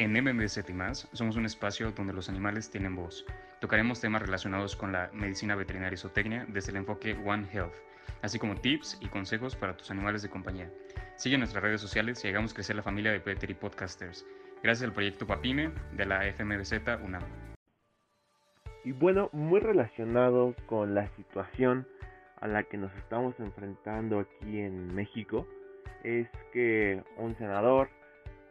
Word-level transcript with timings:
En 0.00 0.14
MMZ 0.14 0.66
y 0.66 0.72
más, 0.72 1.10
somos 1.12 1.36
un 1.36 1.44
espacio 1.44 1.92
donde 1.92 2.14
los 2.14 2.30
animales 2.30 2.70
tienen 2.70 2.96
voz. 2.96 3.26
Tocaremos 3.60 4.00
temas 4.00 4.22
relacionados 4.22 4.74
con 4.74 4.92
la 4.92 5.10
medicina 5.12 5.54
veterinaria 5.54 5.92
y 5.92 5.98
zootecnia 5.98 6.46
desde 6.48 6.70
el 6.70 6.78
enfoque 6.78 7.18
One 7.22 7.46
Health, 7.52 7.74
así 8.22 8.38
como 8.38 8.54
tips 8.54 8.96
y 9.02 9.08
consejos 9.08 9.56
para 9.56 9.76
tus 9.76 9.90
animales 9.90 10.22
de 10.22 10.30
compañía. 10.30 10.70
Sigue 11.16 11.36
nuestras 11.36 11.62
redes 11.62 11.82
sociales 11.82 12.24
y 12.24 12.28
hagamos 12.28 12.54
crecer 12.54 12.76
la 12.76 12.82
familia 12.82 13.12
de 13.12 13.20
Petri 13.20 13.52
Podcasters. 13.52 14.24
Gracias 14.62 14.88
al 14.88 14.94
proyecto 14.94 15.26
Papime 15.26 15.70
de 15.92 16.06
la 16.06 16.24
FMBZ 16.32 17.04
UNAM. 17.04 17.24
Y 18.86 18.92
bueno, 18.92 19.28
muy 19.34 19.60
relacionado 19.60 20.54
con 20.64 20.94
la 20.94 21.08
situación 21.08 21.86
a 22.40 22.48
la 22.48 22.62
que 22.62 22.78
nos 22.78 22.94
estamos 22.94 23.38
enfrentando 23.38 24.20
aquí 24.20 24.60
en 24.60 24.94
México, 24.94 25.46
es 26.02 26.26
que 26.54 27.04
un 27.18 27.36
senador 27.36 27.90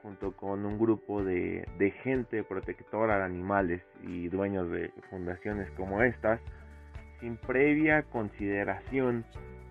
junto 0.02 0.32
con 0.32 0.66
un 0.66 0.80
grupo 0.80 1.24
de, 1.24 1.66
gente 2.04 2.44
protectora 2.44 3.18
de 3.18 3.24
animales 3.24 3.82
y 4.04 4.30
dueños 4.30 4.70
de 4.70 4.92
fundaciones 5.10 5.70
como 5.72 6.02
estas, 6.02 6.40
sin 7.20 7.38
previa 7.38 8.04
consideración 8.04 9.26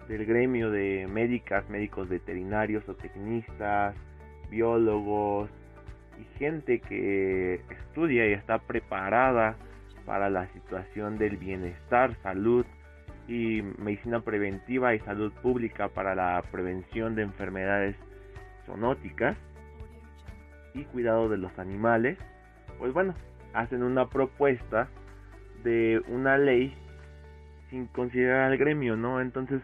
del 0.09 0.27
gremio 0.27 0.71
de 0.71 1.07
médicas, 1.11 1.69
médicos 1.69 2.09
veterinarios 2.09 2.88
o 2.88 2.95
tecnistas, 2.95 3.95
biólogos 4.51 5.51
y 6.19 6.38
gente 6.38 6.80
que 6.80 7.60
estudia 7.71 8.27
y 8.27 8.33
está 8.33 8.59
preparada 8.59 9.57
para 10.05 10.30
la 10.30 10.47
situación 10.49 11.19
del 11.19 11.37
bienestar, 11.37 12.16
salud 12.23 12.65
y 13.29 13.63
medicina 13.77 14.21
preventiva 14.21 14.95
y 14.95 15.01
salud 15.01 15.33
pública 15.43 15.88
para 15.88 16.15
la 16.15 16.43
prevención 16.51 17.15
de 17.15 17.23
enfermedades 17.23 17.95
zoonóticas, 18.65 19.37
y 20.80 20.84
cuidado 20.84 21.28
de 21.28 21.38
los 21.38 21.56
animales, 21.59 22.18
pues 22.78 22.92
bueno, 22.92 23.14
hacen 23.55 23.82
una 23.82 24.06
propuesta 24.06 24.88
de 25.65 26.02
una 26.09 26.38
ley 26.38 26.74
sin 27.70 27.87
considerar 27.87 28.51
al 28.51 28.59
gremio, 28.59 28.96
¿no? 28.96 29.20
Entonces 29.20 29.60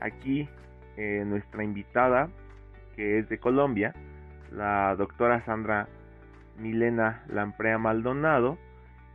aquí 0.00 0.48
eh, 0.96 1.24
nuestra 1.26 1.64
invitada, 1.64 2.28
que 2.96 3.18
es 3.18 3.28
de 3.28 3.38
Colombia, 3.38 3.94
la 4.50 4.94
doctora 4.96 5.44
Sandra 5.44 5.88
Milena 6.58 7.22
Lamprea 7.28 7.78
Maldonado, 7.78 8.58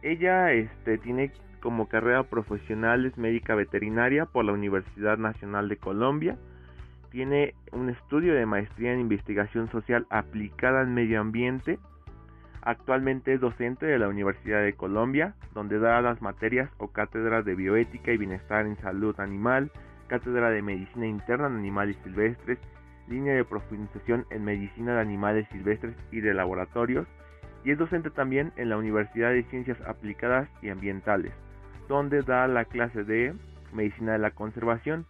ella 0.02 0.52
este, 0.52 0.98
tiene 0.98 1.32
como 1.62 1.88
carrera 1.88 2.24
profesional 2.24 3.06
es 3.06 3.18
médica 3.18 3.56
veterinaria 3.56 4.26
por 4.26 4.46
la 4.46 4.54
Universidad 4.54 5.18
Nacional 5.18 5.70
de 5.70 5.78
Colombia 5.78 6.38
tiene 7.18 7.56
un 7.72 7.90
estudio 7.90 8.36
de 8.36 8.46
maestría 8.46 8.94
en 8.94 9.00
investigación 9.00 9.72
social 9.72 10.06
aplicada 10.12 10.82
al 10.82 10.88
medio 10.88 11.20
ambiente. 11.20 11.80
Actualmente 12.62 13.34
es 13.34 13.42
docente 13.42 13.88
de 13.88 13.98
la 13.98 14.08
Universidad 14.08 14.62
de 14.62 14.74
Colombia, 14.74 15.34
donde 15.56 15.80
da 15.80 16.00
las 16.00 16.22
materias 16.22 16.70
o 16.78 16.90
cátedras 16.90 17.44
de 17.44 17.56
bioética 17.56 18.12
y 18.12 18.18
bienestar 18.18 18.68
en 18.68 18.78
salud 18.82 19.20
animal, 19.20 19.72
cátedra 20.06 20.52
de 20.52 20.62
medicina 20.62 21.08
interna 21.08 21.48
en 21.48 21.56
animales 21.56 21.98
silvestres, 22.04 22.60
línea 23.08 23.34
de 23.34 23.46
profundización 23.46 24.28
en 24.30 24.46
medicina 24.46 24.94
de 24.94 25.02
animales 25.02 25.48
silvestres 25.52 25.96
y 26.12 26.22
de 26.22 26.36
laboratorios, 26.36 27.08
y 27.64 27.72
es 27.72 27.80
docente 27.80 28.12
también 28.12 28.54
en 28.58 28.70
la 28.70 28.78
Universidad 28.78 29.32
de 29.32 29.42
Ciencias 29.46 29.82
Aplicadas 29.88 30.48
y 30.62 30.70
Ambientales, 30.70 31.34
donde 31.90 32.22
da 32.22 32.48
la 32.48 32.66
clase 32.66 33.04
de 33.04 33.34
medicina 33.74 34.12
de 34.12 34.20
la 34.20 34.30
conservación 34.30 35.08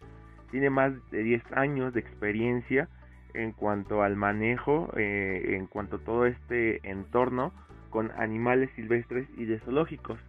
tiene 0.51 0.69
más 0.69 0.93
de 1.11 1.23
10 1.23 1.43
años 1.53 1.93
de 1.93 1.99
experiencia 1.99 2.87
en 3.33 3.51
cuanto 3.51 4.01
al 4.01 4.15
manejo, 4.15 4.91
eh, 4.97 5.55
en 5.55 5.67
cuanto 5.67 5.97
a 5.97 5.99
todo 5.99 6.25
este 6.25 6.79
entorno 6.89 7.53
con 7.89 8.11
animales 8.17 8.69
silvestres 8.75 9.27
y 9.37 9.45
de 9.45 9.59
zoológicos. 9.59 10.19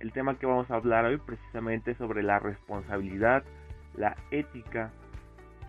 El 0.00 0.12
tema 0.12 0.38
que 0.38 0.46
vamos 0.46 0.70
a 0.70 0.74
hablar 0.74 1.04
hoy 1.04 1.18
precisamente 1.18 1.94
sobre 1.94 2.22
la 2.22 2.38
responsabilidad, 2.38 3.44
la 3.96 4.16
ética 4.30 4.90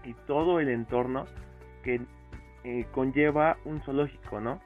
y 0.04 0.14
todo 0.26 0.60
el 0.60 0.70
entorno 0.70 1.26
que 1.84 2.02
eh, 2.64 2.86
conlleva 2.92 3.58
un 3.64 3.82
zoológico, 3.82 4.42
¿no? 4.42 4.60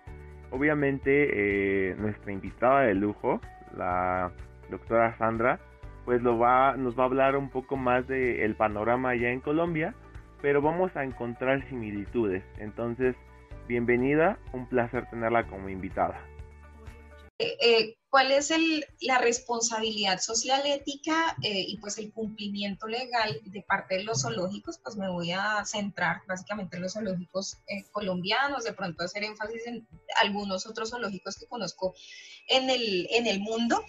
Obviamente 0.49 1.91
eh, 1.91 1.95
nuestra 1.97 2.31
invitada 2.31 2.81
de 2.81 2.93
lujo, 2.95 3.39
la 3.77 4.31
doctora 4.69 5.15
Sandra, 5.17 5.59
pues 6.05 6.21
lo 6.21 6.37
va, 6.37 6.75
nos 6.77 6.97
va 6.97 7.03
a 7.03 7.05
hablar 7.07 7.35
un 7.35 7.49
poco 7.49 7.77
más 7.77 8.07
del 8.07 8.39
el 8.39 8.55
panorama 8.55 9.11
allá 9.11 9.31
en 9.31 9.41
Colombia, 9.41 9.95
pero 10.41 10.61
vamos 10.61 10.95
a 10.95 11.03
encontrar 11.03 11.67
similitudes. 11.69 12.43
Entonces, 12.57 13.15
bienvenida, 13.67 14.39
un 14.53 14.67
placer 14.67 15.09
tenerla 15.09 15.47
como 15.47 15.69
invitada. 15.69 16.19
Eh, 17.41 17.57
eh, 17.59 17.97
¿Cuál 18.09 18.31
es 18.31 18.51
el, 18.51 18.85
la 18.99 19.17
responsabilidad 19.17 20.19
social 20.19 20.61
ética 20.65 21.35
eh, 21.41 21.63
y 21.65 21.77
pues 21.77 21.97
el 21.97 22.11
cumplimiento 22.11 22.87
legal 22.87 23.39
de 23.45 23.61
parte 23.61 23.95
de 23.95 24.03
los 24.03 24.21
zoológicos? 24.21 24.77
Pues 24.83 24.97
me 24.97 25.09
voy 25.09 25.31
a 25.31 25.63
centrar 25.65 26.21
básicamente 26.27 26.75
en 26.75 26.83
los 26.83 26.93
zoológicos 26.93 27.57
colombianos, 27.93 28.65
de 28.65 28.73
pronto 28.73 29.03
hacer 29.03 29.23
énfasis 29.23 29.65
en 29.65 29.87
algunos 30.21 30.67
otros 30.67 30.89
zoológicos 30.89 31.37
que 31.37 31.47
conozco 31.47 31.95
en 32.47 32.69
el, 32.69 33.07
en 33.11 33.27
el 33.27 33.39
mundo. 33.39 33.81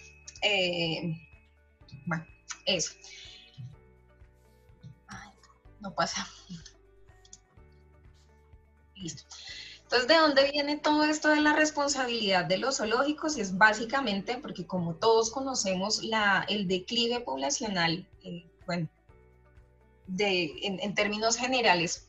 Bueno, 2.05 2.25
eso. 2.65 2.93
no 5.79 5.93
pasa. 5.93 6.25
Listo. 8.95 9.23
Entonces, 9.83 10.07
¿de 10.07 10.15
dónde 10.15 10.49
viene 10.49 10.77
todo 10.77 11.03
esto 11.03 11.27
de 11.27 11.41
la 11.41 11.53
responsabilidad 11.53 12.45
de 12.45 12.57
los 12.57 12.77
zoológicos? 12.77 13.37
Es 13.37 13.57
básicamente 13.57 14.37
porque 14.37 14.65
como 14.65 14.95
todos 14.95 15.29
conocemos 15.29 16.03
la, 16.03 16.45
el 16.47 16.67
declive 16.67 17.19
poblacional, 17.19 18.07
eh, 18.23 18.45
bueno, 18.65 18.87
de, 20.07 20.53
en 20.63 20.95
términos 20.95 21.35
generales, 21.35 22.07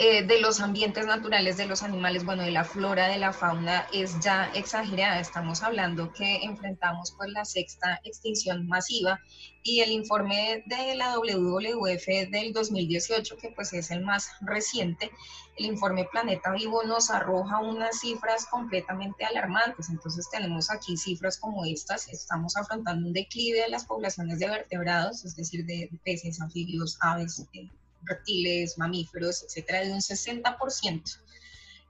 eh, 0.00 0.22
de 0.24 0.40
los 0.40 0.60
ambientes 0.60 1.06
naturales 1.06 1.56
de 1.56 1.66
los 1.66 1.82
animales, 1.82 2.24
bueno, 2.24 2.44
de 2.44 2.52
la 2.52 2.62
flora, 2.62 3.08
de 3.08 3.18
la 3.18 3.32
fauna, 3.32 3.88
es 3.92 4.20
ya 4.20 4.48
exagerada. 4.54 5.18
Estamos 5.18 5.64
hablando 5.64 6.12
que 6.12 6.36
enfrentamos 6.44 7.12
pues 7.16 7.30
la 7.30 7.44
sexta 7.44 8.00
extinción 8.04 8.68
masiva 8.68 9.18
y 9.64 9.80
el 9.80 9.90
informe 9.90 10.62
de 10.66 10.94
la 10.94 11.18
WWF 11.18 12.30
del 12.30 12.52
2018, 12.52 13.36
que 13.38 13.50
pues 13.50 13.72
es 13.72 13.90
el 13.90 14.04
más 14.04 14.30
reciente, 14.40 15.10
el 15.56 15.66
informe 15.66 16.04
Planeta 16.04 16.52
Vivo 16.52 16.84
nos 16.84 17.10
arroja 17.10 17.58
unas 17.58 17.98
cifras 17.98 18.46
completamente 18.46 19.24
alarmantes. 19.24 19.90
Entonces 19.90 20.28
tenemos 20.30 20.70
aquí 20.70 20.96
cifras 20.96 21.38
como 21.38 21.64
estas, 21.64 22.06
estamos 22.06 22.56
afrontando 22.56 23.08
un 23.08 23.12
declive 23.12 23.62
de 23.62 23.68
las 23.68 23.84
poblaciones 23.84 24.38
de 24.38 24.48
vertebrados, 24.48 25.24
es 25.24 25.34
decir, 25.34 25.66
de 25.66 25.90
peces, 26.04 26.40
anfibios, 26.40 26.96
aves, 27.00 27.44
eh, 27.52 27.68
reptiles, 28.04 28.78
mamíferos, 28.78 29.42
etcétera, 29.42 29.80
de 29.80 29.92
un 29.92 30.00
60%. 30.00 31.20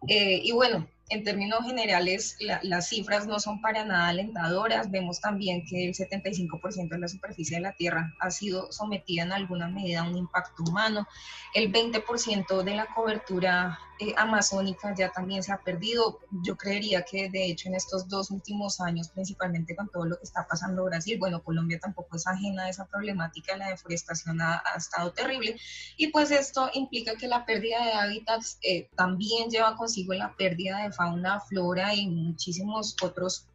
Eh, 0.09 0.41
y 0.45 0.53
bueno, 0.53 0.89
en 1.11 1.25
términos 1.25 1.65
generales, 1.65 2.37
las 2.63 2.89
cifras 2.89 3.27
no 3.27 3.41
son 3.41 3.61
para 3.61 3.85
nada 3.85 4.09
alentadoras. 4.09 4.91
Vemos 4.91 5.21
también 5.21 5.65
que 5.65 5.87
el 5.87 5.95
75% 5.95 6.89
de 6.89 6.99
la 6.99 7.09
superficie 7.09 7.57
de 7.57 7.63
la 7.63 7.73
Tierra 7.73 8.15
ha 8.21 8.31
sido 8.31 8.71
sometida 8.73 9.23
en 9.23 9.33
alguna 9.33 9.69
medida 9.69 10.01
a 10.01 10.09
un 10.09 10.17
impacto 10.17 10.63
humano. 10.65 11.07
El 11.55 11.73
20% 11.73 12.63
de 12.63 12.75
la 12.75 12.87
cobertura 12.87 13.79
eh, 14.01 14.15
amazónica 14.17 14.95
ya 14.97 15.11
también 15.11 15.43
se 15.43 15.53
ha 15.53 15.59
perdido. 15.59 16.21
Yo 16.45 16.57
creería 16.57 17.03
que 17.03 17.29
de 17.31 17.47
hecho 17.47 17.69
en 17.69 17.75
estos 17.75 18.09
dos 18.09 18.31
últimos 18.31 18.81
años, 18.81 19.09
principalmente 19.09 19.75
con 19.75 19.89
todo 19.89 20.05
lo 20.05 20.17
que 20.19 20.25
está 20.25 20.47
pasando 20.47 20.83
en 20.83 20.91
Brasil, 20.91 21.19
bueno, 21.19 21.43
Colombia 21.43 21.81
tampoco 21.81 22.17
es 22.17 22.27
ajena 22.27 22.65
a 22.65 22.69
esa 22.69 22.87
problemática, 22.87 23.57
la 23.57 23.71
deforestación 23.71 24.41
ha, 24.41 24.63
estado 24.77 25.13
terrible. 25.13 25.57
Y 25.97 26.09
pues 26.09 26.31
esto 26.31 26.71
implica 26.75 27.17
que 27.17 27.27
la 27.27 27.45
pérdida 27.45 27.85
de 27.85 27.93
hábitats 27.93 28.59
eh, 28.63 28.89
también 28.95 29.51
lleva 29.51 29.75
consigo 29.77 30.13
la 30.15 30.33
pérdida 30.37 30.85
de 30.85 30.93
fauna, 30.99 31.41
flora 31.41 31.95
y 31.95 32.09
muchísimos 32.09 32.97
otros 33.03 33.47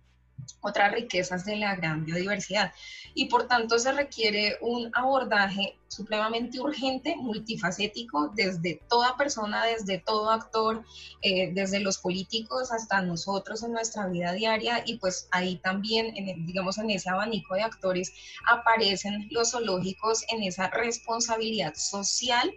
otras 0.61 0.93
riquezas 0.93 1.45
de 1.45 1.57
la 1.57 1.75
gran 1.75 2.05
biodiversidad. 2.05 2.73
Y 3.13 3.25
por 3.25 3.47
tanto 3.47 3.77
se 3.77 3.91
requiere 3.91 4.57
un 4.61 4.89
abordaje 4.93 5.77
supremamente 5.87 6.59
urgente, 6.59 7.15
multifacético, 7.15 8.29
desde 8.33 8.81
toda 8.89 9.15
persona, 9.15 9.65
desde 9.65 9.99
todo 9.99 10.31
actor, 10.31 10.83
eh, 11.21 11.51
desde 11.53 11.79
los 11.79 11.99
políticos 11.99 12.71
hasta 12.71 13.01
nosotros 13.01 13.61
en 13.63 13.73
nuestra 13.73 14.07
vida 14.07 14.31
diaria. 14.31 14.83
Y 14.85 14.97
pues 14.97 15.27
ahí 15.31 15.57
también, 15.57 16.13
digamos, 16.45 16.77
en 16.79 16.89
ese 16.89 17.09
abanico 17.09 17.53
de 17.53 17.61
actores 17.61 18.11
aparecen 18.49 19.27
los 19.29 19.51
zoológicos 19.51 20.23
en 20.29 20.43
esa 20.43 20.69
responsabilidad 20.69 21.75
social 21.75 22.51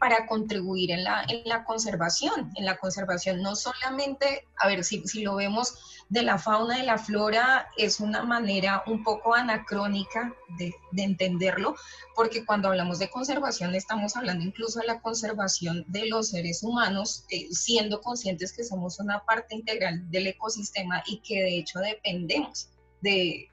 para 0.00 0.26
contribuir 0.26 0.90
en 0.92 1.04
la, 1.04 1.24
en 1.28 1.42
la 1.44 1.62
conservación, 1.62 2.50
en 2.56 2.64
la 2.64 2.78
conservación 2.78 3.42
no 3.42 3.54
solamente, 3.54 4.48
a 4.56 4.66
ver, 4.66 4.82
si, 4.82 5.06
si 5.06 5.22
lo 5.22 5.36
vemos 5.36 5.74
de 6.08 6.22
la 6.22 6.38
fauna 6.38 6.78
y 6.78 6.86
la 6.86 6.96
flora, 6.96 7.68
es 7.76 8.00
una 8.00 8.22
manera 8.22 8.82
un 8.86 9.04
poco 9.04 9.34
anacrónica 9.34 10.34
de, 10.58 10.74
de 10.92 11.02
entenderlo, 11.02 11.76
porque 12.16 12.46
cuando 12.46 12.68
hablamos 12.68 12.98
de 12.98 13.10
conservación 13.10 13.74
estamos 13.74 14.16
hablando 14.16 14.42
incluso 14.42 14.80
de 14.80 14.86
la 14.86 15.02
conservación 15.02 15.84
de 15.86 16.06
los 16.06 16.30
seres 16.30 16.62
humanos, 16.62 17.26
eh, 17.28 17.48
siendo 17.52 18.00
conscientes 18.00 18.54
que 18.54 18.64
somos 18.64 19.00
una 19.00 19.22
parte 19.26 19.54
integral 19.54 20.10
del 20.10 20.28
ecosistema 20.28 21.02
y 21.06 21.18
que 21.18 21.42
de 21.42 21.58
hecho 21.58 21.78
dependemos 21.78 22.70
de, 23.02 23.50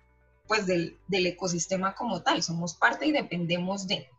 pues 0.48 0.66
del, 0.66 0.98
del 1.10 1.28
ecosistema 1.28 1.94
como 1.94 2.22
tal, 2.22 2.42
somos 2.42 2.74
parte 2.74 3.06
y 3.06 3.12
dependemos 3.12 3.86
de. 3.86 4.10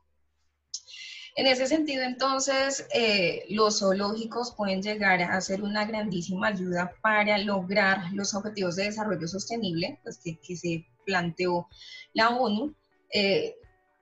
En 1.36 1.46
ese 1.46 1.66
sentido, 1.66 2.02
entonces, 2.02 2.86
eh, 2.92 3.44
los 3.48 3.78
zoológicos 3.78 4.52
pueden 4.56 4.82
llegar 4.82 5.22
a 5.22 5.40
ser 5.40 5.62
una 5.62 5.84
grandísima 5.84 6.48
ayuda 6.48 6.92
para 7.02 7.38
lograr 7.38 8.12
los 8.12 8.34
objetivos 8.34 8.76
de 8.76 8.84
desarrollo 8.84 9.26
sostenible 9.28 10.00
pues, 10.02 10.18
que, 10.18 10.56
se 10.56 10.86
planteó 11.04 11.68
la 12.12 12.30
ONU. 12.30 12.74
Eh, 13.12 13.54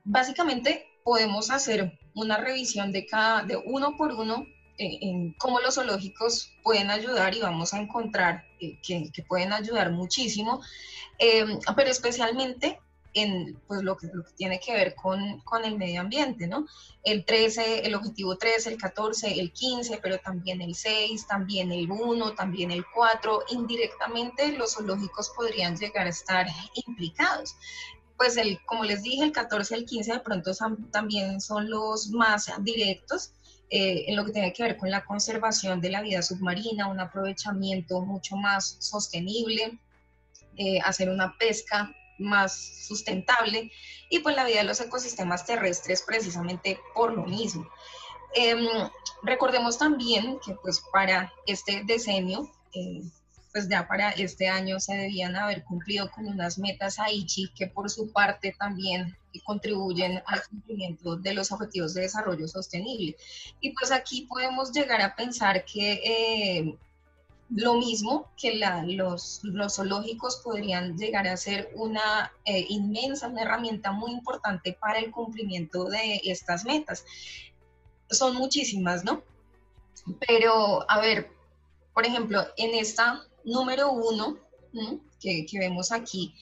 básicamente, 0.04 0.86
podemos 1.04 1.50
hacer 1.50 1.98
una 2.14 2.38
revisión 2.38 2.92
de 2.92 3.06
cada, 3.06 3.42
de 3.42 3.56
uno 3.56 3.96
por 3.96 4.12
uno, 4.12 4.46
eh, 4.78 4.98
en 5.02 5.34
cómo 5.34 5.60
los 5.60 5.74
zoológicos 5.74 6.52
pueden 6.62 6.90
ayudar 6.90 7.34
y 7.34 7.40
vamos 7.40 7.74
a 7.74 7.80
encontrar 7.80 8.44
que, 8.58 8.78
que, 9.12 9.22
pueden 9.28 9.52
ayudar 9.52 9.92
muchísimo, 9.92 10.62
pero 11.18 11.90
especialmente 11.90 12.78
en 13.16 13.58
pues, 13.66 13.82
lo, 13.82 13.96
que, 13.96 14.08
tiene 14.36 14.60
que 14.60 14.74
ver 14.74 14.94
con, 14.94 15.40
con, 15.40 15.64
el 15.64 15.78
medio 15.78 16.02
ambiente, 16.02 16.46
¿no? 16.46 16.66
El 17.02 17.24
13, 17.24 17.86
el 17.86 17.94
objetivo 17.94 18.36
13, 18.36 18.68
el 18.70 18.76
14, 18.76 19.40
el 19.40 19.52
15, 19.52 19.98
pero 20.02 20.18
también 20.18 20.60
el 20.60 20.74
6, 20.74 21.26
también 21.26 21.72
el 21.72 21.90
1, 21.90 22.34
también 22.34 22.70
el 22.70 22.84
4, 22.94 23.44
indirectamente 23.52 24.52
los 24.52 24.74
zoológicos 24.74 25.30
podrían 25.30 25.76
llegar 25.76 26.06
a 26.06 26.10
estar 26.10 26.46
implicados. 26.86 27.56
Pues 28.18 28.36
el, 28.36 28.58
como 28.66 28.84
les 28.84 29.02
dije, 29.02 29.24
el 29.24 29.32
14 29.32 29.74
y 29.74 29.78
el 29.78 29.86
15 29.86 30.12
de 30.12 30.20
pronto 30.20 30.52
también 30.90 31.40
son 31.40 31.70
los 31.70 32.10
más 32.10 32.50
directos, 32.60 33.32
eh, 33.70 34.04
en 34.08 34.16
lo 34.16 34.26
que 34.26 34.32
tiene 34.32 34.52
que 34.52 34.62
ver 34.62 34.76
con 34.76 34.90
la 34.90 35.06
conservación 35.06 35.80
de 35.80 35.90
la 35.90 36.02
vida 36.02 36.20
submarina, 36.20 36.88
un 36.88 37.00
aprovechamiento 37.00 38.02
mucho 38.02 38.36
más 38.36 38.76
sostenible, 38.78 39.78
eh, 40.58 40.80
hacer 40.80 41.08
una 41.08 41.36
pesca 41.38 41.94
más 42.18 42.86
sustentable 42.86 43.70
y 44.08 44.20
pues 44.20 44.36
la 44.36 44.44
vida 44.44 44.58
de 44.58 44.64
los 44.64 44.80
ecosistemas 44.80 45.44
terrestres 45.44 46.02
precisamente 46.02 46.78
por 46.94 47.12
lo 47.12 47.24
mismo. 47.24 47.68
Em, 48.34 48.66
recordemos 49.22 49.78
también 49.78 50.38
que 50.44 50.54
pues 50.54 50.82
para 50.92 51.32
este 51.46 51.82
decenio, 51.84 52.50
eh, 52.74 53.02
pues 53.52 53.68
ya 53.68 53.88
para 53.88 54.10
este 54.10 54.48
año 54.48 54.78
se 54.78 54.94
debían 54.94 55.34
haber 55.34 55.64
cumplido 55.64 56.10
con 56.10 56.26
unas 56.26 56.58
metas 56.58 56.98
Aichi 56.98 57.48
que 57.54 57.66
por 57.66 57.88
su 57.88 58.12
parte 58.12 58.54
también 58.58 59.16
contribuyen 59.44 60.22
al 60.26 60.42
cumplimiento 60.48 61.16
de 61.16 61.34
los 61.34 61.52
objetivos 61.52 61.94
de 61.94 62.02
desarrollo 62.02 62.48
sostenible. 62.48 63.16
Y 63.60 63.70
pues 63.72 63.90
aquí 63.90 64.26
podemos 64.28 64.72
llegar 64.72 65.00
a 65.00 65.14
pensar 65.14 65.64
que 65.64 65.92
eh, 66.04 66.78
lo 67.50 67.74
mismo 67.74 68.32
que 68.36 68.60
los, 68.86 69.40
los, 69.44 69.76
zoológicos 69.76 70.40
podrían 70.42 70.96
llegar 70.96 71.28
a 71.28 71.36
ser 71.36 71.70
una 71.74 72.32
eh, 72.44 72.66
inmensa, 72.68 73.28
una 73.28 73.42
herramienta 73.42 73.92
muy 73.92 74.12
importante 74.12 74.72
para 74.72 74.98
el 74.98 75.10
cumplimiento 75.10 75.84
de 75.84 76.20
estas 76.24 76.64
metas. 76.64 77.04
Son 78.10 78.34
muchísimas, 78.34 79.04
¿no? 79.04 79.22
Pero, 80.26 80.88
a 80.90 81.00
ver, 81.00 81.30
por 81.94 82.04
ejemplo, 82.04 82.44
en 82.56 82.74
esta 82.74 83.22
número 83.44 83.92
uno 83.92 84.38
que, 85.20 85.46
que, 85.46 85.58
vemos 85.58 85.92
aquí, 85.92 86.34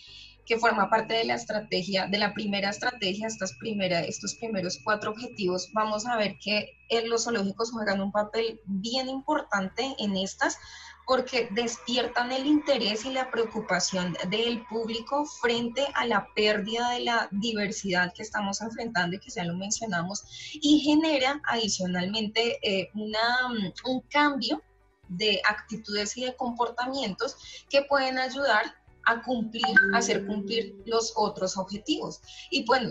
que 0.44 0.58
forma 0.58 0.90
parte 0.90 1.14
de 1.14 1.24
la 1.24 1.34
estrategia, 1.34 2.06
de 2.06 2.18
la 2.18 2.34
primera 2.34 2.70
estrategia, 2.70 3.26
estas 3.26 3.52
primera, 3.58 4.00
estos 4.00 4.34
primeros 4.34 4.78
cuatro 4.82 5.12
objetivos, 5.12 5.70
vamos 5.72 6.06
a 6.06 6.16
ver 6.16 6.36
que 6.42 6.76
eh, 6.88 7.06
los 7.06 7.24
zoológicos 7.24 7.70
juegan 7.70 8.00
un 8.00 8.12
papel 8.12 8.60
bien 8.66 9.08
importante 9.08 9.94
en 9.98 10.16
estas 10.16 10.58
porque 11.06 11.48
despiertan 11.50 12.32
el 12.32 12.46
interés 12.46 13.04
y 13.04 13.12
la 13.12 13.30
preocupación 13.30 14.16
del 14.30 14.64
público 14.66 15.24
frente 15.26 15.86
a 15.94 16.06
la 16.06 16.28
pérdida 16.34 16.90
de 16.90 17.00
la 17.00 17.28
diversidad 17.30 18.12
que 18.14 18.22
estamos 18.22 18.60
enfrentando 18.60 19.16
y 19.16 19.20
que 19.20 19.30
ya 19.30 19.44
lo 19.44 19.54
mencionamos, 19.54 20.24
y 20.54 20.80
genera 20.80 21.40
adicionalmente 21.48 22.58
eh, 22.62 22.90
una, 22.94 23.48
un 23.84 24.00
cambio 24.10 24.62
de 25.08 25.40
actitudes 25.48 26.16
y 26.16 26.24
de 26.24 26.36
comportamientos 26.36 27.64
que 27.68 27.82
pueden 27.82 28.18
ayudar 28.18 28.64
a 29.06 29.22
cumplir, 29.22 29.64
a 29.92 29.98
hacer 29.98 30.26
cumplir 30.26 30.76
los 30.86 31.12
otros 31.16 31.58
objetivos. 31.58 32.20
Y 32.50 32.64
bueno, 32.64 32.88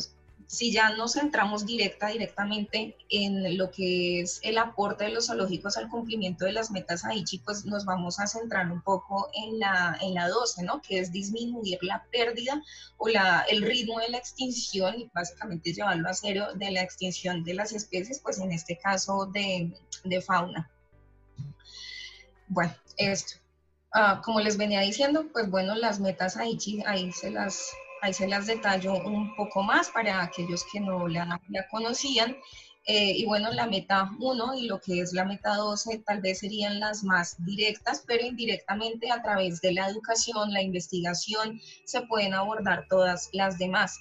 si 0.54 0.72
ya 0.72 0.92
nos 0.92 1.14
centramos 1.14 1.66
directa, 1.66 2.10
directamente 2.10 2.96
en 3.10 3.58
lo 3.58 3.72
que 3.72 4.22
es 4.22 4.40
el 4.44 4.60
aporte 4.60 5.06
de 5.06 5.10
los 5.10 5.26
zoológicos 5.26 5.78
al 5.78 5.90
cumplimiento 5.90 6.46
de 6.46 6.52
las 6.52 6.70
metas 6.70 7.06
Aichi, 7.06 7.40
pues 7.40 7.66
nos 7.66 7.86
vamos 7.86 8.20
a 8.20 8.28
centrar 8.28 8.72
un 8.72 8.84
poco 8.84 9.32
en 9.34 9.58
la, 9.58 9.98
en 10.00 10.14
la 10.14 10.28
12, 10.28 10.62
¿no? 10.62 10.80
Que 10.84 11.00
es 11.00 11.12
disminuir 11.12 11.80
la 11.82 12.06
pérdida 12.12 12.62
o 12.98 13.08
la, 13.08 13.44
el 13.50 13.64
ritmo 13.64 13.98
de 14.00 14.10
la 14.10 14.20
extinción 14.20 15.00
y 15.00 15.10
básicamente 15.12 15.74
llevarlo 15.74 16.08
a 16.08 16.14
cero 16.14 16.50
de 16.54 16.70
la 16.70 16.84
extinción 16.84 17.44
de 17.44 17.56
las 17.56 17.74
especies, 17.74 18.20
pues 18.20 18.38
en 18.38 18.52
este 18.52 18.78
caso 18.78 19.26
de, 19.26 19.74
de 20.04 20.22
fauna. 20.22 20.70
Bueno, 22.48 22.76
esto. 22.98 23.40
Ah, 23.92 24.22
como 24.24 24.40
les 24.40 24.58
venía 24.58 24.82
diciendo, 24.82 25.26
pues 25.34 25.50
bueno, 25.50 25.74
las 25.74 26.00
metas 26.00 26.38
Aichi, 26.38 26.84
ahí 26.86 27.12
se 27.12 27.32
las 27.32 27.72
ahí 28.04 28.14
se 28.14 28.28
las 28.28 28.48
detallo 28.48 28.96
un 28.96 29.34
poco 29.34 29.64
más 29.64 29.90
para 29.90 30.22
aquellos 30.22 30.66
que 30.70 30.82
no 30.82 31.08
la, 31.08 31.40
conocían. 31.72 32.36
Eh, 32.86 33.14
y 33.16 33.26
bueno, 33.26 33.50
la 33.52 33.66
meta 33.66 34.12
1 34.20 34.56
y 34.56 34.68
lo 34.68 34.82
que 34.82 35.00
es 35.00 35.14
la 35.14 35.24
meta 35.24 35.56
12 35.56 36.00
tal 36.00 36.20
vez 36.20 36.40
serían 36.40 36.82
las 36.82 37.02
más 37.06 37.38
directas, 37.46 38.04
pero 38.06 38.26
indirectamente 38.26 39.10
a 39.10 39.22
través 39.22 39.62
de 39.62 39.72
la 39.72 39.88
educación, 39.88 40.52
la 40.52 40.62
investigación, 40.62 41.62
se 41.86 42.02
pueden 42.02 42.34
abordar 42.34 42.86
todas 42.90 43.30
las 43.32 43.58
demás. 43.58 43.98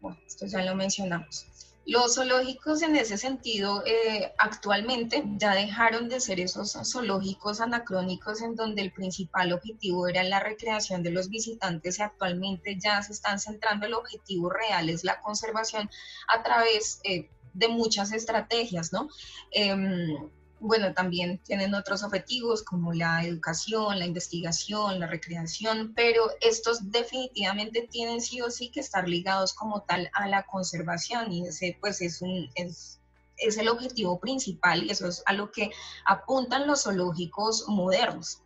Bueno, 0.00 0.18
esto 0.26 0.46
ya 0.46 0.64
lo 0.64 0.74
mencionamos. 0.74 1.46
Los 1.88 2.16
zoológicos 2.16 2.82
en 2.82 2.96
ese 2.96 3.16
sentido 3.16 3.82
eh, 3.86 4.34
actualmente 4.36 5.24
ya 5.38 5.54
dejaron 5.54 6.10
de 6.10 6.20
ser 6.20 6.38
esos 6.38 6.76
zoológicos 6.84 7.62
anacrónicos 7.62 8.42
en 8.42 8.54
donde 8.54 8.82
el 8.82 8.92
principal 8.92 9.54
objetivo 9.54 10.06
era 10.06 10.22
la 10.22 10.38
recreación 10.38 11.02
de 11.02 11.12
los 11.12 11.30
visitantes 11.30 11.98
y 11.98 12.02
actualmente 12.02 12.76
ya 12.78 13.00
se 13.00 13.14
están 13.14 13.40
centrando 13.40 13.86
el 13.86 13.94
objetivo 13.94 14.50
real 14.50 14.90
es 14.90 15.02
la 15.02 15.18
conservación 15.22 15.88
a 16.28 16.42
través 16.42 17.00
eh, 17.04 17.30
de 17.54 17.68
muchas 17.68 18.12
estrategias, 18.12 18.92
¿no? 18.92 19.08
Em, 19.50 20.28
bueno, 20.60 20.92
también 20.94 21.38
tienen 21.38 21.74
otros 21.74 22.02
objetivos 22.02 22.62
como 22.62 22.92
la 22.92 23.24
educación, 23.24 23.98
la 23.98 24.06
investigación, 24.06 25.00
la 25.00 25.06
recreación, 25.06 25.92
pero 25.94 26.30
estos 26.40 26.90
definitivamente 26.90 27.88
tienen 27.90 28.20
sí 28.20 28.40
o 28.40 28.50
sí 28.50 28.70
que 28.70 28.80
estar 28.80 29.08
ligados 29.08 29.52
como 29.52 29.82
tal 29.82 30.10
a 30.14 30.28
la 30.28 30.44
conservación 30.44 31.32
y 31.32 31.46
ese 31.46 31.76
pues 31.80 32.00
es 32.00 32.22
un... 32.22 32.50
Es, 32.54 33.00
es 33.40 33.56
el 33.56 33.68
objetivo 33.68 34.18
principal 34.18 34.82
y 34.82 34.90
eso 34.90 35.06
es 35.06 35.22
a 35.26 35.32
lo 35.32 35.52
que 35.52 35.70
apuntan 36.04 36.66
los 36.66 36.82
zoológicos 36.82 37.68
modernos. 37.68 38.42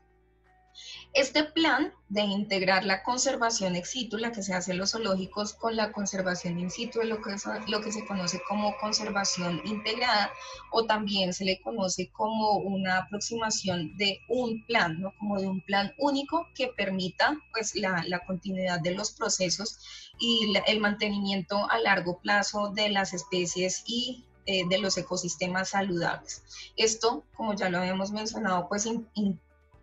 Este 1.15 1.45
plan 1.45 1.93
de 2.09 2.23
integrar 2.23 2.85
la 2.85 3.03
conservación 3.03 3.77
ex 3.77 3.91
situ, 3.91 4.17
la 4.17 4.33
que 4.33 4.43
se 4.43 4.55
hace 4.55 4.73
en 4.73 4.79
los 4.79 4.93
zoológicos, 4.93 5.53
con 5.53 5.77
la 5.77 5.93
conservación 5.93 6.59
in 6.59 6.71
situ, 6.71 7.03
lo 7.03 7.21
que, 7.21 7.37
lo 7.69 7.83
que 7.83 7.93
se 7.93 8.07
conoce 8.07 8.41
como 8.49 8.75
conservación 8.79 9.61
integrada, 9.65 10.33
o 10.71 10.87
también 10.87 11.35
se 11.35 11.45
le 11.45 11.61
conoce 11.61 12.11
como 12.13 12.57
una 12.57 12.97
aproximación 12.99 13.95
de 13.99 14.21
un 14.29 14.65
plan, 14.65 15.01
¿no? 15.03 15.13
como 15.19 15.39
de 15.39 15.49
un 15.49 15.61
plan 15.61 15.93
único 15.99 16.47
que 16.55 16.69
permita 16.69 17.37
pues, 17.53 17.75
la, 17.75 18.03
la 18.07 18.25
continuidad 18.25 18.81
de 18.81 18.95
los 18.95 19.11
procesos 19.13 19.79
y 20.19 20.55
el 20.67 20.81
mantenimiento 20.81 21.71
a 21.71 21.79
largo 21.79 22.21
plazo 22.21 22.71
de 22.71 22.89
las 22.89 23.13
especies 23.13 23.85
y 23.87 24.25
eh, 24.47 24.67
de 24.69 24.79
los 24.79 24.97
ecosistemas 24.99 25.69
saludables. 25.69 26.43
Esto, 26.77 27.25
como 27.37 27.55
ya 27.55 27.69
lo 27.69 27.79
habíamos 27.79 28.11
mencionado, 28.11 28.69
pues 28.69 28.89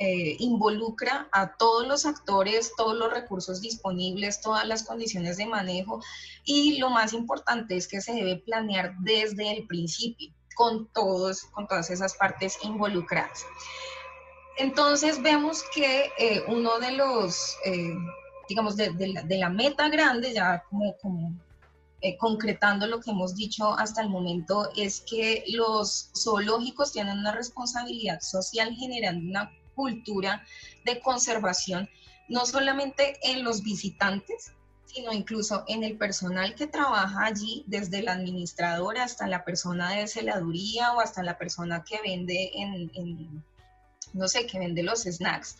eh, 0.01 0.38
involucra 0.39 1.27
a 1.34 1.58
todos 1.58 1.86
los 1.86 2.06
actores, 2.06 2.72
todos 2.77 2.96
los 2.96 3.12
recursos 3.12 3.60
disponibles, 3.60 4.39
todas 4.39 4.65
las 4.65 4.84
condiciones 4.84 5.36
de 5.36 5.46
manejo 5.46 6.01
y 6.46 6.77
lo 6.77 6.89
más 6.89 7.12
importante 7.12 7.75
es 7.75 7.86
que 7.86 8.00
se 8.00 8.13
debe 8.13 8.38
planear 8.38 8.96
desde 9.00 9.51
el 9.51 9.68
principio 9.68 10.32
con, 10.56 10.88
todos, 10.94 11.41
con 11.51 11.68
todas 11.68 11.89
esas 11.89 12.13
partes 12.13 12.60
involucradas. 12.63 13.46
Entonces 14.58 15.22
vemos 15.22 15.63
que 15.75 16.10
eh, 16.18 16.46
uno 16.48 16.79
de 16.79 16.94
los, 16.94 17.58
eh, 17.65 17.94
digamos, 18.48 18.77
de, 18.77 18.94
la, 19.27 19.50
meta 19.50 19.89
grande, 19.89 20.32
ya 20.34 20.63
concretando 22.18 22.88
lo 22.88 23.01
que 23.01 23.12
hemos 23.12 23.36
dicho 23.36 23.74
hasta 23.77 24.01
el 24.01 24.08
momento, 24.08 24.70
es 24.77 25.01
que 25.01 25.44
los 25.50 26.12
zoológicos 26.18 26.94
tienen 26.94 27.20
una 27.20 27.34
responsabilidad 27.34 28.22
social 28.22 28.74
generando 28.75 29.29
una 29.29 29.59
cultura 29.79 30.43
de 30.83 31.00
conservación, 31.00 31.89
no 32.27 32.45
solamente 32.45 33.17
en 33.24 33.45
los 33.45 33.63
visitantes, 33.63 34.51
sino 34.83 35.13
incluso 35.13 35.63
en 35.67 35.86
el 35.86 35.98
personal 35.98 36.53
que 36.53 36.67
trabaja 36.67 37.24
allí, 37.24 37.63
desde 37.65 38.01
la 38.01 38.12
administradora 38.12 39.05
hasta 39.05 39.25
la 39.25 39.45
persona 39.45 39.93
de 39.93 40.07
celaduría 40.07 40.91
o 40.91 41.00
hasta 41.00 41.24
la 41.24 41.38
persona 41.38 41.86
que 41.88 42.01
vende 42.01 42.51
en, 42.55 43.41
no 44.12 44.27
sé, 44.27 44.45
que 44.48 44.59
vende 44.59 44.83
los 44.83 45.03
snacks. 45.03 45.55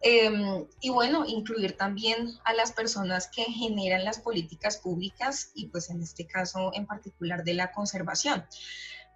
Em, 0.00 0.66
y 0.80 0.90
bueno, 0.90 1.24
incluir 1.24 1.76
también 1.76 2.36
a 2.42 2.52
las 2.54 2.72
personas 2.72 3.28
que 3.28 3.44
generan 3.44 4.04
las 4.04 4.18
políticas 4.18 4.78
públicas 4.78 5.52
y 5.54 5.66
pues 5.66 5.88
en 5.90 6.02
este 6.02 6.26
caso 6.26 6.72
en 6.74 6.86
particular 6.86 7.44
de 7.44 7.54
la 7.54 7.70
conservación. 7.70 8.44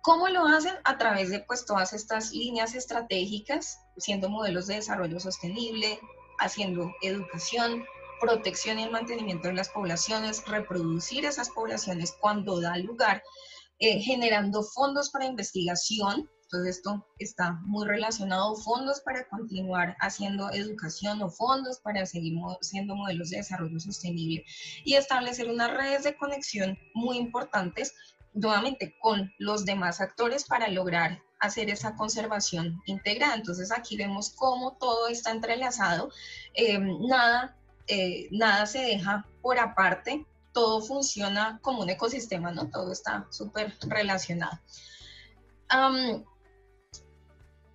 ¿Cómo 0.06 0.28
lo 0.28 0.46
hacen? 0.46 0.72
A 0.84 0.98
través 0.98 1.30
de 1.30 1.40
pues 1.40 1.66
todas 1.66 1.92
estas 1.92 2.30
líneas 2.30 2.76
estratégicas, 2.76 3.80
siendo 3.96 4.28
modelos 4.28 4.68
de 4.68 4.76
desarrollo 4.76 5.18
sostenible, 5.18 5.98
haciendo 6.38 6.92
educación, 7.02 7.84
protección 8.20 8.78
y 8.78 8.84
el 8.84 8.92
mantenimiento 8.92 9.48
de 9.48 9.54
las 9.54 9.68
poblaciones, 9.68 10.46
reproducir 10.46 11.25
esas 11.25 11.50
poblaciones 11.50 12.14
cuando 12.20 12.60
da 12.60 12.76
lugar, 12.76 13.25
eh, 13.80 13.98
generando 13.98 14.62
fondos 14.62 15.10
para 15.10 15.26
investigación. 15.26 16.30
Entonces 16.44 16.76
esto 16.76 17.04
está 17.18 17.54
muy 17.64 17.88
relacionado, 17.88 18.54
fondos 18.54 19.00
para 19.00 19.28
continuar 19.28 19.96
haciendo 19.98 20.52
educación 20.52 21.20
o 21.20 21.30
fondos 21.30 21.80
para 21.80 22.06
seguir 22.06 22.34
siendo 22.60 22.94
modelos 22.94 23.30
de 23.30 23.38
desarrollo 23.38 23.80
sostenible 23.80 24.44
y 24.84 24.94
establecer 24.94 25.50
unas 25.50 25.72
redes 25.76 26.04
de 26.04 26.16
conexión 26.16 26.78
muy 26.94 27.16
importantes 27.16 27.92
nuevamente 28.37 28.97
con 29.00 29.33
los 29.38 29.64
demás 29.64 30.00
actores 30.00 30.45
para 30.45 30.69
lograr 30.69 31.21
hacer 31.40 31.69
esa 31.69 31.97
conservación 31.97 32.81
integrada. 32.87 33.35
Entonces 33.35 33.73
aquí 33.73 33.97
vemos 33.97 34.31
cómo 34.31 34.76
todo 34.78 35.09
está 35.09 35.33
entrelazado, 35.33 36.11
eh, 36.55 36.78
nada 36.78 37.57
eh, 37.88 38.26
nada 38.33 38.66
se 38.66 38.81
deja 38.81 39.25
por 39.43 39.61
aparte, 39.61 40.26
todo 40.52 40.81
funciona 40.81 41.61
como 41.62 41.83
un 41.83 41.90
ecosistema, 41.90 42.50
¿no? 42.50 42.69
Todo 42.69 42.93
está 42.93 43.26
súper 43.31 43.76
relacionado. 43.83 44.59
a 45.69 46.00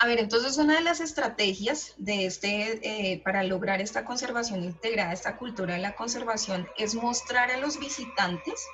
ver, 0.07 0.19
entonces 0.19 0.57
una 0.57 0.75
de 0.75 0.81
las 0.81 0.99
estrategias 0.99 1.93
de 1.97 2.25
este, 2.25 3.13
eh, 3.13 3.21
para 3.23 3.43
lograr 3.43 3.81
esta 3.81 4.03
conservación 4.03 4.63
integrada, 4.63 5.13
esta 5.13 5.37
cultura 5.37 5.75
de 5.75 5.81
la 5.81 5.95
conservación, 5.95 6.67
es 6.77 6.95
mostrar 6.95 7.51
a 7.51 7.57
los 7.57 7.79
visitantes 7.79 8.65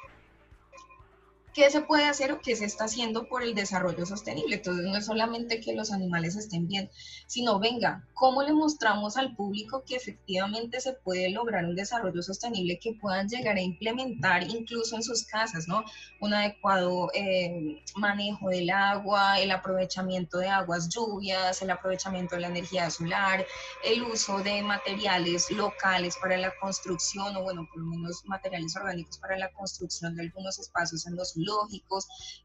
qué 1.57 1.71
se 1.71 1.81
puede 1.81 2.05
hacer 2.05 2.31
o 2.31 2.39
qué 2.39 2.55
se 2.55 2.65
está 2.65 2.83
haciendo 2.83 3.27
por 3.27 3.41
el 3.41 3.55
desarrollo 3.55 4.05
sostenible. 4.05 4.57
Entonces, 4.57 4.85
no 4.85 4.95
es 4.95 5.07
solamente 5.07 5.59
que 5.59 5.73
los 5.73 5.91
animales 5.91 6.35
estén 6.35 6.67
bien, 6.67 6.91
sino, 7.25 7.57
venga, 7.57 8.07
¿cómo 8.13 8.43
le 8.43 8.53
mostramos 8.53 9.17
al 9.17 9.35
público 9.35 9.83
que 9.83 9.95
efectivamente 9.95 10.79
se 10.79 10.93
puede 10.93 11.31
lograr 11.31 11.65
un 11.65 11.75
desarrollo 11.75 12.21
sostenible 12.21 12.77
que 12.77 12.93
puedan 12.93 13.27
llegar 13.27 13.55
a 13.57 13.61
implementar 13.61 14.43
incluso 14.43 14.97
en 14.97 15.01
sus 15.01 15.23
casas, 15.23 15.67
¿no? 15.67 15.83
Un 16.19 16.35
adecuado 16.35 17.09
eh, 17.15 17.81
manejo 17.95 18.49
del 18.49 18.69
agua, 18.69 19.39
el 19.39 19.49
aprovechamiento 19.49 20.37
de 20.37 20.49
aguas 20.49 20.89
lluvias, 20.89 21.59
el 21.63 21.71
aprovechamiento 21.71 22.35
de 22.35 22.41
la 22.41 22.49
energía 22.49 22.91
solar, 22.91 23.43
el 23.83 24.03
uso 24.03 24.37
de 24.43 24.61
materiales 24.61 25.49
locales 25.49 26.17
para 26.21 26.37
la 26.37 26.53
construcción, 26.61 27.35
o 27.35 27.41
bueno, 27.41 27.67
por 27.73 27.81
lo 27.81 27.87
menos 27.87 28.23
materiales 28.25 28.75
orgánicos 28.75 29.17
para 29.17 29.39
la 29.39 29.51
construcción 29.53 30.15
de 30.15 30.21
algunos 30.21 30.59
espacios 30.59 31.07
en 31.07 31.15
los 31.15 31.35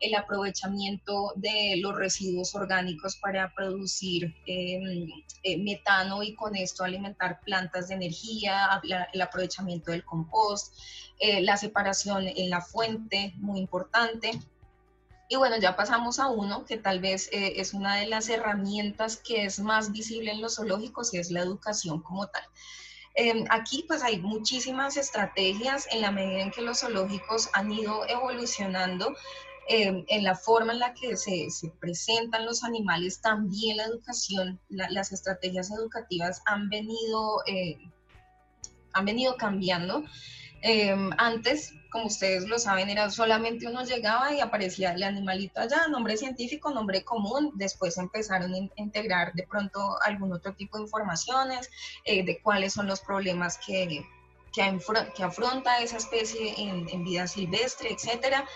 el 0.01 0.15
aprovechamiento 0.15 1.33
de 1.37 1.77
los 1.81 1.97
residuos 1.97 2.55
orgánicos 2.55 3.17
para 3.17 3.53
producir 3.55 4.35
em, 4.47 5.09
eh, 5.43 5.59
metano 5.59 6.23
y 6.23 6.35
con 6.35 6.57
esto 6.57 6.85
alimentar 6.85 7.41
plantas 7.41 7.89
de 7.89 7.95
energía, 7.95 8.81
el 9.13 9.21
aprovechamiento 9.21 9.91
del 9.91 10.05
compost, 10.05 10.75
eh, 11.19 11.41
la 11.43 11.57
separación 11.57 12.27
en 12.27 12.51
la 12.51 12.61
fuente, 12.61 13.35
muy 13.37 13.61
importante. 13.61 14.33
Y 15.29 15.37
bueno, 15.37 15.57
ya 15.59 15.77
pasamos 15.77 16.19
a 16.19 16.29
uno 16.29 16.65
que 16.65 16.77
tal 16.77 17.01
vez 17.01 17.29
eh, 17.33 17.55
es 17.57 17.73
una 17.73 17.97
de 17.97 18.07
las 18.07 18.29
herramientas 18.29 19.17
que 19.17 19.45
es 19.45 19.61
más 19.61 19.93
visible 19.93 20.31
en 20.31 20.43
los 20.43 20.57
zoológicos 20.57 21.15
y 21.15 21.19
es 21.19 21.31
la 21.31 21.41
educación 21.41 22.03
como 22.03 22.27
tal. 22.27 22.43
Em, 23.15 23.45
aquí 23.51 23.85
pues 23.87 24.03
hay 24.03 24.21
muchísimas 24.21 24.97
estrategias 24.97 25.87
en 25.91 26.01
la 26.01 26.11
medida 26.11 26.41
en 26.41 26.51
que 26.51 26.63
los 26.63 26.81
zoológicos 26.81 27.51
han 27.53 27.71
ido 27.71 28.09
evolucionando 28.09 29.15
em, 29.69 30.05
en 30.09 30.25
la 30.25 30.35
forma 30.35 30.73
en 30.73 30.79
la 30.79 30.95
que 30.95 31.17
se, 31.17 31.49
presentan 31.79 32.47
los 32.47 32.65
animales, 32.65 33.21
también 33.21 33.77
la 33.77 33.85
educación, 33.85 34.59
las 34.69 35.13
estrategias 35.13 35.71
educativas 35.71 36.43
han 36.47 36.69
venido, 36.71 37.43
eh, 37.47 37.79
han 38.95 39.05
venido 39.05 39.37
cambiando. 39.37 40.05
Em, 40.65 41.11
antes, 41.19 41.75
como 41.91 42.07
ustedes 42.07 42.47
lo 42.47 42.57
saben, 42.57 42.89
era 42.89 43.11
solamente 43.11 43.67
uno 43.67 43.85
llegaba 43.85 44.33
y 44.33 44.41
aparecía 44.41 44.93
el 44.93 45.03
animalito 45.03 45.61
allá, 45.61 45.89
nombre 45.89 46.17
científico, 46.17 46.71
nombre 46.71 47.03
común, 47.03 47.51
después 47.57 47.99
empezaron 47.99 48.55
a 48.55 48.59
integrar 48.77 49.33
de 49.33 49.45
pronto 49.45 49.99
algún 50.05 50.33
otro 50.33 50.55
tipo 50.55 50.77
de 50.79 50.85
informaciones 50.85 51.69
eh, 52.05 52.25
de 52.25 52.41
cuáles 52.41 52.75
son 52.75 52.87
los 52.87 53.01
problemas 53.01 53.59
que, 53.59 54.07
que, 54.53 55.25
afronta 55.25 55.81
esa 55.81 55.97
especie 55.97 56.55
en, 56.59 57.05
vida 57.05 57.27
silvestre, 57.27 57.91
etcétera. 57.91 58.47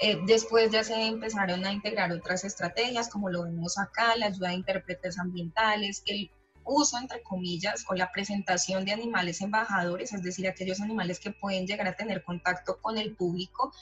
Eh, 0.00 0.20
después 0.24 0.70
ya 0.70 0.84
se 0.84 0.94
empezaron 1.04 1.64
a 1.64 1.72
integrar 1.72 2.12
otras 2.12 2.44
estrategias, 2.44 3.08
como 3.08 3.28
lo 3.28 3.42
vemos 3.42 3.76
acá, 3.76 4.14
la 4.16 4.26
ayuda 4.26 4.50
de 4.50 4.54
intérpretes 4.54 5.18
ambientales, 5.18 6.04
el 6.06 6.30
uso, 6.66 6.98
entre 6.98 7.22
comillas, 7.22 7.84
o 7.88 7.94
la 7.94 8.10
presentación 8.12 8.84
de 8.84 8.92
animales 8.92 9.40
embajadores, 9.40 10.12
es 10.12 10.22
decir, 10.22 10.48
aquellos 10.48 10.80
animales 10.80 11.20
que 11.20 11.30
pueden 11.30 11.66
llegar 11.66 11.86
a 11.88 11.96
tener 11.96 12.22
contacto 12.22 12.78
con 12.80 12.98
el 12.98 13.14
público, 13.14 13.72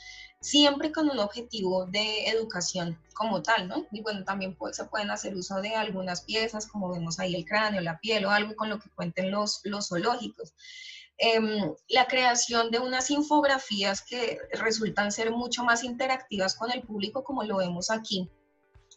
siempre 0.40 0.92
con 0.92 1.08
un 1.08 1.18
objetivo 1.18 1.86
de 1.86 2.28
educación 2.28 2.98
como 3.14 3.42
tal, 3.42 3.66
¿no? 3.66 3.86
Y 3.92 4.02
bueno, 4.02 4.24
también 4.24 4.56
se 4.72 4.84
pueden 4.84 5.10
hacer 5.10 5.34
uso 5.34 5.60
de 5.62 5.74
algunas 5.74 6.22
piezas, 6.22 6.66
como 6.66 6.90
vemos 6.90 7.18
ahí 7.18 7.34
el 7.34 7.46
cráneo, 7.46 7.80
la 7.80 7.98
piel 7.98 8.26
o 8.26 8.30
algo 8.30 8.54
con 8.54 8.68
lo 8.68 8.78
que 8.78 8.90
cuenten 8.90 9.30
los, 9.30 9.60
los 9.64 9.88
zoológicos. 9.88 10.52
Em, 11.16 11.72
la 11.88 12.06
creación 12.06 12.70
de 12.70 12.80
unas 12.80 13.08
infografías 13.10 14.02
que 14.02 14.38
resultan 14.52 15.12
ser 15.12 15.30
mucho 15.30 15.62
más 15.62 15.84
interactivas 15.84 16.56
con 16.56 16.72
el 16.72 16.82
público, 16.82 17.22
como 17.22 17.44
lo 17.44 17.58
vemos 17.58 17.90
aquí, 17.90 18.28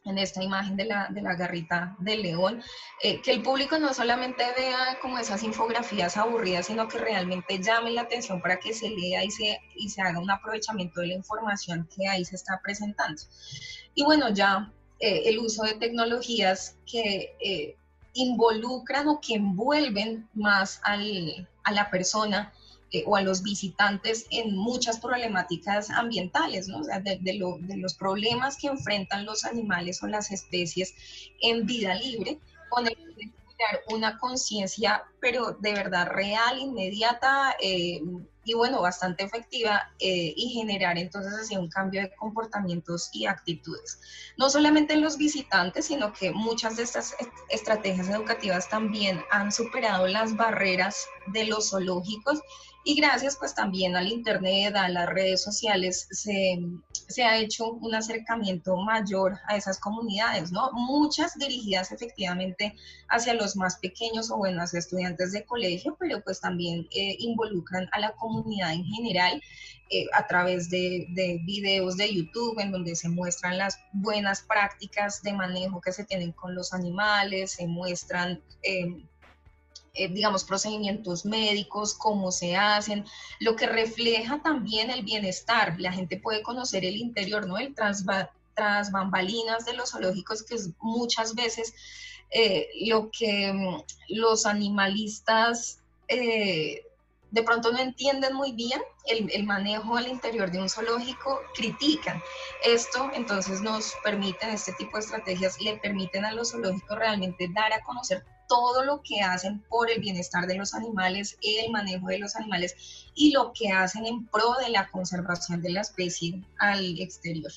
en 0.07 0.17
esta 0.17 0.41
imagen 0.41 0.75
de 0.75 0.85
la, 0.85 1.07
de 1.09 1.21
la 1.21 1.35
garrita 1.35 1.95
del 1.99 2.21
león, 2.21 2.61
eh, 3.03 3.21
que 3.21 3.31
el 3.31 3.41
público 3.41 3.77
no 3.77 3.93
solamente 3.93 4.43
vea 4.57 4.97
como 5.01 5.17
esas 5.17 5.43
infografías 5.43 6.17
aburridas, 6.17 6.67
sino 6.67 6.87
que 6.87 6.97
realmente 6.97 7.59
llame 7.61 7.91
la 7.91 8.01
atención 8.01 8.41
para 8.41 8.59
que 8.59 8.73
se 8.73 8.89
lea 8.89 9.23
y 9.23 9.31
se, 9.31 9.59
y 9.75 9.89
se 9.89 10.01
haga 10.01 10.19
un 10.19 10.31
aprovechamiento 10.31 11.01
de 11.01 11.07
la 11.07 11.13
información 11.15 11.87
que 11.95 12.07
ahí 12.07 12.25
se 12.25 12.35
está 12.35 12.59
presentando. 12.63 13.21
Y 13.93 14.03
bueno, 14.03 14.29
ya 14.29 14.71
eh, 14.99 15.23
el 15.25 15.39
uso 15.39 15.63
de 15.63 15.75
tecnologías 15.75 16.77
que 16.91 17.35
eh, 17.39 17.75
involucran 18.13 19.07
o 19.07 19.19
que 19.21 19.35
envuelven 19.35 20.27
más 20.33 20.79
al, 20.83 21.47
a 21.63 21.71
la 21.71 21.89
persona 21.89 22.53
eh, 22.91 23.03
o 23.05 23.15
a 23.15 23.21
los 23.21 23.43
visitantes 23.43 24.25
en 24.31 24.55
muchas 24.55 24.99
problemáticas 24.99 25.89
ambientales, 25.89 26.67
¿no? 26.67 26.79
O 26.79 26.83
sea, 26.83 27.01
de, 27.01 27.19
los 27.33 27.93
problemas 27.95 28.57
que 28.57 28.67
enfrentan 28.67 29.25
los 29.25 29.43
animales 29.43 30.01
o 30.03 30.07
las 30.07 30.31
especies 30.31 30.93
en 31.41 31.65
vida 31.65 31.95
libre, 31.95 32.39
con 32.69 32.87
el 32.87 32.95
de 32.95 33.31
crear 33.57 33.81
una 33.89 34.17
conciencia, 34.17 35.03
pero 35.19 35.51
de 35.59 35.73
verdad 35.73 36.07
real, 36.07 36.59
inmediata 36.59 37.55
eh, 37.61 38.01
y 38.47 38.53
bueno, 38.53 38.81
bastante 38.81 39.25
efectiva 39.25 39.91
eh, 39.99 40.33
y 40.33 40.53
generar 40.53 40.97
entonces 40.97 41.33
así 41.33 41.57
un 41.57 41.67
cambio 41.67 42.01
de 42.01 42.15
comportamientos 42.15 43.09
y 43.11 43.25
actitudes. 43.25 43.99
No 44.37 44.49
solamente 44.49 44.93
en 44.93 45.01
los 45.01 45.17
visitantes, 45.17 45.87
sino 45.87 46.13
que 46.13 46.31
muchas 46.31 46.77
de 46.77 46.83
estas 46.83 47.13
estrategias 47.49 48.07
educativas 48.07 48.69
también 48.69 49.21
han 49.31 49.51
superado 49.51 50.07
las 50.07 50.37
barreras 50.37 51.05
de 51.33 51.43
los 51.43 51.71
zoológicos 51.71 52.39
y 52.87 52.95
gracias 52.95 53.35
pues 53.35 53.53
también 53.53 53.97
al 53.97 54.07
Internet, 54.07 54.73
a 54.77 54.87
las 54.87 55.09
redes 55.09 55.43
sociales, 55.43 56.07
se, 56.09 56.57
se, 57.09 57.21
ha 57.21 57.37
hecho 57.37 57.73
un 57.73 57.93
acercamiento 57.93 58.77
mayor 58.77 59.37
a 59.49 59.57
esas 59.57 59.77
comunidades, 59.77 60.53
¿no? 60.53 60.71
Muchas 60.71 61.37
dirigidas 61.37 61.91
efectivamente 61.91 62.73
hacia 63.09 63.33
los 63.33 63.57
más 63.57 63.75
pequeños 63.79 64.31
o 64.31 64.37
buenos 64.37 64.73
estudiantes 64.73 65.33
de 65.33 65.43
colegio, 65.43 65.97
pero 65.99 66.23
pues 66.23 66.39
también 66.39 66.87
eh, 66.95 67.17
involucran 67.19 67.89
a 67.91 67.99
la 67.99 68.13
comunidad 68.13 68.71
en 68.71 68.85
general 68.85 69.43
eh, 69.89 70.05
a 70.13 70.25
través 70.25 70.69
de, 70.69 71.07
de, 71.09 71.41
videos 71.43 71.97
de 71.97 72.15
YouTube 72.15 72.57
en 72.57 72.71
donde 72.71 72.95
se 72.95 73.09
muestran 73.09 73.57
las 73.57 73.81
buenas 73.91 74.43
prácticas 74.43 75.21
de 75.23 75.33
manejo 75.33 75.81
que 75.81 75.91
se 75.91 76.05
tienen 76.05 76.31
con 76.31 76.55
los 76.55 76.73
animales, 76.73 77.51
se 77.51 77.67
muestran... 77.67 78.41
Eh, 78.63 79.03
eh, 79.97 80.09
digamos, 80.09 80.43
procedimientos 80.43 81.25
médicos, 81.25 81.93
cómo 81.93 82.31
se 82.31 82.55
hacen, 82.55 83.03
lo 83.39 83.55
que 83.55 83.65
refleja 83.65 84.41
también 84.43 84.91
el 84.91 85.03
bienestar. 85.03 85.75
La 85.79 85.91
gente 85.91 86.17
puede 86.17 86.43
conocer 86.43 86.85
el 86.85 86.97
interior, 86.97 87.47
¿no? 87.47 87.57
El 87.57 87.73
tras, 87.73 88.05
tras 88.53 88.91
bambalinas 88.91 89.65
de 89.65 89.73
los 89.73 89.91
zoológicos, 89.91 90.43
que 90.43 90.55
es 90.55 90.69
muchas 90.79 91.33
veces 91.33 91.73
eh, 92.29 92.69
lo 92.85 93.09
que 93.11 93.51
mm, 93.51 93.83
los 94.09 94.45
animalistas 94.45 95.79
eh, 96.07 96.83
de 97.31 97.43
pronto 97.43 97.71
no 97.71 97.79
entienden 97.79 98.33
muy 98.35 98.51
bien 98.51 98.81
el, 99.07 99.29
el, 99.31 99.43
manejo 99.45 99.97
al 99.97 100.07
interior 100.07 100.51
de 100.51 100.59
un 100.59 100.69
zoológico, 100.69 101.41
critican. 101.55 102.21
Esto 102.63 103.09
entonces 103.13 103.61
nos 103.61 103.93
permite, 104.03 104.51
este 104.53 104.73
tipo 104.73 104.97
de 104.97 105.03
estrategias 105.03 105.59
le 105.59 105.77
permiten 105.77 106.23
a 106.23 106.33
los 106.33 106.51
zoológicos 106.51 106.97
realmente 106.97 107.47
dar 107.53 107.73
a 107.73 107.83
conocer 107.83 108.23
todo 108.47 108.83
lo 108.83 109.01
que 109.01 109.21
hacen 109.21 109.59
por 109.69 109.89
el 109.89 109.99
bienestar 109.99 110.47
de 110.47 110.55
los 110.55 110.73
animales, 110.73 111.37
el 111.41 111.71
manejo 111.71 112.07
de 112.07 112.19
los 112.19 112.35
animales 112.35 113.07
y 113.15 113.31
lo 113.31 113.53
que 113.53 113.71
hacen 113.71 114.05
en 114.05 114.25
pro 114.27 114.55
de 114.63 114.69
la 114.69 114.89
conservación 114.89 115.61
de 115.61 115.71
la 115.71 115.81
especie 115.81 116.41
al 116.57 116.99
exterior. 116.99 117.51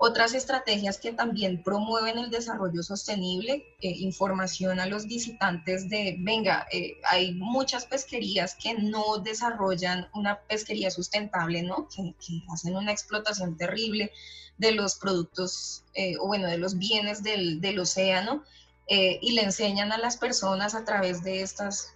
Otras 0.00 0.32
estrategias 0.32 0.98
que 0.98 1.12
también 1.12 1.64
promueven 1.64 2.18
el 2.18 2.30
desarrollo 2.30 2.84
sostenible, 2.84 3.74
eh, 3.80 3.90
información 3.90 4.78
a 4.78 4.86
los 4.86 5.06
visitantes 5.06 5.88
de, 5.88 6.14
venga, 6.20 6.68
eh, 6.70 7.00
hay 7.10 7.34
muchas 7.34 7.84
pesquerías 7.84 8.54
que 8.54 8.74
no 8.74 9.18
desarrollan 9.18 10.08
una 10.14 10.38
pesquería 10.38 10.92
sustentable, 10.92 11.64
¿no? 11.64 11.88
Que, 11.88 12.14
hacen 12.52 12.76
una 12.76 12.92
explotación 12.92 13.56
terrible 13.56 14.12
de 14.56 14.70
los 14.70 14.94
productos, 14.94 15.82
eh, 15.94 16.16
o 16.20 16.28
bueno, 16.28 16.46
de 16.46 16.58
los 16.58 16.78
bienes 16.78 17.24
del, 17.24 17.60
del 17.60 17.80
océano, 17.80 18.44
y 18.90 19.32
le 19.32 19.42
enseñan 19.42 19.92
a 19.92 19.98
las 19.98 20.16
personas 20.16 20.74
a 20.74 20.84
través 20.84 21.22
de, 21.22 21.42
estas, 21.42 21.92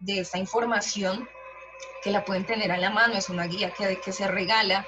de 0.00 0.18
esta 0.20 0.36
información 0.36 1.26
que 2.02 2.10
la 2.10 2.24
pueden 2.24 2.44
tener 2.44 2.70
a 2.70 2.76
la 2.76 2.90
mano, 2.90 3.14
es 3.14 3.30
una 3.30 3.46
guía 3.46 3.72
que, 3.72 3.98
que 4.00 4.12
se 4.12 4.28
regala 4.28 4.86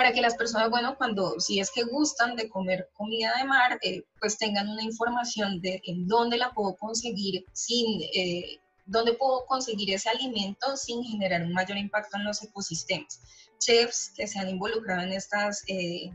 para 0.00 0.12
que 0.12 0.22
las 0.22 0.34
personas, 0.34 0.70
bueno, 0.70 0.96
cuando 0.96 1.38
si 1.40 1.60
es 1.60 1.70
que 1.70 1.82
gustan 1.82 2.34
de 2.34 2.48
comer 2.48 2.88
comida 2.94 3.34
de 3.36 3.44
mar, 3.44 3.78
eh, 3.82 4.02
pues 4.18 4.38
tengan 4.38 4.66
una 4.68 4.82
información 4.82 5.60
de 5.60 5.82
en 5.84 6.06
dónde 6.06 6.38
la 6.38 6.52
puedo 6.52 6.74
conseguir 6.76 7.44
sin, 7.52 8.02
eh, 8.14 8.60
dónde 8.86 9.12
puedo 9.12 9.44
conseguir 9.44 9.92
ese 9.92 10.08
alimento 10.08 10.76
sin 10.78 11.04
generar 11.04 11.42
un 11.42 11.52
mayor 11.52 11.76
impacto 11.76 12.16
en 12.16 12.24
los 12.24 12.42
ecosistemas. 12.42 13.20
Chefs 13.58 14.12
que 14.16 14.26
se 14.26 14.38
han 14.38 14.48
involucrado 14.48 15.02
en 15.02 15.12
estas, 15.12 15.64
eh, 15.68 16.10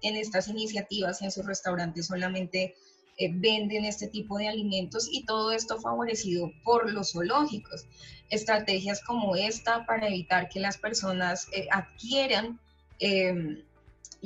en 0.00 0.16
estas 0.16 0.48
iniciativas 0.48 1.20
y 1.20 1.26
en 1.26 1.30
sus 1.30 1.44
restaurantes 1.44 2.06
solamente 2.06 2.74
venden 3.18 3.84
este 3.84 4.08
tipo 4.08 4.38
de 4.38 4.48
alimentos 4.48 5.08
y 5.10 5.24
todo 5.24 5.52
esto 5.52 5.80
favorecido 5.80 6.52
por 6.64 6.92
los 6.92 7.12
zoológicos. 7.12 7.86
Estrategias 8.30 9.02
como 9.02 9.36
esta 9.36 9.86
para 9.86 10.08
evitar 10.08 10.48
que 10.48 10.60
las 10.60 10.76
personas 10.78 11.48
adquieran 11.70 12.58
Em, 12.98 13.62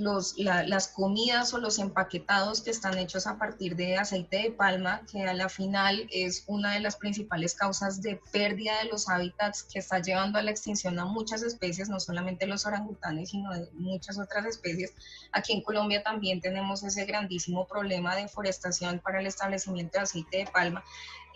los, 0.01 0.37
las 0.39 0.89
comidas 0.89 1.53
o 1.55 1.59
los 1.59 1.79
empaquetados 1.79 2.63
que 2.63 2.71
están 2.71 2.99
hechos 2.99 3.27
a 3.27 3.39
partir 3.39 3.77
de 3.77 3.97
aceite 3.97 4.39
de 4.39 4.51
palma, 4.51 5.03
que 5.11 5.25
a 5.25 5.35
la 5.35 5.49
final 5.49 6.09
es 6.11 6.45
una 6.47 6.73
de 6.73 6.81
las 6.81 6.97
principales 6.97 7.55
causas 7.55 8.03
de 8.03 8.21
pérdida 8.33 8.79
de 8.83 8.89
los 8.89 9.09
hábitats 9.09 9.63
que 9.63 9.79
está 9.79 10.01
llevando 10.01 10.39
a 10.39 10.43
la 10.43 10.51
extinción 10.51 10.99
a 10.99 11.05
muchas 11.05 11.43
especies, 11.43 11.89
no 11.89 12.01
solamente 12.01 12.47
los 12.47 12.67
orangutanes, 12.67 13.31
sino 13.31 13.51
muchas 13.75 14.19
otras 14.19 14.47
especies. 14.47 14.95
Aquí 15.33 15.53
en 15.53 15.63
Colombia 15.63 16.03
también 16.03 16.41
tenemos 16.41 16.83
ese 16.83 17.05
grandísimo 17.05 17.67
problema 17.67 18.17
de 18.17 18.23
deforestación 18.23 19.01
para 19.01 19.21
el 19.21 19.27
establecimiento 19.27 19.99
de 19.99 20.05
aceite 20.05 20.39
de 20.39 20.47
palma. 20.47 20.83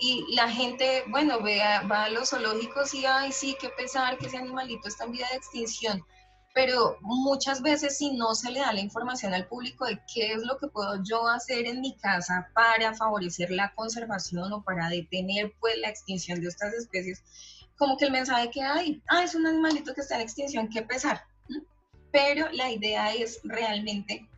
Y 0.01 0.35
la 0.35 0.51
gente, 0.51 1.05
bueno, 1.09 1.41
ve 1.41 1.61
va 1.91 2.05
a 2.05 2.09
los 2.09 2.31
zoológicos 2.31 2.95
y, 2.95 3.07
ay, 3.07 3.31
sí, 3.31 3.57
qué 3.61 3.69
pesar 3.69 4.19
que 4.19 4.27
ese 4.27 4.39
animalito 4.39 4.89
está 4.89 5.05
en 5.05 5.13
vía 5.13 5.29
de 5.31 5.37
extinción 5.37 6.05
pero 6.55 6.99
muchas 7.01 7.61
veces 7.63 7.99
si 7.99 8.13
no 8.13 8.35
se 8.37 8.51
le 8.53 8.61
da 8.61 8.73
la 8.73 8.81
información 8.81 9.35
al 9.35 9.49
público 9.49 9.87
de 9.87 10.01
qué 10.13 10.33
es 10.33 10.43
lo 10.45 10.57
que 10.57 10.69
puedo 10.69 11.03
yo 11.03 11.27
hacer 11.27 11.67
en 11.67 11.81
mi 11.81 11.97
casa 11.97 12.49
para 12.55 12.95
favorecer 12.95 13.51
la 13.51 13.75
conservación 13.75 14.53
o 14.53 14.63
para 14.63 14.89
detener 14.89 15.53
pues 15.59 15.77
la 15.79 15.89
extinción 15.89 16.41
de 16.41 16.47
estas 16.47 16.73
especies, 16.73 17.25
como 17.77 17.97
que 17.97 18.05
el 18.05 18.13
mensaje 18.13 18.51
que 18.51 18.63
hay, 18.63 19.03
ah, 19.09 19.25
es 19.25 19.35
un 19.35 19.49
animalito 19.49 19.93
que 19.95 20.03
está 20.03 20.15
en 20.15 20.21
extinción, 20.21 20.69
qué 20.69 20.83
pesar. 20.83 21.25
Pero 22.13 22.49
la 22.53 22.71
idea 22.71 23.13
es 23.13 23.41
realmente 23.43 24.29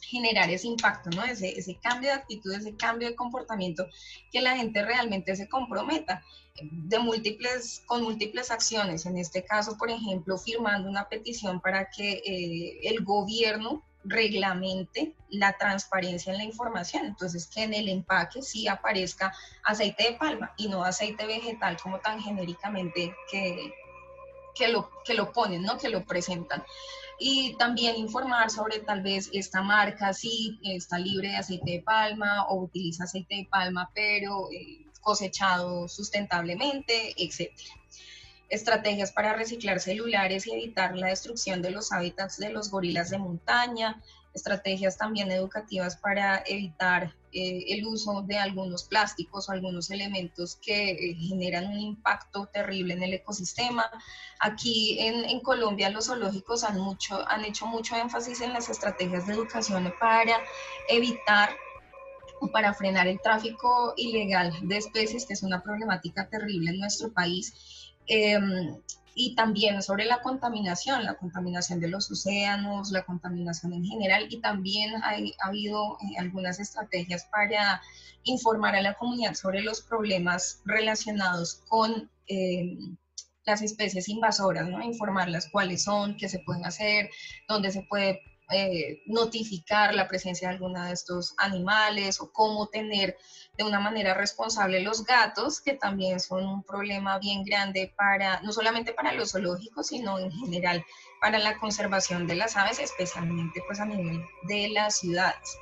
generar 0.00 0.50
ese 0.50 0.66
impacto, 0.66 1.10
¿no? 1.10 1.24
Ese, 1.24 1.58
ese 1.58 1.76
cambio 1.76 2.10
de 2.10 2.16
actitud, 2.16 2.52
ese 2.52 2.76
cambio 2.76 3.08
de 3.08 3.14
comportamiento, 3.14 3.86
que 4.30 4.40
la 4.40 4.56
gente 4.56 4.84
realmente 4.84 5.36
se 5.36 5.48
comprometa 5.48 6.22
de 6.60 6.98
múltiples, 6.98 7.82
con 7.86 8.02
múltiples 8.02 8.50
acciones. 8.50 9.06
En 9.06 9.18
este 9.18 9.44
caso, 9.44 9.76
por 9.76 9.90
ejemplo, 9.90 10.38
firmando 10.38 10.88
una 10.88 11.08
petición 11.08 11.60
para 11.60 11.90
que 11.90 12.22
eh, 12.24 12.80
el 12.88 13.04
gobierno 13.04 13.82
reglamente 14.08 15.14
la 15.30 15.56
transparencia 15.58 16.32
en 16.32 16.38
la 16.38 16.44
información. 16.44 17.06
Entonces, 17.06 17.46
que 17.46 17.64
en 17.64 17.74
el 17.74 17.88
empaque 17.88 18.42
sí 18.42 18.68
aparezca 18.68 19.32
aceite 19.64 20.04
de 20.04 20.12
palma 20.14 20.54
y 20.56 20.68
no 20.68 20.84
aceite 20.84 21.26
vegetal 21.26 21.76
como 21.82 21.98
tan 21.98 22.20
genéricamente 22.20 23.14
que, 23.30 23.72
que, 24.54 24.68
lo, 24.68 24.90
que 25.04 25.14
lo 25.14 25.32
ponen, 25.32 25.62
¿no? 25.62 25.76
Que 25.76 25.88
lo 25.88 26.04
presentan 26.04 26.64
y 27.18 27.54
también 27.56 27.96
informar 27.96 28.50
sobre 28.50 28.80
tal 28.80 29.02
vez 29.02 29.30
esta 29.32 29.62
marca 29.62 30.12
si 30.12 30.58
está 30.62 30.98
libre 30.98 31.28
de 31.28 31.36
aceite 31.36 31.70
de 31.72 31.82
palma 31.82 32.46
o 32.48 32.62
utiliza 32.62 33.04
aceite 33.04 33.36
de 33.36 33.48
palma 33.50 33.90
pero 33.94 34.50
eh, 34.52 34.86
cosechado 35.00 35.88
sustentablemente, 35.88 37.14
etc. 37.16 37.52
Estrategias 38.48 39.12
para 39.12 39.32
reciclar 39.34 39.80
celulares 39.80 40.46
y 40.46 40.52
evitar 40.52 40.96
la 40.96 41.08
destrucción 41.08 41.62
de 41.62 41.70
los 41.70 41.92
hábitats 41.92 42.38
de 42.38 42.50
los 42.50 42.70
gorilas 42.70 43.10
de 43.10 43.18
montaña, 43.18 44.02
estrategias 44.36 44.98
también 44.98 45.30
educativas 45.32 45.96
para 45.96 46.42
evitar 46.46 47.14
eh, 47.32 47.64
el 47.68 47.86
uso 47.86 48.22
de 48.22 48.36
algunos 48.36 48.84
plásticos 48.84 49.48
o 49.48 49.52
algunos 49.52 49.90
elementos 49.90 50.56
que 50.56 50.90
eh, 50.90 51.14
generan 51.14 51.66
un 51.66 51.80
impacto 51.80 52.46
terrible 52.52 52.94
en 52.94 53.02
el 53.02 53.14
ecosistema. 53.14 53.90
Aquí 54.38 54.98
en, 55.00 55.40
Colombia 55.40 55.88
los 55.90 56.06
zoológicos 56.06 56.64
han, 56.64 56.78
mucho, 56.78 57.26
han 57.28 57.44
hecho 57.44 57.66
mucho 57.66 57.96
énfasis 57.96 58.42
en 58.42 58.52
las 58.52 58.68
estrategias 58.68 59.26
de 59.26 59.32
educación 59.32 59.92
para 59.98 60.38
evitar 60.88 61.50
o 62.40 62.48
para 62.48 62.74
frenar 62.74 63.06
el 63.06 63.20
tráfico 63.20 63.94
ilegal 63.96 64.52
de 64.62 64.76
especies, 64.76 65.24
que 65.24 65.32
es 65.32 65.42
una 65.42 65.62
problemática 65.62 66.28
terrible 66.28 66.70
en 66.70 66.80
nuestro 66.80 67.10
país. 67.10 67.54
Em, 68.06 68.76
y 69.18 69.34
también 69.34 69.82
sobre 69.82 70.04
la 70.04 70.20
contaminación, 70.20 71.02
la 71.04 71.14
contaminación 71.14 71.80
de 71.80 71.88
los 71.88 72.10
océanos, 72.10 72.92
la 72.92 73.02
contaminación 73.02 73.72
en 73.72 73.82
general, 73.82 74.26
y 74.28 74.42
también 74.42 75.02
hay, 75.02 75.32
ha 75.40 75.48
habido 75.48 75.96
eh, 76.02 76.18
algunas 76.18 76.60
estrategias 76.60 77.26
para 77.32 77.80
informar 78.24 78.76
a 78.76 78.82
la 78.82 78.92
comunidad 78.92 79.32
sobre 79.32 79.62
los 79.62 79.80
problemas 79.80 80.60
relacionados 80.66 81.62
con 81.66 82.10
eh, 82.28 82.76
las 83.46 83.62
especies 83.62 84.10
invasoras, 84.10 84.68
¿no? 84.68 84.82
informarlas 84.82 85.48
cuáles 85.50 85.84
son, 85.84 86.18
qué 86.18 86.28
se 86.28 86.40
pueden 86.40 86.66
hacer, 86.66 87.08
dónde 87.48 87.70
se 87.70 87.84
puede 87.84 88.20
eh, 88.50 89.02
notificar 89.06 89.94
la 89.94 90.06
presencia 90.06 90.48
de 90.48 90.54
alguna 90.54 90.86
de 90.86 90.94
estos 90.94 91.34
animales 91.36 92.20
o 92.20 92.30
cómo 92.30 92.68
tener 92.68 93.16
de 93.56 93.64
una 93.64 93.80
manera 93.80 94.14
responsable 94.14 94.80
los 94.80 95.04
gatos, 95.04 95.60
que 95.60 95.74
también 95.74 96.20
son 96.20 96.46
un 96.46 96.62
problema 96.62 97.18
bien 97.18 97.42
grande 97.42 97.92
para, 97.96 98.40
no 98.42 98.52
solamente 98.52 98.92
para 98.92 99.12
los 99.12 99.32
zoológicos, 99.32 99.88
sino 99.88 100.18
en 100.18 100.30
general 100.30 100.84
para 101.20 101.38
la 101.38 101.58
conservación 101.58 102.26
de 102.26 102.36
las 102.36 102.56
aves, 102.56 102.78
especialmente 102.78 103.62
pues 103.66 103.80
a 103.80 103.86
nivel 103.86 104.22
de 104.48 104.68
las 104.68 104.98
ciudades. 104.98 105.56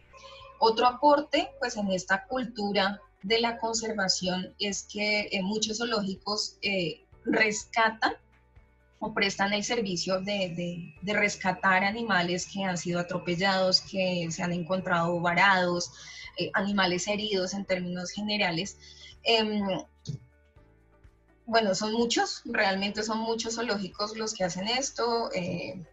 Otro 0.58 0.86
aporte 0.86 1.50
pues 1.60 1.76
en 1.76 1.90
esta 1.90 2.24
cultura 2.26 3.00
de 3.22 3.40
la 3.40 3.58
conservación 3.58 4.54
es 4.58 4.86
que 4.92 5.28
en 5.32 5.44
muchos 5.46 5.78
zoológicos 5.78 6.58
eh, 6.60 7.06
rescatan 7.24 8.14
prestan 9.12 9.52
el 9.52 9.64
servicio 9.64 10.20
de, 10.20 10.94
rescatar 11.02 11.84
animales 11.84 12.46
que 12.46 12.64
han 12.64 12.78
sido 12.78 13.00
atropellados, 13.00 13.80
que 13.82 14.28
se 14.30 14.42
han 14.42 14.52
encontrado 14.52 15.20
varados, 15.20 15.90
eh, 16.38 16.50
animales 16.54 17.06
heridos 17.08 17.54
en 17.54 17.64
términos 17.64 18.10
generales. 18.10 18.78
Em, 19.24 19.62
bueno, 21.46 21.74
son 21.74 21.92
muchos, 21.92 22.42
realmente 22.46 23.02
son 23.02 23.18
muchos 23.18 23.56
zoológicos 23.56 24.16
los 24.16 24.32
que 24.32 24.44
hacen 24.44 24.68
esto. 24.68 25.30
Eh, 25.34 25.84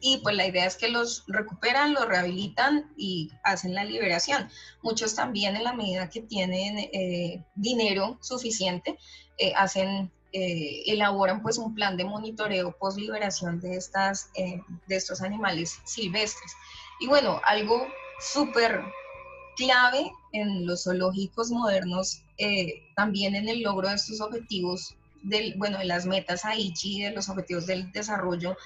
y 0.00 0.18
pues 0.18 0.36
la 0.36 0.46
idea 0.46 0.66
es 0.66 0.76
que 0.76 0.88
los 0.88 1.24
recuperan, 1.26 1.94
los 1.94 2.06
rehabilitan 2.06 2.92
y 2.98 3.30
hacen 3.44 3.74
la 3.74 3.84
liberación. 3.84 4.50
Muchos 4.82 5.14
también 5.14 5.56
en 5.56 5.64
la 5.64 5.72
medida 5.72 6.10
que 6.10 6.20
tienen 6.20 6.78
eh, 6.78 7.44
dinero 7.54 8.18
suficiente, 8.20 8.98
hacen 9.54 10.10
eh, 10.38 10.82
elaboran 10.84 11.40
pues 11.40 11.56
un 11.56 11.74
plan 11.74 11.96
de 11.96 12.04
monitoreo 12.04 12.76
post 12.76 12.98
liberación 12.98 13.58
de, 13.58 13.74
estas, 13.74 14.28
eh, 14.34 14.60
de 14.86 14.96
estos 14.96 15.22
animales 15.22 15.80
silvestres. 15.84 16.52
Y 17.00 17.06
bueno, 17.06 17.40
algo 17.42 17.86
súper 18.20 18.82
clave 19.56 20.12
en 20.34 20.66
los 20.66 20.84
zoológicos 20.84 21.50
modernos, 21.50 22.22
eh, 22.36 22.82
también 22.94 23.34
en 23.34 23.48
el 23.48 23.62
logro 23.62 23.88
de 23.88 23.94
estos 23.94 24.20
objetivos, 24.20 24.94
del, 25.22 25.54
bueno, 25.56 25.78
de 25.78 25.86
las 25.86 26.04
metas 26.04 26.44
Aichi, 26.44 27.00
de 27.00 27.12
los 27.12 27.30
objetivos 27.30 27.64
del 27.64 27.90
desarrollo, 27.92 28.58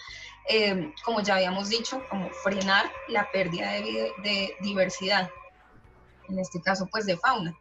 como 1.04 1.20
ya 1.20 1.36
habíamos 1.36 1.68
dicho, 1.68 2.02
como 2.10 2.30
frenar 2.42 2.90
la 3.06 3.30
pérdida 3.30 3.70
de, 3.74 4.10
de 4.24 4.56
diversidad, 4.60 5.30
en 6.28 6.40
este 6.40 6.60
caso 6.60 6.88
pues 6.90 7.06
de 7.06 7.16
fauna. 7.16 7.56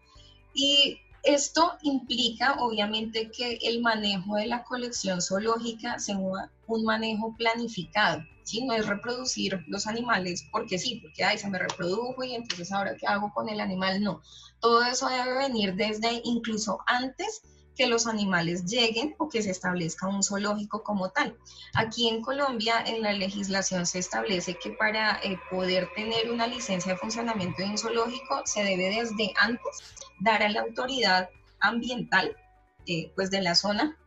Y 0.56 1.00
esto 1.24 1.74
implica, 1.82 2.54
obviamente, 2.60 3.30
que 3.32 3.60
el 3.62 3.82
manejo 3.82 4.36
de 4.36 4.48
la 4.48 4.64
colección 4.64 5.22
zoológica 5.22 6.00
sea 6.00 6.18
un 6.18 6.84
manejo 6.84 7.36
planificado. 7.38 8.24
¿sí? 8.44 8.66
No 8.66 8.74
es 8.74 8.88
reproducir 8.88 9.64
los 9.68 9.88
animales 9.88 10.46
porque 10.52 10.80
sí, 10.80 11.00
porque 11.02 11.24
ay, 11.24 11.38
se 11.38 11.50
me 11.50 11.60
reprodujo 11.60 12.24
y 12.24 12.36
entonces 12.36 12.72
ahora 12.72 12.96
qué 12.98 13.06
hago 13.06 13.32
con 13.34 13.50
el 13.50 13.60
animal. 13.60 14.02
No, 14.02 14.22
todo 14.60 14.84
eso 14.84 15.08
debe 15.08 15.38
venir 15.38 15.76
desde 15.76 16.22
incluso 16.24 16.80
antes 16.88 17.44
que 17.80 17.88
los 17.88 18.08
animales 18.08 18.66
lleguen 18.66 19.16
o 19.20 19.30
que 19.30 19.42
se 19.42 19.52
establezca 19.52 20.06
un 20.06 20.22
zoológico 20.22 20.84
como 20.84 21.12
tal. 21.12 21.38
Aquí 21.74 22.10
en 22.10 22.22
Colombia, 22.22 22.84
en 22.86 23.02
la 23.02 23.14
legislación 23.14 23.86
se 23.86 24.00
establece 24.00 24.56
que 24.56 24.72
para 24.72 25.18
eh, 25.24 25.40
poder 25.50 25.88
tener 25.96 26.30
una 26.30 26.46
licencia 26.46 26.92
de 26.92 27.00
funcionamiento 27.00 27.62
de 27.62 27.70
un 27.70 27.78
zoológico 27.78 28.42
se 28.44 28.66
debe 28.66 28.90
desde 28.90 29.32
antes 29.40 29.96
dar 30.20 30.44
a 30.44 30.50
la 30.50 30.60
autoridad 30.60 31.30
ambiental 31.62 32.36
eh, 32.86 33.14
pues 33.16 33.32
de 33.32 33.42
la 33.42 33.56
zona, 33.56 33.98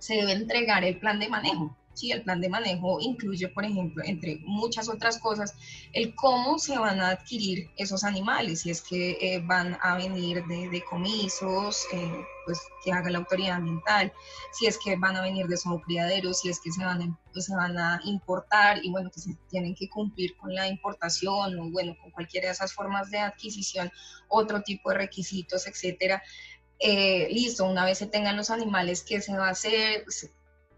se 0.00 0.16
debe 0.16 0.32
entregar 0.32 0.82
el 0.82 0.98
plan 0.98 1.20
de 1.20 1.28
manejo. 1.28 1.76
Sí, 1.96 2.12
el 2.12 2.22
plan 2.24 2.42
de 2.42 2.50
manejo 2.50 3.00
incluye, 3.00 3.48
por 3.48 3.64
ejemplo, 3.64 4.02
entre 4.04 4.36
muchas 4.44 4.86
otras 4.86 5.18
cosas, 5.18 5.54
el 5.94 6.14
cómo 6.14 6.58
se 6.58 6.78
van 6.78 7.00
a 7.00 7.08
adquirir 7.08 7.70
esos 7.78 8.04
animales, 8.04 8.60
si 8.60 8.70
es 8.70 8.82
que 8.82 9.12
eh, 9.12 9.40
van 9.42 9.78
a 9.80 9.96
venir 9.96 10.44
de 10.44 10.68
decomisos, 10.68 11.86
eh, 11.94 12.26
pues 12.44 12.60
que 12.84 12.92
haga 12.92 13.08
la 13.08 13.16
autoridad 13.16 13.56
ambiental, 13.56 14.12
si 14.52 14.66
es 14.66 14.76
que 14.76 14.96
van 14.96 15.16
a 15.16 15.22
venir 15.22 15.46
de 15.46 15.56
su 15.56 15.80
criadero, 15.80 16.34
si 16.34 16.50
es 16.50 16.60
que 16.60 16.70
se 16.70 16.84
van, 16.84 17.00
a, 17.00 17.18
pues, 17.32 17.46
se 17.46 17.56
van 17.56 17.78
a 17.78 17.98
importar 18.04 18.84
y 18.84 18.90
bueno, 18.90 19.10
que 19.10 19.20
se 19.20 19.34
tienen 19.48 19.74
que 19.74 19.88
cumplir 19.88 20.36
con 20.36 20.54
la 20.54 20.68
importación 20.68 21.58
o 21.58 21.70
bueno, 21.70 21.96
con 22.02 22.10
cualquiera 22.10 22.48
de 22.48 22.52
esas 22.52 22.74
formas 22.74 23.10
de 23.10 23.20
adquisición, 23.20 23.90
otro 24.28 24.60
tipo 24.62 24.90
de 24.90 24.98
requisitos, 24.98 25.66
etcétera. 25.66 26.22
Eh, 26.78 27.28
listo, 27.30 27.64
una 27.64 27.86
vez 27.86 27.96
se 27.96 28.06
tengan 28.06 28.36
los 28.36 28.50
animales, 28.50 29.02
¿qué 29.02 29.22
se 29.22 29.34
va 29.34 29.48
a 29.48 29.52
hacer? 29.52 30.04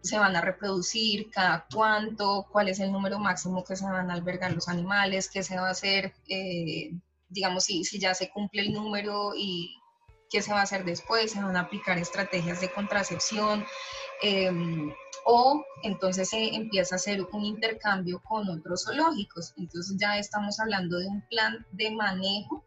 Se 0.03 0.19
van 0.19 0.37
a 0.37 0.41
reproducir, 0.41 1.31
cada 1.31 1.67
cuánto, 1.73 2.47
cuál 2.51 2.69
es 2.69 2.81
el 2.81 2.93
número 2.93 3.19
máximo 3.19 3.65
que 3.65 3.77
se 3.77 3.85
van 3.85 4.11
a 4.11 4.15
albergar 4.15 4.53
los 4.53 4.69
animales, 4.69 5.31
qué 5.31 5.43
se 5.43 5.57
va 5.57 5.69
a 5.69 5.73
hacer, 5.73 6.15
eh, 6.29 6.93
digamos, 7.29 7.65
si, 7.65 7.85
si 7.85 7.99
ya 7.99 8.15
se 8.15 8.31
cumple 8.31 8.63
el 8.63 8.73
número 8.73 9.33
y 9.37 9.75
qué 10.31 10.43
se 10.43 10.53
va 10.53 10.61
a 10.61 10.63
hacer 10.63 10.85
después, 10.85 11.33
se 11.33 11.43
van 11.43 11.57
a 11.57 11.61
aplicar 11.61 11.99
estrategias 11.99 12.61
de 12.61 12.71
contracepción, 12.71 13.65
em, 14.23 14.93
o 15.25 15.63
entonces 15.83 16.31
se 16.31 16.55
empieza 16.55 16.95
a 16.95 16.97
hacer 16.97 17.27
un 17.33 17.45
intercambio 17.45 18.23
con 18.25 18.49
otros 18.49 18.85
zoológicos. 18.85 19.53
Entonces 19.57 19.97
ya 19.99 20.19
estamos 20.19 20.59
hablando 20.61 20.99
de 20.99 21.07
un 21.07 21.23
plan 21.29 21.67
de 21.73 21.91
manejo, 21.91 22.65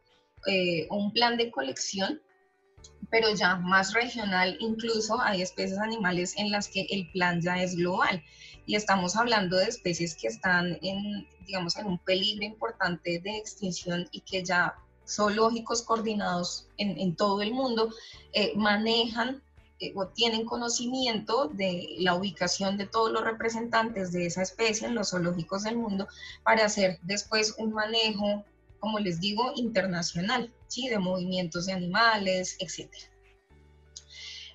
eh, 0.47 0.87
un 0.89 1.11
plan 1.11 1.37
de 1.37 1.51
colección 1.51 2.21
pero 3.11 3.29
ya 3.35 3.57
más 3.57 3.93
regional, 3.93 4.57
incluso 4.59 5.21
hay 5.21 5.41
especies 5.41 5.77
animales 5.77 6.33
en 6.37 6.49
las 6.49 6.67
que 6.69 6.87
el 6.89 7.11
plan 7.11 7.41
ya 7.41 7.61
es 7.61 7.75
global. 7.75 8.23
Y 8.65 8.75
estamos 8.75 9.15
hablando 9.15 9.57
de 9.57 9.65
especies 9.65 10.15
que 10.15 10.27
están 10.27 10.79
en, 10.81 11.27
digamos, 11.45 11.75
en 11.75 11.87
un 11.87 11.99
peligro 11.99 12.45
importante 12.45 13.19
de 13.19 13.37
extinción 13.37 14.07
y 14.11 14.21
que 14.21 14.43
ya 14.43 14.75
zoológicos 15.07 15.81
coordinados 15.81 16.67
en, 16.77 16.97
en 16.97 17.15
todo 17.15 17.41
el 17.41 17.53
mundo 17.53 17.93
eh, 18.33 18.53
manejan 18.55 19.43
eh, 19.79 19.91
o 19.95 20.07
tienen 20.07 20.45
conocimiento 20.45 21.47
de 21.47 21.95
la 21.99 22.15
ubicación 22.15 22.77
de 22.77 22.85
todos 22.87 23.11
los 23.11 23.23
representantes 23.23 24.13
de 24.13 24.27
esa 24.27 24.43
especie 24.43 24.87
en 24.87 24.95
los 24.95 25.09
zoológicos 25.09 25.63
del 25.63 25.75
mundo 25.75 26.07
para 26.43 26.65
hacer 26.65 26.97
después 27.01 27.55
un 27.57 27.73
manejo 27.73 28.45
como 28.81 28.99
les 28.99 29.21
digo, 29.21 29.53
internacional, 29.55 30.51
de 30.79 30.99
movimientos 30.99 31.65
de 31.65 31.73
animales, 31.73 32.55
etc. 32.59 32.89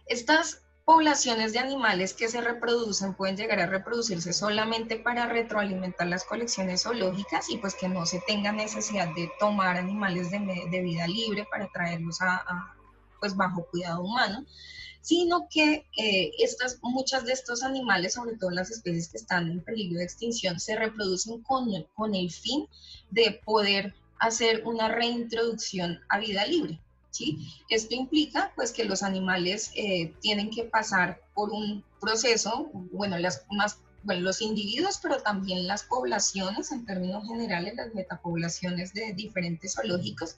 Estas 0.07 0.63
poblaciones 0.85 1.53
de 1.53 1.59
animales 1.59 2.15
que 2.15 2.29
se 2.29 2.41
reproducen 2.41 3.15
pueden 3.15 3.37
llegar 3.37 3.59
a 3.59 3.67
reproducirse 3.67 4.33
solamente 4.33 4.97
para 4.97 5.27
retroalimentar 5.27 6.07
las 6.07 6.25
colecciones 6.25 6.85
zoológicas 6.85 7.51
y 7.51 7.59
pues 7.59 7.75
que 7.75 7.89
no 7.89 8.07
se 8.07 8.23
tenga 8.27 8.53
necesidad 8.53 9.13
de 9.15 9.29
tomar 9.41 9.77
animales 9.77 10.31
de, 10.31 10.39
vida 10.83 11.09
libre 11.09 11.45
para 11.51 11.69
traerlos 11.73 12.21
a, 12.23 12.45
pues 13.19 13.35
bajo 13.37 13.67
cuidado 13.67 14.05
humano, 14.05 14.47
sino 15.01 15.49
que 15.51 15.87
eh, 15.99 16.31
estas, 16.39 16.79
muchas 16.83 17.25
de 17.25 17.33
estos 17.33 17.65
animales, 17.65 18.15
sobre 18.15 18.37
todo 18.37 18.51
las 18.51 18.71
especies 18.71 19.09
que 19.09 19.19
están 19.19 19.51
en 19.51 19.65
peligro 19.65 19.99
de 19.99 20.05
extinción, 20.05 20.61
se 20.61 20.77
reproducen 20.77 21.43
con, 21.43 21.67
con 21.95 22.15
el 22.15 22.31
fin 22.31 22.69
de 23.11 23.41
poder 23.45 23.93
hacer 24.19 24.63
una 24.65 24.89
reintroducción 24.89 26.01
a 26.09 26.19
vida 26.19 26.47
libre. 26.47 26.81
¿sí? 27.11 27.39
Esto 27.69 27.95
implica 27.95 28.53
pues 28.55 28.73
que 28.73 28.85
los 28.85 29.03
animales 29.03 29.71
eh, 29.75 30.15
tienen 30.21 30.51
que 30.51 30.65
pasar 30.65 31.21
por 31.35 31.51
un 31.51 31.85
proceso, 32.01 32.71
bueno, 32.93 33.17
bueno, 34.03 34.21
los 34.21 34.41
individuos, 34.41 35.01
pero 35.03 35.21
también 35.21 35.67
las 35.67 35.83
poblaciones, 35.83 36.71
en 36.71 36.87
términos 36.87 37.27
generales, 37.27 37.75
las 37.75 37.95
metapoblaciones 37.95 38.95
de 38.95 39.13
diferentes 39.15 39.75
zoológicos, 39.75 40.37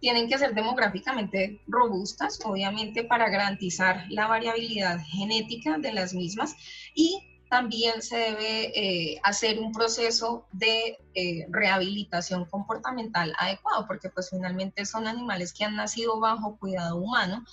tienen 0.00 0.28
que 0.28 0.36
ser 0.36 0.54
demográficamente 0.54 1.60
robustas, 1.66 2.38
obviamente, 2.44 3.04
para 3.04 3.30
garantizar 3.30 4.04
la 4.10 4.26
variabilidad 4.26 4.98
genética 5.06 5.78
de 5.78 5.92
las 5.92 6.12
mismas 6.12 6.56
y 6.94 7.22
también 7.48 8.02
se 8.02 8.16
debe 8.16 8.72
eh, 8.74 9.20
hacer 9.22 9.58
un 9.58 9.72
proceso 9.72 10.46
de 10.52 10.98
eh, 11.14 11.46
rehabilitación 11.50 12.46
comportamental 12.46 13.34
adecuado, 13.38 13.86
porque 13.86 14.08
pues 14.08 14.30
finalmente 14.30 14.84
son 14.86 15.06
animales 15.06 15.52
que 15.52 15.64
han 15.64 15.76
nacido 15.76 16.18
bajo 16.18 16.56
cuidado 16.56 16.96
humano 16.96 17.44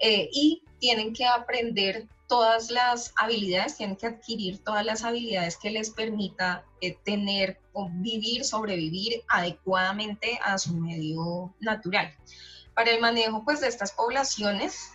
eh, 0.00 0.28
y 0.32 0.62
tienen 0.80 1.12
que 1.12 1.26
aprender 1.26 2.08
todas 2.26 2.70
las 2.70 3.12
habilidades, 3.16 3.76
tienen 3.76 3.96
que 3.96 4.06
adquirir 4.06 4.58
todas 4.64 4.84
las 4.84 5.04
habilidades 5.04 5.56
que 5.56 5.70
les 5.70 5.90
permita 5.90 6.64
tener 7.04 7.60
vivir, 7.92 8.44
sobrevivir 8.44 9.22
adecuadamente 9.28 10.38
a 10.42 10.58
su 10.58 10.74
medio 10.74 11.54
natural. 11.60 12.14
Para 12.74 12.90
el 12.90 13.00
manejo 13.00 13.44
pues, 13.44 13.60
de 13.60 13.68
estas 13.68 13.92
poblaciones 13.92 14.90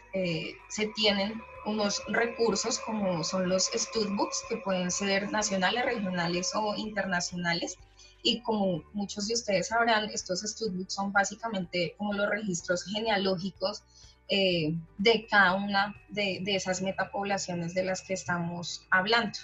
se 0.70 0.88
tienen 0.96 1.42
unos 1.66 2.02
recursos 2.08 2.80
como 2.80 3.24
son 3.24 3.50
los 3.50 3.70
studbooks, 3.74 4.44
que 4.50 4.58
pueden 4.58 4.92
ser 4.92 5.32
nacionales, 5.32 5.86
regionales 5.86 6.52
o 6.56 6.76
internacionales. 6.76 7.78
Y 8.22 8.42
como 8.42 8.84
muchos 8.94 9.28
de 9.28 9.36
ustedes 9.36 9.68
sabrán, 9.68 10.10
estos 10.10 10.42
studbooks 10.42 10.94
son 10.94 11.14
básicamente 11.14 11.96
como 11.98 12.14
los 12.14 12.30
registros 12.30 12.84
genealógicos 12.84 13.84
eh, 14.28 14.76
de 14.98 15.26
cada 15.28 15.54
una 15.56 15.96
de, 16.10 16.40
de, 16.44 16.56
esas 16.56 16.82
metapoblaciones 16.82 17.74
de 17.74 17.84
las 17.84 18.02
que 18.02 18.14
estamos 18.14 18.84
hablando. 18.92 19.40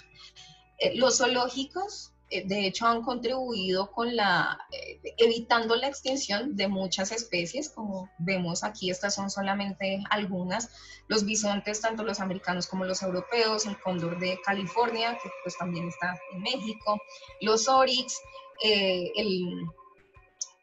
Eh, 0.78 0.96
los 0.96 1.18
zoológicos 1.18 2.12
de 2.30 2.66
hecho 2.66 2.86
han 2.86 3.02
contribuido 3.02 3.92
con 3.92 4.16
la, 4.16 4.58
eh, 4.72 5.00
evitando 5.18 5.76
la 5.76 5.86
extinción 5.86 6.56
de 6.56 6.66
muchas 6.66 7.12
especies, 7.12 7.70
como 7.70 8.10
vemos 8.18 8.64
aquí, 8.64 8.90
estas 8.90 9.14
son 9.14 9.30
solamente 9.30 10.02
algunas, 10.10 10.70
los 11.08 11.24
bisontes, 11.24 11.80
tanto 11.80 12.02
los 12.02 12.20
americanos 12.20 12.66
como 12.66 12.84
los 12.84 13.02
europeos, 13.02 13.66
el 13.66 13.80
cóndor 13.80 14.18
de 14.18 14.40
California, 14.44 15.18
que 15.22 15.30
pues 15.44 15.56
también 15.56 15.88
está 15.88 16.18
en 16.32 16.42
México, 16.42 17.00
los 17.40 17.68
oryx, 17.68 18.20
eh, 18.62 19.12
el 19.16 19.66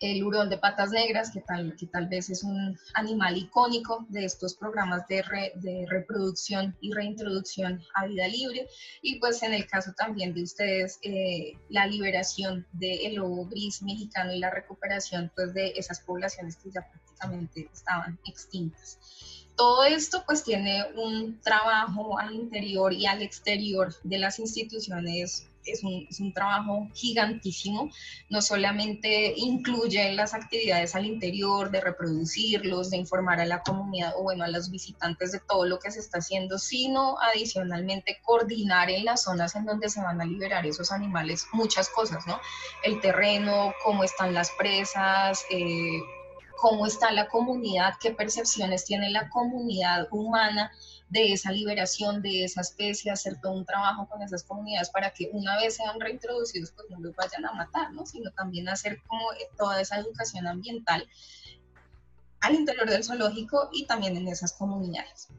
el 0.04 0.24
hurón 0.24 0.50
de 0.50 0.58
patas 0.58 0.92
negras, 0.92 1.32
que 1.32 1.40
tal, 1.40 1.76
que 1.78 1.88
tal 1.88 2.08
vez 2.08 2.30
es 2.30 2.44
un 2.44 2.78
animal 2.94 3.38
icónico 3.38 4.06
de 4.10 4.26
estos 4.26 4.54
programas 4.54 5.08
de, 5.08 5.24
de 5.56 5.86
reproducción 5.88 6.76
y 6.82 6.94
reintroducción 6.94 7.82
a 7.96 8.06
vida 8.06 8.28
libre. 8.28 8.68
Y 9.02 9.20
pues 9.20 9.42
en 9.44 9.54
el 9.54 9.66
caso 9.66 9.94
también 9.98 10.34
de 10.34 10.44
ustedes, 10.44 11.00
eh, 11.04 11.54
la 11.70 11.88
liberación 11.88 12.68
del 12.74 13.16
lobo 13.16 13.46
gris 13.46 13.82
mexicano 13.82 14.34
y 14.34 14.40
la 14.40 14.50
recuperación 14.50 15.32
pues, 15.36 15.54
de 15.54 15.74
esas 15.78 16.02
poblaciones 16.02 16.58
que 16.58 16.72
ya 16.72 16.82
prácticamente 16.82 17.70
estaban 17.74 18.20
extintas. 18.28 19.00
Todo 19.56 19.86
esto 19.86 20.24
pues 20.26 20.44
tiene 20.44 20.84
un 20.96 21.40
trabajo 21.40 22.18
al 22.18 22.34
interior 22.34 22.92
y 22.92 23.06
al 23.06 23.22
exterior 23.22 23.94
de 24.04 24.18
las 24.18 24.40
instituciones 24.40 25.48
es 25.66 25.84
un, 25.84 26.08
es 26.10 26.20
un, 26.20 26.34
trabajo 26.34 26.90
gigantísimo, 26.94 27.90
no 28.30 28.42
solamente 28.42 29.34
incluye 29.38 30.12
las 30.14 30.34
actividades 30.34 30.96
al 30.96 31.06
interior, 31.06 31.72
de 31.72 31.82
reproducirlos, 31.82 32.90
de 32.90 32.98
informar 32.98 33.40
a 33.40 33.46
la 33.46 33.62
comunidad 33.62 34.14
o 34.18 34.24
bueno, 34.24 34.44
a 34.44 34.48
los 34.48 34.70
visitantes 34.70 35.32
de 35.32 35.40
todo 35.40 35.66
lo 35.66 35.80
que 35.80 35.92
se 35.92 36.00
está 36.00 36.20
haciendo, 36.20 36.58
sino 36.58 37.18
adicionalmente 37.20 38.20
coordinar 38.24 38.90
en 38.90 39.06
las 39.06 39.24
zonas 39.24 39.56
en 39.56 39.66
donde 39.66 39.90
se 39.90 40.02
van 40.02 40.22
a 40.22 40.26
liberar 40.26 40.66
esos 40.66 40.92
animales 40.92 41.48
muchas 41.54 41.90
cosas, 41.90 42.26
¿no? 42.28 42.40
El 42.84 43.00
terreno, 43.02 43.74
cómo 43.84 44.04
están 44.04 44.34
las 44.34 44.52
presas, 44.52 45.46
eh, 45.50 46.02
cómo 46.58 46.88
está 46.88 47.12
la 47.12 47.28
comunidad, 47.28 47.96
qué 48.00 48.12
percepciones 48.12 48.86
tiene 48.86 49.10
la 49.10 49.30
comunidad 49.30 50.08
humana 50.12 50.72
de 51.14 51.32
esa 51.32 51.52
liberación 51.52 52.24
de 52.24 52.44
esa 52.44 52.62
especie, 52.62 53.12
hacer 53.12 53.40
todo 53.40 53.54
un 53.54 53.66
trabajo 53.66 54.10
con 54.10 54.24
esas 54.24 54.44
comunidades 54.44 54.90
para 54.90 55.12
que 55.12 55.30
una 55.32 55.56
vez 55.58 55.76
sean 55.76 56.00
reintroducidos, 56.00 56.72
pues 56.72 56.90
no 56.90 57.00
los 57.00 57.16
vayan 57.16 57.46
a 57.46 57.54
matar, 57.54 57.94
¿no? 57.94 58.04
sino 58.04 58.32
también 58.32 58.68
hacer 58.68 59.00
como 59.06 59.28
toda 59.56 59.80
esa 59.80 60.00
educación 60.00 60.48
ambiental 60.48 61.08
al 62.42 62.56
interior 62.56 62.90
del 62.90 63.04
zoológico 63.04 63.70
y 63.72 63.86
también 63.86 64.18
en 64.18 64.28
esas 64.28 64.54
comunidades. 64.54 65.30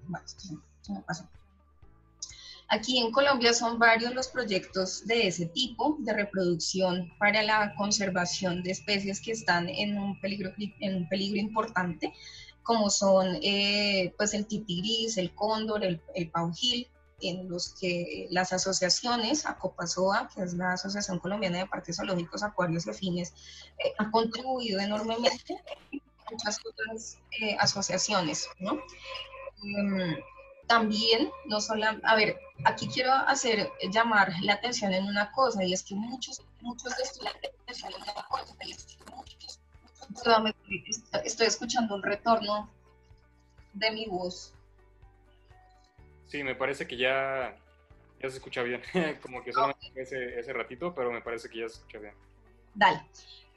Aquí 2.68 2.98
en 2.98 3.10
Colombia 3.10 3.52
son 3.52 3.78
varios 3.78 4.14
los 4.14 4.28
proyectos 4.28 5.06
de 5.06 5.26
ese 5.26 5.46
tipo 5.46 5.96
de 5.98 6.12
reproducción 6.12 7.12
para 7.18 7.42
la 7.42 7.74
conservación 7.74 8.62
de 8.62 8.70
especies 8.70 9.20
que 9.20 9.32
están 9.32 9.68
en 9.68 9.98
un 9.98 10.20
peligro, 10.20 10.52
en 10.56 10.94
un 10.94 11.08
peligro 11.08 11.40
importante, 11.40 12.14
como 12.64 12.90
son 12.90 13.38
eh, 13.42 14.12
pues 14.16 14.34
el 14.34 14.46
titigris, 14.46 15.16
el 15.18 15.34
cóndor, 15.34 15.84
el, 15.84 16.02
el 16.14 16.30
paujil, 16.30 16.88
en 17.20 17.48
los 17.48 17.74
que 17.74 18.26
las 18.30 18.52
asociaciones, 18.52 19.46
ACOPASOA, 19.46 20.28
que 20.34 20.42
es 20.42 20.54
la 20.54 20.72
Asociación 20.72 21.18
Colombiana 21.18 21.58
de 21.58 21.66
Parques 21.66 21.96
Zoológicos, 21.96 22.42
Acuarios 22.42 22.86
y 22.86 22.90
Afines, 22.90 23.32
eh, 23.78 23.92
ha 23.98 24.10
contribuido 24.10 24.80
enormemente 24.80 25.62
muchas 26.30 26.58
otras 26.66 27.18
eh, 27.40 27.56
asociaciones, 27.60 28.48
¿no? 28.58 28.80
Em, 29.62 30.16
también, 30.66 31.30
no 31.46 31.60
solo, 31.60 31.86
a 32.02 32.16
ver, 32.16 32.38
aquí 32.64 32.88
quiero 32.88 33.12
hacer 33.12 33.70
llamar 33.92 34.32
la 34.42 34.54
atención 34.54 34.92
en 34.92 35.04
una 35.04 35.30
cosa, 35.32 35.62
y 35.62 35.72
es 35.72 35.82
que 35.82 35.94
muchos, 35.94 36.42
muchos 36.60 36.96
de 36.96 37.02
estudiantes 37.02 37.54
estoy 41.24 41.46
escuchando 41.46 41.94
un 41.94 42.02
retorno 42.02 42.70
de 43.72 43.90
mi 43.90 44.06
voz. 44.06 44.52
Sí, 46.26 46.42
me 46.42 46.54
parece 46.54 46.86
que 46.86 46.96
ya, 46.96 47.56
ya 48.20 48.30
se 48.30 48.36
escucha 48.36 48.62
bien, 48.62 48.82
como 49.22 49.42
que 49.42 49.52
solamente 49.52 50.02
ese, 50.02 50.38
ese 50.38 50.52
ratito, 50.52 50.94
pero 50.94 51.12
me 51.12 51.20
parece 51.20 51.48
que 51.48 51.58
ya 51.60 51.68
se 51.68 51.76
escucha 51.76 51.98
bien. 51.98 52.14
Dale. 52.74 53.04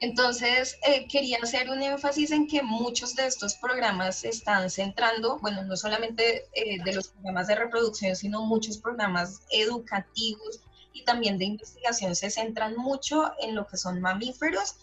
Entonces, 0.00 0.78
eh, 0.86 1.08
quería 1.08 1.38
hacer 1.42 1.68
un 1.70 1.82
énfasis 1.82 2.30
en 2.30 2.46
que 2.46 2.62
muchos 2.62 3.16
de 3.16 3.26
estos 3.26 3.54
programas 3.54 4.20
se 4.20 4.28
están 4.28 4.70
centrando, 4.70 5.38
bueno, 5.40 5.64
no 5.64 5.76
solamente 5.76 6.46
eh, 6.52 6.78
de 6.84 6.92
los 6.92 7.08
programas 7.08 7.48
de 7.48 7.56
reproducción, 7.56 8.14
sino 8.14 8.44
muchos 8.44 8.78
programas 8.78 9.40
educativos 9.50 10.60
y 10.92 11.02
también 11.04 11.36
de 11.36 11.46
investigación 11.46 12.14
se 12.14 12.30
centran 12.30 12.76
mucho 12.76 13.32
en 13.40 13.56
lo 13.56 13.66
que 13.66 13.76
son 13.76 14.00
mamíferos, 14.00 14.76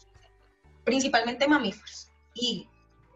principalmente 0.85 1.47
mamíferos. 1.47 2.09
Y 2.33 2.69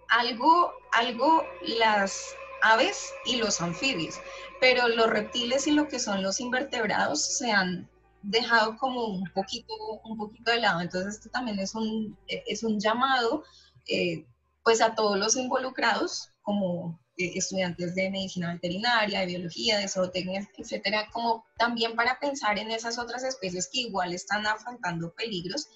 algo, 0.09 0.73
algo 0.91 1.45
las 1.61 2.35
aves 2.61 3.13
y 3.25 3.37
los 3.37 3.61
anfibios, 3.61 4.19
pero 4.59 4.89
los 4.89 5.09
reptiles 5.09 5.67
y 5.67 5.71
lo 5.71 5.87
que 5.87 5.99
son 5.99 6.21
los 6.21 6.41
invertebrados 6.41 7.37
se 7.37 7.51
han 7.51 7.89
dejado 8.21 8.77
como 8.77 9.05
un 9.05 9.29
poquito, 9.33 9.73
un 10.03 10.17
poquito 10.17 10.51
de 10.51 10.59
lado. 10.59 10.81
Entonces, 10.81 11.15
esto 11.15 11.29
también 11.29 11.59
es 11.59 11.73
un, 11.75 12.17
es 12.27 12.63
un 12.63 12.79
llamado 12.79 13.43
eh, 13.87 14.25
pues 14.63 14.81
a 14.81 14.93
todos 14.93 15.17
los 15.17 15.37
involucrados, 15.37 16.31
como 16.41 16.99
eh, 17.17 17.31
estudiantes 17.35 17.95
de 17.95 18.09
medicina 18.09 18.53
veterinaria, 18.53 19.21
de 19.21 19.25
biología, 19.27 19.77
de 19.77 19.87
zootecnia, 19.87 20.47
etcétera, 20.57 21.07
como 21.13 21.45
también 21.57 21.95
para 21.95 22.19
pensar 22.19 22.59
en 22.59 22.71
esas 22.71 22.99
otras 22.99 23.23
especies 23.23 23.69
que 23.71 23.81
igual 23.81 24.13
están 24.13 24.45
afrontando 24.45 25.13
peligros 25.13 25.67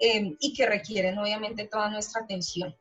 eh, 0.00 0.36
y 0.40 0.54
que 0.54 0.66
requieren 0.66 1.18
obviamente 1.18 1.66
toda 1.66 1.90
nuestra 1.90 2.22
atención. 2.22 2.74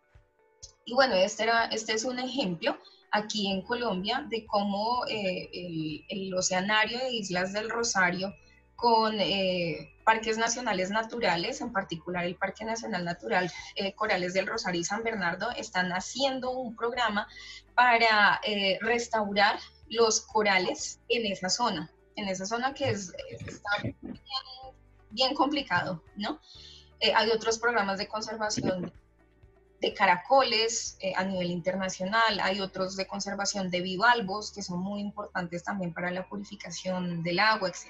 Y 0.85 0.93
bueno, 0.93 1.15
este, 1.15 1.43
era, 1.43 1.65
este 1.65 1.93
es 1.93 2.03
un 2.03 2.17
ejemplo 2.17 2.77
aquí 3.11 3.51
en 3.51 3.61
Colombia 3.61 4.25
de 4.29 4.45
cómo 4.45 5.05
el, 5.07 6.03
el 6.09 6.33
Oceanario 6.33 6.97
de 6.99 7.11
Islas 7.11 7.53
del 7.53 7.69
Rosario 7.69 8.33
con 8.79 9.19
eh, 9.19 9.91
parques 10.05 10.37
nacionales 10.37 10.89
naturales, 10.89 11.59
en 11.59 11.73
particular 11.73 12.25
el 12.25 12.35
Parque 12.35 12.63
Nacional 12.63 13.03
Natural 13.03 13.51
eh, 13.75 13.93
Corales 13.93 14.33
del 14.33 14.47
Rosario 14.47 14.81
y 14.81 14.85
San 14.85 15.03
Bernardo, 15.03 15.51
están 15.51 15.91
haciendo 15.91 16.51
un 16.51 16.75
programa 16.75 17.27
para 17.75 18.39
eh, 18.43 18.77
restaurar 18.81 19.59
los 19.89 20.21
corales 20.21 21.01
en 21.09 21.25
esa 21.25 21.49
zona, 21.49 21.91
en 22.15 22.29
esa 22.29 22.45
zona 22.45 22.73
que 22.73 22.89
es, 22.89 23.13
está 23.45 23.69
bien, 25.11 25.33
complicado, 25.35 26.01
¿no? 26.15 26.39
Hay 27.15 27.29
otros 27.29 27.59
programas 27.59 27.97
de 27.97 28.07
conservación 28.07 28.91
de 29.81 29.93
caracoles 29.93 30.97
a 31.15 31.23
nivel 31.23 31.51
internacional, 31.51 32.39
hay 32.41 32.59
otros 32.59 32.97
de 32.97 33.07
conservación 33.07 33.69
de 33.69 33.81
bivalvos 33.81 34.51
que 34.51 34.61
son 34.61 34.79
muy 34.79 34.99
importantes 34.99 35.63
también 35.63 35.93
para 35.93 36.11
la 36.11 36.27
purificación 36.27 37.23
del 37.23 37.39
agua, 37.39 37.69
etc. 37.69 37.87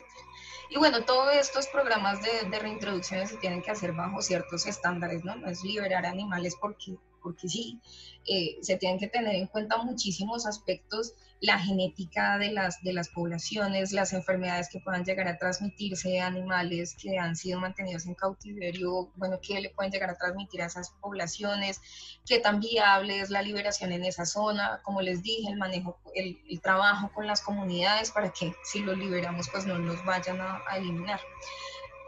Y 0.70 0.78
bueno, 0.78 1.04
todos 1.04 1.34
estos 1.34 1.68
programas 1.68 2.22
de, 2.22 2.48
de 2.48 2.60
reintroducción 2.60 3.26
se 3.28 3.38
tienen 3.38 3.64
que 3.64 3.72
hacer 3.72 3.94
bajo 3.94 4.22
ciertos 4.22 4.68
estándares, 4.68 5.24
¿no? 5.26 5.36
No 5.36 5.50
es 5.50 5.64
liberar 5.64 6.06
animales 6.06 6.56
porque, 6.62 6.96
porque 7.24 7.50
sí, 7.50 7.80
eh, 8.28 8.60
se 8.62 8.78
tienen 8.78 9.00
que 9.00 9.08
tener 9.08 9.34
en 9.34 9.48
cuenta 9.48 9.78
muchísimos 9.78 10.46
aspectos 10.46 11.16
la 11.42 11.58
genética 11.58 12.38
de 12.38 12.52
las, 12.52 12.84
de 12.84 12.92
las 12.92 13.10
poblaciones, 13.10 13.94
las 13.94 14.12
enfermedades 14.12 14.70
que 14.70 14.80
puedan 14.80 15.06
llegar 15.06 15.28
a 15.28 15.38
transmitirse 15.38 16.20
a 16.20 16.28
animales 16.28 16.96
que 17.02 17.18
han 17.18 17.36
sido 17.36 17.60
mantenidos 17.60 18.06
en 18.08 18.16
cautiverio, 18.16 19.10
bueno, 19.16 19.40
qué 19.42 19.62
le 19.62 19.70
pueden 19.70 19.92
llegar 19.92 20.10
a 20.10 20.18
transmitir 20.18 20.62
a 20.62 20.66
esas 20.66 20.90
poblaciones, 21.02 21.82
qué 22.26 22.40
tan 22.40 22.60
viable 22.60 23.22
es 23.22 23.30
la 23.30 23.42
liberación 23.42 23.94
en 23.94 24.04
esa 24.04 24.26
zona, 24.26 24.82
como 24.84 25.02
les 25.02 25.24
dije, 25.24 25.50
el 25.50 25.58
manejo, 25.58 25.98
el, 26.14 26.38
trabajo 26.62 27.10
con 27.14 27.26
las 27.26 27.42
comunidades 27.42 28.12
para 28.12 28.32
que 28.32 28.54
si 28.66 28.80
los 28.80 28.98
liberamos 28.98 29.48
pues 29.50 29.66
no 29.66 29.80
nos 29.80 30.04
vayan 30.04 30.42
a, 30.42 30.62
a 30.68 30.78
eliminar. 30.78 31.22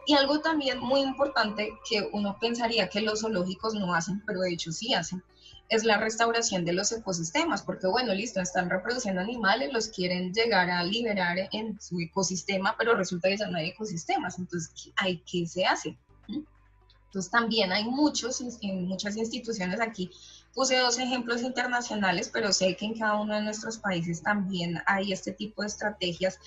Y 0.06 0.16
algo 0.16 0.42
también 0.42 0.80
muy 0.80 1.00
importante 1.02 1.72
que 1.90 2.10
uno 2.12 2.38
pensaría 2.40 2.90
que 2.90 3.00
los 3.00 3.22
zoológicos 3.22 3.76
no 3.76 3.94
hacen, 3.94 4.22
pero 4.26 4.42
de 4.42 4.52
hecho 4.52 4.74
sí 4.74 4.94
hacen, 4.94 5.24
es 5.72 5.86
la 5.86 5.98
restauración 5.98 6.66
de 6.66 6.74
los 6.74 6.92
ecosistemas, 6.92 7.64
porque 7.64 7.88
bueno, 7.88 8.14
listo, 8.14 8.42
están 8.42 8.70
reproduciendo 8.70 9.22
animales, 9.22 9.72
los 9.72 9.88
quieren 9.88 10.34
llegar 10.34 10.70
a 10.70 10.84
liberar 10.84 11.38
en 11.54 11.80
su 11.80 11.98
ecosistema, 12.02 12.76
pero 12.78 12.94
resulta 12.94 13.30
que 13.30 13.38
ya 13.38 13.48
no 13.48 13.58
hay 13.58 13.70
ecosistemas, 13.70 14.38
entonces, 14.38 14.92
¿hay 14.98 15.24
qué 15.26 15.48
se 15.48 15.66
hace? 15.66 15.98
Entonces 16.28 17.32
también 17.32 17.72
hay 17.72 17.86
muchos, 17.86 18.42
en 18.62 18.86
muchas 18.86 19.16
instituciones 19.16 19.80
aquí, 19.80 20.12
puse 20.54 20.78
dos 20.78 21.00
ejemplos 21.00 21.42
internacionales, 21.42 22.30
pero 22.34 22.52
sé 22.52 22.76
que 22.76 22.86
en 22.88 23.00
cada 23.00 23.22
uno 23.22 23.36
de 23.36 23.42
nuestros 23.42 23.78
países 23.78 24.22
también 24.22 24.78
hay 24.86 25.14
este 25.14 25.32
tipo 25.32 25.62
de 25.62 25.70
estrategias 25.70 26.38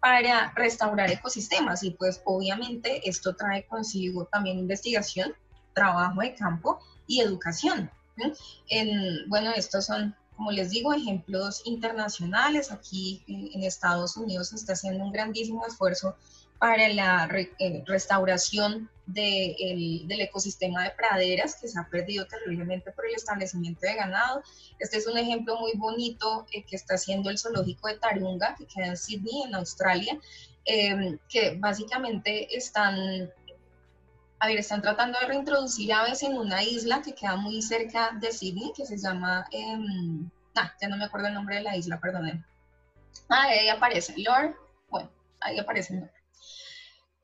para 0.00 0.52
restaurar 0.56 1.08
ecosistemas 1.08 1.84
y 1.84 1.92
pues 1.92 2.20
obviamente 2.24 3.08
esto 3.08 3.36
trae 3.36 3.64
consigo 3.66 4.24
también 4.24 4.58
investigación, 4.58 5.34
trabajo 5.72 6.20
de 6.20 6.34
campo 6.34 6.80
y 7.06 7.20
educación. 7.20 7.88
En, 8.68 9.28
bueno, 9.28 9.52
estos 9.54 9.86
son, 9.86 10.14
como 10.36 10.50
les 10.50 10.70
digo, 10.70 10.92
ejemplos 10.92 11.62
internacionales. 11.64 12.70
Aquí 12.70 13.22
en, 13.26 13.62
Estados 13.62 14.16
Unidos 14.16 14.48
se 14.48 14.56
está 14.56 14.72
haciendo 14.74 15.04
un 15.04 15.12
grandísimo 15.12 15.66
esfuerzo 15.66 16.16
para 16.58 16.88
la 16.88 17.28
eh, 17.58 17.82
restauración 17.86 18.88
del 19.06 20.20
ecosistema 20.20 20.84
de 20.84 20.90
praderas 20.90 21.56
que 21.60 21.68
se 21.68 21.78
ha 21.78 21.88
perdido 21.88 22.26
terriblemente 22.26 22.92
por 22.92 23.06
el 23.06 23.14
establecimiento 23.14 23.80
de 23.82 23.94
ganado. 23.94 24.42
Este 24.78 24.98
es 24.98 25.06
un 25.06 25.18
ejemplo 25.18 25.58
muy 25.58 25.72
bonito 25.76 26.46
eh, 26.52 26.64
que 26.64 26.76
está 26.76 26.94
haciendo 26.94 27.30
el 27.30 27.38
zoológico 27.38 27.88
de 27.88 27.98
Tarunga, 27.98 28.54
que 28.56 28.66
queda 28.66 28.86
en 28.86 28.96
Sydney, 28.96 29.42
en 29.42 29.54
Australia, 29.56 30.18
eh, 30.64 31.18
que 31.28 31.56
básicamente 31.58 32.56
están 32.56 33.28
a 34.42 34.48
ver, 34.48 34.58
están 34.58 34.82
tratando 34.82 35.20
de 35.20 35.26
reintroducir 35.26 35.92
aves 35.92 36.24
en 36.24 36.36
una 36.36 36.64
isla 36.64 37.00
que 37.00 37.14
queda 37.14 37.36
muy 37.36 37.62
cerca 37.62 38.10
de 38.20 38.32
Sydney, 38.32 38.72
que 38.76 38.84
se 38.84 38.98
llama, 38.98 39.46
eh, 39.52 39.78
ya 40.80 40.88
no 40.88 40.96
me 40.96 41.04
acuerdo 41.04 41.28
el 41.28 41.34
nombre 41.34 41.54
de 41.54 41.62
la 41.62 41.76
isla, 41.76 42.00
perdonen. 42.00 42.44
Ah, 43.28 43.44
ahí 43.44 43.68
aparece, 43.68 44.14
Lord, 44.16 44.56
bueno, 44.90 45.08
ahí 45.38 45.60
aparece 45.60 45.94
nombre. 45.94 46.12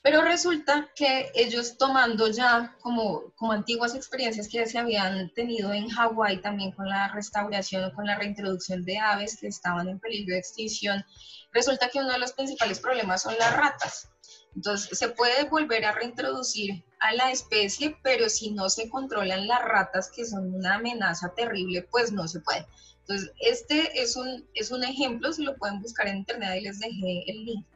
Pero 0.00 0.22
resulta 0.22 0.90
que 0.94 1.32
ellos 1.34 1.76
tomando 1.76 2.28
ya 2.28 2.76
como, 2.80 3.32
como 3.34 3.50
antiguas 3.50 3.96
experiencias 3.96 4.46
que 4.48 4.64
se 4.66 4.78
habían 4.78 5.28
tenido 5.34 5.72
en 5.72 5.88
Hawái 5.88 6.40
también 6.40 6.70
con 6.70 6.88
la 6.88 7.08
restauración 7.08 7.90
con 7.96 8.06
la 8.06 8.14
reintroducción 8.14 8.84
de 8.84 8.96
aves 8.96 9.38
que 9.40 9.48
estaban 9.48 9.88
en 9.88 9.98
peligro 9.98 10.34
de 10.34 10.38
extinción, 10.38 11.04
resulta 11.52 11.88
que 11.88 11.98
uno 11.98 12.12
de 12.12 12.20
los 12.20 12.32
principales 12.32 12.78
problemas 12.78 13.22
son 13.22 13.36
las 13.40 13.56
ratas. 13.56 14.08
Entonces 14.54 14.96
se 14.96 15.08
puede 15.08 15.48
volver 15.48 15.84
a 15.84 15.92
reintroducir 15.92 16.84
a 17.00 17.12
la 17.14 17.30
especie, 17.30 17.96
pero 18.02 18.28
si 18.28 18.50
no 18.50 18.68
se 18.70 18.88
controlan 18.88 19.46
las 19.46 19.62
ratas, 19.62 20.10
que 20.10 20.24
son 20.24 20.54
una 20.54 20.76
amenaza 20.76 21.32
terrible, 21.34 21.82
pues 21.90 22.12
no 22.12 22.26
se 22.28 22.40
puede. 22.40 22.66
Entonces, 23.00 23.32
este 23.40 24.02
es 24.02 24.16
un, 24.16 24.46
es 24.54 24.70
un 24.70 24.84
ejemplo, 24.84 25.32
si 25.32 25.42
lo 25.42 25.56
pueden 25.56 25.80
buscar 25.80 26.08
en 26.08 26.18
internet, 26.18 26.50
ahí 26.50 26.60
les 26.60 26.78
dejé 26.78 27.24
el 27.30 27.44
link. 27.44 27.66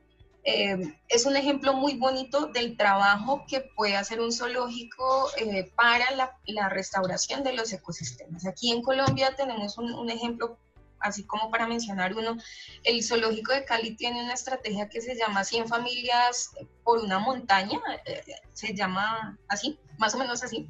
Eh, 0.45 0.99
es 1.09 1.25
un 1.25 1.37
ejemplo 1.37 1.73
muy 1.73 1.95
bonito 1.95 2.47
del 2.47 2.77
trabajo 2.77 3.45
que 3.47 3.61
puede 3.61 3.97
hacer 3.97 4.21
un 4.21 4.33
zoológico 4.33 5.31
eh, 5.37 5.71
para 5.77 6.05
la, 6.47 6.69
restauración 6.69 7.45
de 7.45 7.53
los 7.53 7.73
ecosistemas. 7.73 8.45
Aquí 8.47 8.73
en 8.73 8.83
Colombia 8.83 9.35
tenemos 9.37 9.79
un, 9.79 10.11
ejemplo, 10.11 10.59
así 11.03 11.25
como 11.25 11.51
para 11.51 11.67
mencionar 11.67 12.15
uno, 12.15 12.37
el 12.85 13.03
zoológico 13.03 13.53
de 13.53 13.65
Cali 13.65 13.97
tiene 13.97 14.23
una 14.23 14.35
estrategia 14.35 14.89
que 14.89 15.01
se 15.01 15.17
llama 15.17 15.45
100 15.45 15.69
familias 15.69 16.51
por 16.85 16.99
una 16.99 17.19
montaña, 17.19 17.81
eh, 18.07 18.23
se 18.53 18.75
llama 18.75 19.39
así, 19.49 19.79
más 19.99 20.15
o 20.15 20.19
menos 20.19 20.43
así. 20.43 20.69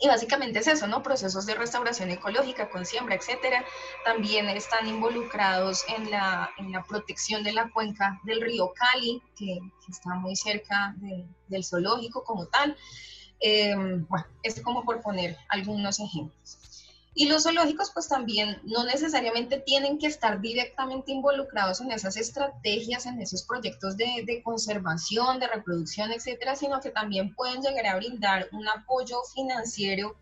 Y 0.00 0.08
básicamente 0.08 0.58
es 0.58 0.66
eso, 0.66 0.86
¿no? 0.86 1.02
Procesos 1.02 1.46
de 1.46 1.54
restauración 1.54 2.10
ecológica 2.10 2.68
con 2.68 2.84
siembra, 2.84 3.14
etcétera. 3.14 3.64
También 4.04 4.48
están 4.48 4.86
involucrados 4.88 5.84
en 5.88 6.10
la, 6.10 6.50
en 6.58 6.72
la 6.72 6.82
protección 6.82 7.44
de 7.44 7.52
la 7.52 7.70
cuenca 7.70 8.20
del 8.24 8.40
río 8.40 8.72
Cali, 8.74 9.22
que, 9.36 9.60
está 9.88 10.14
muy 10.14 10.34
cerca 10.34 10.94
del 11.48 11.64
zoológico 11.64 12.24
como 12.24 12.46
tal. 12.46 12.76
Eh, 13.40 13.74
bueno, 14.08 14.26
es 14.42 14.60
como 14.62 14.84
por 14.84 15.00
poner 15.00 15.36
algunos 15.48 16.00
ejemplos. 16.00 16.58
Y 17.16 17.28
los 17.28 17.44
zoológicos 17.44 17.92
pues 17.92 18.08
también 18.08 18.60
no 18.64 18.84
necesariamente 18.84 19.58
tienen 19.60 19.98
que 19.98 20.08
estar 20.08 20.40
directamente 20.40 21.12
involucrados 21.12 21.80
en 21.80 21.92
esas 21.92 22.16
estrategias, 22.16 23.06
en 23.06 23.20
esos 23.20 23.44
proyectos 23.44 23.96
de, 23.96 24.24
de, 24.26 24.42
conservación, 24.42 25.38
de 25.38 25.46
reproducción, 25.46 26.10
etcétera, 26.10 26.56
sino 26.56 26.80
que 26.80 26.90
también 26.90 27.32
pueden 27.34 27.62
llegar 27.62 27.86
a 27.86 27.96
brindar 27.96 28.48
un 28.50 28.66
apoyo 28.66 29.22
financiero 29.32 30.16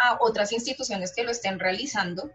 a 0.00 0.18
otras 0.20 0.52
instituciones 0.52 1.12
que 1.14 1.22
lo 1.22 1.30
estén 1.30 1.60
realizando. 1.60 2.30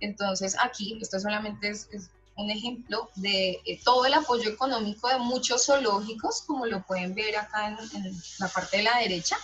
Entonces 0.00 0.56
aquí, 0.58 0.98
esto 1.00 1.20
solamente 1.20 1.68
es, 1.68 1.88
un 2.36 2.50
ejemplo 2.50 3.10
de 3.16 3.60
eh, 3.66 3.80
todo 3.84 4.06
el 4.06 4.14
apoyo 4.14 4.48
económico 4.48 5.08
de 5.08 5.18
muchos 5.18 5.66
zoológicos, 5.66 6.40
como 6.46 6.64
lo 6.64 6.82
pueden 6.86 7.14
ver 7.14 7.36
acá 7.36 7.68
en, 7.68 8.06
en 8.06 8.22
la 8.38 8.48
parte 8.48 8.78
de 8.78 8.84
la 8.84 8.96
derecha, 8.96 9.36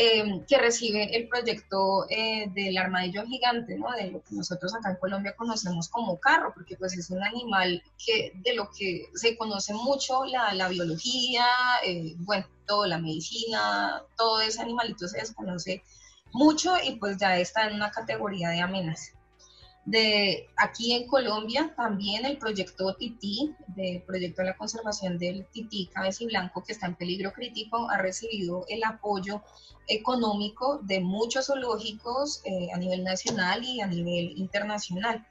eh, 0.00 0.44
que 0.46 0.58
recibe 0.58 1.16
el 1.16 1.26
proyecto 1.26 2.06
eh, 2.08 2.48
del 2.54 2.78
armadillo 2.78 3.26
gigante, 3.26 3.76
¿no? 3.76 3.90
de 3.90 4.12
lo 4.12 4.22
que 4.22 4.36
nosotros 4.36 4.72
acá 4.72 4.90
en 4.90 4.96
Colombia 4.96 5.34
conocemos 5.36 5.88
como 5.88 6.20
carro, 6.20 6.52
porque 6.54 6.76
pues 6.76 6.96
es 6.96 7.10
un 7.10 7.20
animal 7.20 7.82
que 8.06 8.30
de 8.36 8.54
lo 8.54 8.70
que 8.70 9.06
se 9.14 9.36
conoce 9.36 9.74
mucho 9.74 10.24
la, 10.24 10.68
biología, 10.68 11.46
eh, 11.84 12.14
bueno, 12.18 12.46
toda 12.64 12.86
la 12.86 12.98
medicina, 12.98 14.00
todo 14.16 14.40
ese 14.40 14.62
animalito 14.62 15.08
se 15.08 15.18
desconoce 15.18 15.82
mucho 16.32 16.76
y 16.80 16.94
pues 16.94 17.16
ya 17.16 17.36
está 17.36 17.66
en 17.66 17.74
una 17.74 17.90
categoría 17.90 18.50
de 18.50 18.60
amenaza 18.60 19.17
de 19.90 20.50
aquí 20.56 20.92
en 20.92 21.06
Colombia 21.06 21.72
también 21.74 22.26
el 22.26 22.36
proyecto 22.36 22.94
Tití, 22.94 23.54
del 23.68 24.02
proyecto 24.02 24.42
de 24.42 24.48
la 24.48 24.56
conservación 24.56 25.16
del 25.16 25.46
Tití 25.46 25.86
cabeza 25.86 26.24
y 26.24 26.26
blanco 26.26 26.62
que 26.62 26.72
está 26.72 26.86
en 26.86 26.94
peligro 26.94 27.32
crítico, 27.32 27.88
ha 27.88 27.96
recibido 27.96 28.66
el 28.68 28.84
apoyo 28.84 29.42
económico 29.86 30.78
de 30.82 31.00
muchos 31.00 31.46
zoológicos 31.46 32.42
eh, 32.44 32.68
a 32.74 32.76
nivel 32.76 33.02
nacional 33.02 33.64
y 33.64 33.80
a 33.80 33.86
nivel 33.86 34.36
internacional. 34.36 35.26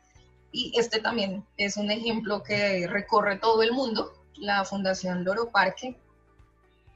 Y 0.52 0.74
este 0.76 1.02
también 1.02 1.46
es 1.58 1.78
un 1.78 1.92
ejemplo 1.92 2.42
que 2.42 2.88
recorre 2.88 3.38
todo 3.38 3.62
el 3.62 3.74
mundo. 3.74 4.12
La 4.38 4.66
Fundación 4.66 5.24
Loro 5.24 5.52
Parque 5.52 5.96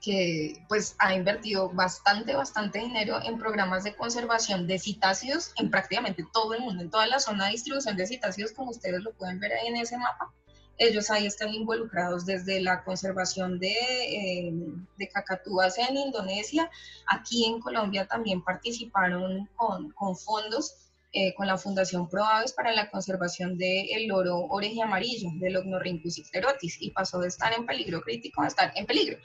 que 0.02 0.66
pues 0.68 0.96
ha 0.98 1.14
invertido 1.14 1.70
bastante, 1.70 2.36
bastante 2.36 2.80
dinero 2.80 3.20
en 3.24 3.38
programas 3.38 3.84
de 3.84 3.96
conservación 3.96 4.66
de 4.66 4.80
citáceos 4.80 5.54
en 5.58 5.70
prácticamente 5.70 6.26
todo 6.34 6.54
el 6.56 6.62
mundo, 6.62 6.84
en 6.84 6.90
toda 6.90 7.06
la 7.06 7.20
zona 7.20 7.46
de 7.46 7.52
distribución 7.52 7.96
de 7.96 8.08
citáceos, 8.08 8.52
como 8.52 8.72
ustedes 8.72 9.02
lo 9.04 9.14
pueden 9.14 9.40
ver 9.40 9.54
ahí 9.54 9.68
en 9.68 9.78
ese 9.78 9.98
mapa. 9.98 10.34
Ellos 10.78 11.12
ahí 11.12 11.28
están 11.28 11.54
involucrados 11.54 12.26
desde 12.26 12.60
la 12.60 12.84
conservación 12.84 13.60
de, 13.60 13.70
eh, 13.70 14.54
de 14.98 15.10
cacatúas 15.10 15.78
en 15.78 15.96
Indonesia. 15.96 16.72
Aquí 17.06 17.46
en 17.46 17.60
Colombia 17.60 18.08
también 18.08 18.44
participaron 18.44 19.48
con, 19.56 19.92
con 19.92 20.18
fondos 20.18 20.82
eh, 21.14 21.34
con 21.36 21.46
la 21.46 21.58
Fundación 21.58 22.08
ProAves 22.08 22.54
para 22.54 22.72
la 22.72 22.90
conservación 22.90 23.58
del 23.58 24.08
loro 24.08 24.46
oreje 24.46 24.82
amarillo, 24.82 25.28
del 25.42 25.58
Ognorhynchus 25.58 26.18
icterotis, 26.18 26.82
y 26.82 26.92
pasó 26.92 27.20
de 27.20 27.28
estar 27.28 27.52
en 27.54 27.66
peligro 27.66 28.02
crítico 28.02 28.42
a 28.42 28.48
estar 28.48 28.72
en 28.76 28.86
peligro 28.86 29.18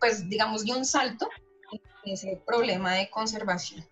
pues 0.00 0.28
digamos, 0.28 0.64
dio 0.64 0.76
un 0.76 0.84
salto 0.84 1.28
en 2.04 2.12
ese 2.12 2.40
problema 2.46 2.94
de 2.94 3.10
conservación. 3.10 3.86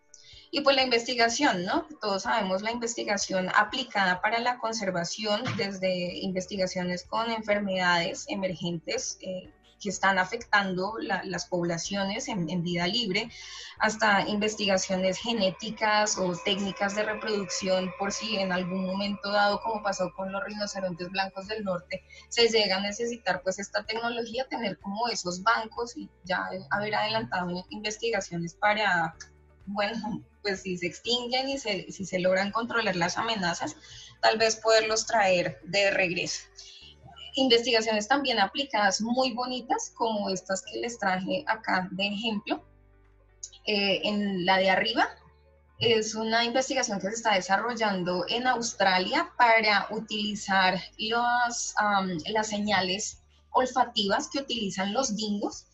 Y 0.51 0.61
pues 0.61 0.77
la 0.77 0.83
investigación, 0.83 1.64
¿no? 1.64 1.88
Todos 2.01 2.23
sabemos 2.23 2.62
la 2.62 2.71
investigación 2.71 3.49
aplicada 3.57 4.21
para 4.21 4.38
la 4.38 4.59
conservación, 4.59 5.43
desde 5.57 6.19
investigaciones 6.19 7.05
con 7.05 7.29
enfermedades 7.33 8.25
emergentes, 8.29 9.19
eh, 9.21 9.51
que 9.85 9.90
están 9.90 10.18
afectando 10.18 10.97
las 10.99 11.44
poblaciones 11.44 12.29
en, 12.29 12.62
vida 12.62 12.87
libre, 12.87 13.31
hasta 13.79 14.27
investigaciones 14.27 15.18
genéticas 15.18 16.16
o 16.16 16.35
técnicas 16.42 16.97
de 16.97 17.03
reproducción 17.03 17.92
por 17.99 18.11
si 18.11 18.37
en 18.37 18.51
algún 18.51 18.87
momento 18.87 19.31
dado, 19.31 19.61
como 19.61 19.83
pasó 19.83 20.11
con 20.14 20.33
los 20.33 20.42
rinocerontes 20.42 21.11
blancos 21.11 21.49
del 21.49 21.64
norte, 21.64 22.03
se 22.31 22.49
llega 22.49 22.79
a 22.79 22.81
necesitar 22.81 23.42
pues 23.42 23.59
esta 23.59 23.85
tecnología, 23.85 24.47
tener 24.49 24.79
como 24.79 25.07
esos 25.09 25.42
bancos 25.42 25.94
y 25.99 26.09
ya 26.25 26.49
haber 26.70 26.94
adelantado 26.94 27.66
investigaciones 27.68 28.55
para, 28.55 29.14
bueno, 29.66 30.25
pues 30.42 30.62
si 30.62 30.79
se 30.79 30.87
extinguen 30.87 31.51
y 31.51 31.59
si 31.59 32.07
se 32.07 32.18
logran 32.20 32.53
controlar 32.53 32.97
las 32.97 33.18
amenazas, 33.18 33.77
tal 34.23 34.38
vez 34.38 34.57
poderlos 34.57 35.07
traer 35.07 35.61
de 35.64 35.90
regreso 35.90 36.40
investigaciones 37.35 38.09
también 38.09 38.38
aplicadas 38.38 39.01
muy 39.01 39.33
bonitas, 39.33 39.92
como 39.94 40.31
estas 40.31 40.62
que 40.62 40.79
les 40.79 40.99
traje 40.99 41.44
acá 41.47 41.88
de 41.90 42.07
ejemplo. 42.07 42.64
Eh, 43.66 44.01
en 44.05 44.44
la 44.44 44.59
de 44.59 44.70
arriba 44.70 45.09
es 45.79 46.14
una 46.14 46.44
investigación 46.44 47.01
que 47.01 47.09
se 47.09 47.14
está 47.14 47.35
desarrollando 47.35 48.25
en 48.29 48.47
Australia 48.47 49.33
para 49.37 49.88
utilizar 49.90 50.81
las 50.99 51.75
señales 52.47 53.23
olfativas 53.51 54.29
que 54.29 54.40
utilizan 54.40 54.92
los 54.92 55.16
dingos 55.16 55.66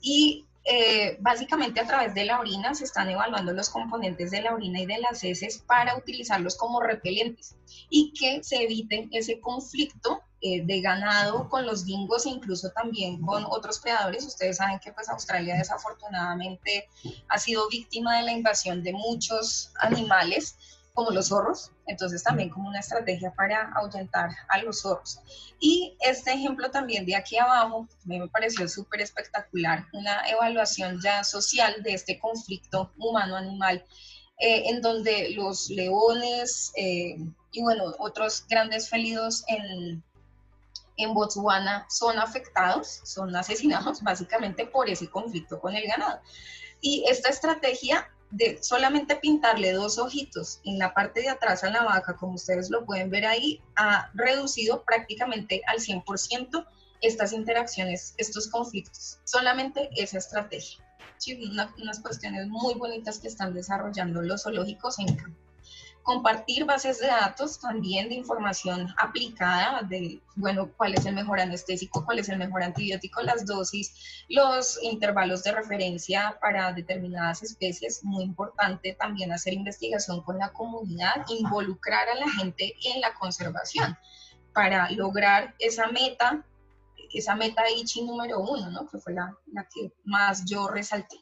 y 0.00 0.46
eh, 0.68 1.16
básicamente 1.20 1.78
a 1.78 1.86
través 1.86 2.12
de 2.12 2.24
la 2.24 2.40
orina 2.40 2.74
se 2.74 2.82
están 2.82 3.08
evaluando 3.08 3.52
los 3.52 3.70
componentes 3.70 4.32
de 4.32 4.42
la 4.42 4.52
orina 4.52 4.80
y 4.80 4.86
de 4.86 4.98
las 4.98 5.22
heces 5.22 5.58
para 5.58 5.96
utilizarlos 5.96 6.56
como 6.56 6.80
repelentes 6.80 7.54
y 7.88 8.12
que 8.12 8.42
se 8.42 8.64
eviten 8.64 9.08
ese 9.12 9.38
conflicto 9.40 10.22
eh, 10.40 10.62
de 10.64 10.80
ganado 10.80 11.48
con 11.48 11.66
los 11.66 11.84
dingos 11.84 12.26
e 12.26 12.30
incluso 12.30 12.70
también 12.70 13.22
con 13.22 13.44
otros 13.44 13.78
predadores. 13.78 14.26
Ustedes 14.26 14.56
saben 14.56 14.80
que 14.80 14.92
pues 14.92 15.08
Australia 15.08 15.56
desafortunadamente 15.56 16.88
ha 17.28 17.38
sido 17.38 17.68
víctima 17.68 18.16
de 18.16 18.24
la 18.24 18.32
invasión 18.32 18.82
de 18.82 18.92
muchos 18.92 19.70
animales 19.80 20.58
como 20.96 21.10
los 21.10 21.28
zorros, 21.28 21.72
entonces 21.86 22.24
también 22.24 22.48
como 22.48 22.70
una 22.70 22.80
estrategia 22.80 23.30
para 23.34 23.70
ahuyentar 23.74 24.30
a 24.48 24.62
los 24.62 24.80
zorros. 24.80 25.20
Y 25.60 25.94
este 26.00 26.32
ejemplo 26.32 26.70
también 26.70 27.04
de 27.04 27.14
aquí 27.14 27.36
abajo, 27.36 27.86
me 28.06 28.26
pareció 28.28 28.66
súper 28.66 29.02
espectacular, 29.02 29.84
una 29.92 30.26
evaluación 30.26 30.98
ya 31.02 31.22
social 31.22 31.82
de 31.82 31.92
este 31.92 32.18
conflicto 32.18 32.90
humano-animal, 32.96 33.84
eh, 34.38 34.70
en 34.70 34.80
donde 34.80 35.32
los 35.36 35.68
leones 35.68 36.72
eh, 36.76 37.16
y 37.52 37.62
bueno, 37.62 37.94
otros 37.98 38.46
grandes 38.48 38.88
felidos 38.88 39.44
en, 39.48 40.02
en 40.96 41.12
Botswana 41.12 41.84
son 41.90 42.18
afectados, 42.18 43.02
son 43.04 43.36
asesinados 43.36 44.02
básicamente 44.02 44.64
por 44.64 44.88
ese 44.88 45.10
conflicto 45.10 45.60
con 45.60 45.76
el 45.76 45.86
ganado. 45.86 46.22
Y 46.80 47.04
esta 47.06 47.28
estrategia 47.28 48.10
de 48.36 48.62
solamente 48.62 49.16
pintarle 49.16 49.72
dos 49.72 49.98
ojitos 49.98 50.60
en 50.64 50.78
la 50.78 50.92
parte 50.92 51.22
de 51.22 51.30
atrás 51.30 51.64
a 51.64 51.70
la 51.70 51.82
vaca, 51.84 52.16
como 52.16 52.34
ustedes 52.34 52.68
lo 52.68 52.84
pueden 52.84 53.10
ver 53.10 53.24
ahí, 53.24 53.62
ha 53.76 54.10
reducido 54.12 54.84
prácticamente 54.84 55.62
al 55.66 55.78
100% 55.78 56.66
estas 57.00 57.32
interacciones, 57.32 58.14
estos 58.18 58.48
conflictos. 58.48 59.18
Solamente 59.24 59.88
esa 59.96 60.18
estrategia. 60.18 60.84
Sí, 61.16 61.50
unas 61.78 62.00
cuestiones 62.00 62.46
muy 62.46 62.74
bonitas 62.74 63.18
que 63.18 63.28
están 63.28 63.54
desarrollando 63.54 64.20
los 64.20 64.42
zoológicos 64.42 64.98
en 64.98 65.16
campo. 65.16 65.45
Compartir 66.06 66.64
bases 66.64 67.00
de 67.00 67.08
datos 67.08 67.58
también 67.58 68.08
de 68.08 68.14
información 68.14 68.94
aplicada 68.96 69.82
de, 69.82 70.22
bueno, 70.36 70.70
cuál 70.76 70.94
es 70.94 71.04
el 71.04 71.16
mejor 71.16 71.40
anestésico, 71.40 72.04
cuál 72.04 72.20
es 72.20 72.28
el 72.28 72.38
mejor 72.38 72.62
antibiótico, 72.62 73.22
las 73.22 73.44
dosis, 73.44 74.24
los 74.28 74.80
intervalos 74.84 75.42
de 75.42 75.50
referencia 75.50 76.38
para 76.40 76.72
determinadas 76.72 77.42
especies. 77.42 78.04
Muy 78.04 78.22
importante 78.22 78.96
también 78.96 79.32
hacer 79.32 79.54
investigación 79.54 80.22
con 80.22 80.38
la 80.38 80.52
comunidad, 80.52 81.26
involucrar 81.28 82.08
a 82.08 82.14
la 82.14 82.30
gente 82.30 82.72
en 82.84 83.00
la 83.00 83.12
conservación 83.14 83.98
para 84.54 84.88
lograr 84.92 85.56
esa 85.58 85.88
meta, 85.88 86.46
esa 87.12 87.34
meta 87.34 87.68
ICHI 87.68 88.02
número 88.04 88.38
uno, 88.38 88.70
¿no? 88.70 88.88
que 88.88 88.98
fue 88.98 89.12
la, 89.12 89.36
la 89.52 89.64
que 89.64 89.92
más 90.04 90.44
yo 90.44 90.68
resalté. 90.68 91.16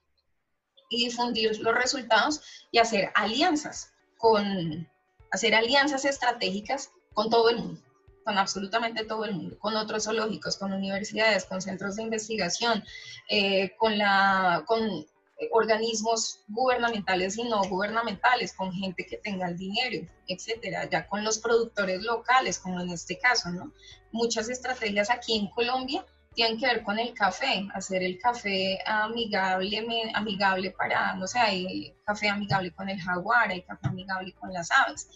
Y 0.91 1.07
difundir 1.07 1.59
los 1.61 1.75
resultados 1.75 2.43
y 2.71 2.79
hacer 2.79 3.11
alianzas 3.15 3.94
con 4.25 4.89
hacer 5.33 5.55
alianzas 5.55 6.07
estratégicas 6.07 6.91
con 7.13 7.29
todo 7.29 7.51
el 7.51 7.59
mundo, 7.59 7.83
con 8.25 8.39
absolutamente 8.39 9.05
todo 9.05 9.27
el 9.27 9.35
mundo, 9.35 9.59
con 9.59 9.77
otros 9.77 10.05
zoológicos, 10.05 10.57
con 10.57 10.73
universidades, 10.73 11.45
con 11.45 11.61
centros 11.61 11.97
de 11.97 12.05
investigación, 12.05 12.83
eh, 13.29 13.77
con, 13.77 13.99
la, 13.99 14.65
con 14.67 15.05
organismos 15.53 16.41
gubernamentales 16.49 17.37
y 17.37 17.45
no 17.45 17.65
gubernamentales, 17.65 18.55
con 18.55 18.73
gente 18.73 19.05
que 19.05 19.19
tenga 19.19 19.47
el 19.47 19.59
dinero, 19.59 20.09
etcétera, 20.27 20.89
ya 20.89 21.07
con 21.07 21.23
los 21.23 21.39
productores 21.39 22.01
locales, 22.03 22.59
como 22.59 22.81
en 22.81 22.89
este 22.89 23.19
caso, 23.19 23.51
¿no? 23.51 23.75
Muchas 24.11 24.49
estrategias 24.49 25.11
aquí 25.11 25.37
en 25.37 25.51
Colombia 25.51 26.03
tienen 26.35 26.59
que 26.59 26.67
ver 26.67 26.83
con 26.83 26.99
el 26.99 27.15
café, 27.15 27.67
hacer 27.75 28.03
el 28.03 28.19
café 28.19 28.79
amigable, 28.87 30.11
amigable 30.15 30.71
para, 30.73 31.15
no 31.15 31.27
sé, 31.27 31.39
hay 31.39 31.95
café 32.05 32.29
amigable 32.29 32.73
con 32.73 32.89
el 32.89 33.01
jaguar, 33.01 33.51
hay 33.51 33.63
café 33.63 33.89
amigable 33.89 34.33
con 34.35 34.53
las 34.53 34.71
aves. 34.71 35.09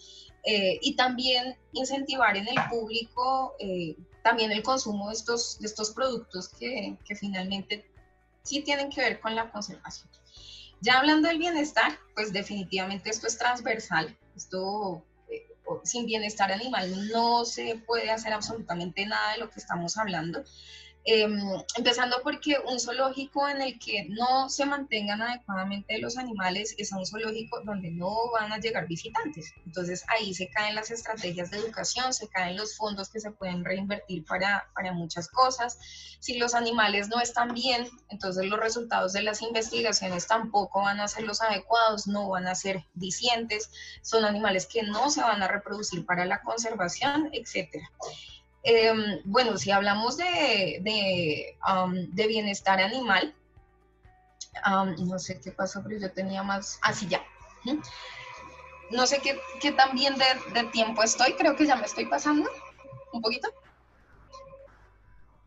Eh, 0.43 0.79
y 0.81 0.95
también 0.95 1.57
incentivar 1.73 2.37
en 2.37 2.47
el 2.47 2.55
público 2.69 3.55
eh, 3.59 3.97
también 4.23 4.51
el 4.51 4.63
consumo 4.63 5.09
de 5.09 5.13
estos, 5.13 5.59
de 5.59 5.67
estos 5.67 5.91
productos 5.91 6.47
que, 6.49 6.97
que, 7.05 7.15
finalmente 7.15 7.85
sí 8.43 8.61
tienen 8.61 8.89
que 8.89 9.01
ver 9.01 9.19
con 9.19 9.35
la 9.35 9.51
conservación. 9.51 10.09
Ya 10.81 10.99
hablando 10.99 11.27
del 11.27 11.39
bienestar, 11.39 11.99
pues 12.15 12.31
definitivamente 12.31 13.09
esto 13.09 13.27
es 13.27 13.37
transversal, 13.37 14.17
esto 14.35 15.03
eh, 15.29 15.45
sin 15.83 16.05
bienestar 16.05 16.51
animal 16.53 17.09
no 17.09 17.43
se 17.43 17.75
puede 17.85 18.09
hacer 18.09 18.31
absolutamente 18.31 19.05
nada 19.05 19.33
de 19.33 19.39
lo 19.39 19.49
que 19.49 19.59
estamos 19.59 19.97
hablando. 19.97 20.43
Em, 21.11 21.41
empezando 21.75 22.17
porque 22.21 22.59
un 22.67 22.79
zoológico 22.79 23.49
en 23.49 23.63
el 23.63 23.79
que 23.79 24.05
no 24.09 24.47
se 24.47 24.63
mantengan 24.67 25.23
adecuadamente 25.23 25.97
los 25.97 26.19
animales 26.19 26.75
es 26.77 26.91
un 26.91 27.03
zoológico 27.03 27.61
donde 27.65 27.89
no 27.89 28.29
van 28.31 28.53
a 28.53 28.59
llegar 28.59 28.85
visitantes. 28.85 29.51
Entonces 29.65 30.05
ahí 30.09 30.35
se 30.35 30.51
caen 30.51 30.75
las 30.75 30.91
estrategias 30.91 31.49
de 31.49 31.57
educación, 31.57 32.13
se 32.13 32.27
caen 32.27 32.57
los 32.57 32.77
fondos 32.77 33.09
que 33.09 33.19
se 33.19 33.31
pueden 33.31 33.65
reinvertir 33.65 34.23
para, 34.23 34.69
para 34.75 34.93
muchas 34.93 35.29
cosas. 35.29 35.79
Si 36.19 36.37
los 36.37 36.53
animales 36.53 37.09
no 37.09 37.19
están 37.19 37.55
bien, 37.55 37.89
entonces 38.09 38.45
los 38.45 38.59
resultados 38.59 39.11
de 39.11 39.23
las 39.23 39.41
investigaciones 39.41 40.27
tampoco 40.27 40.81
van 40.81 40.99
a 40.99 41.07
ser 41.07 41.23
los 41.23 41.41
adecuados, 41.41 42.05
no 42.05 42.29
van 42.29 42.47
a 42.47 42.53
ser 42.53 42.85
dicientes, 42.93 43.71
son 44.03 44.25
animales 44.25 44.67
que 44.67 44.83
no 44.83 45.09
se 45.09 45.21
van 45.21 45.41
a 45.41 45.47
reproducir 45.47 46.05
para 46.05 46.25
la 46.25 46.43
conservación, 46.43 47.31
etcétera. 47.33 47.89
Em, 48.63 49.21
bueno, 49.23 49.57
si 49.57 49.71
hablamos 49.71 50.17
de, 50.17 50.79
de, 50.81 51.57
um, 51.71 51.93
bienestar 52.13 52.79
animal, 52.81 53.33
um, 54.65 55.07
no 55.07 55.17
sé 55.17 55.39
qué 55.39 55.51
pasó, 55.51 55.81
pero 55.83 55.99
yo 55.99 56.11
tenía 56.11 56.43
más, 56.43 56.79
así 56.81 57.07
ah, 57.13 57.23
ya. 57.65 57.79
No 58.91 59.05
sé 59.05 59.19
qué, 59.19 59.39
qué 59.61 59.71
tan 59.71 59.95
bien 59.95 60.15
de, 60.17 60.63
tiempo 60.71 61.03
estoy, 61.03 61.33
creo 61.33 61.55
que 61.55 61.65
ya 61.65 61.75
me 61.75 61.85
estoy 61.85 62.05
pasando 62.07 62.49
un 63.13 63.21
poquito. 63.21 63.49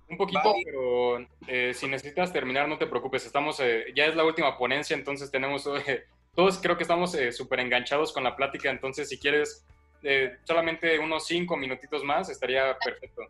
Un 0.09 0.17
poquito, 0.17 0.55
pero 0.65 1.19
eh, 1.49 1.73
si 1.75 1.89
necesitas 1.89 2.33
terminar, 2.33 2.69
no 2.69 2.79
te 2.79 2.87
preocupes, 2.87 3.27
estamos, 3.27 3.61
eh, 3.61 3.87
ya 3.95 4.07
es 4.07 4.15
la 4.15 4.25
última 4.25 4.57
ponencia, 4.59 4.95
entonces 4.95 5.31
tenemos, 5.31 5.67
eh, 5.67 6.07
todos 6.35 6.59
creo 6.59 6.77
que 6.77 6.85
estamos 6.85 7.17
súper 7.33 7.61
enganchados 7.61 8.13
con 8.13 8.25
la 8.25 8.37
plática, 8.37 8.71
entonces 8.71 9.09
si 9.09 9.19
quieres 9.19 9.67
solamente 10.45 10.99
unos 10.99 11.27
cinco 11.27 11.57
minutitos 11.57 12.03
más 12.03 12.29
estaría 12.29 12.77
perfecto. 12.79 13.23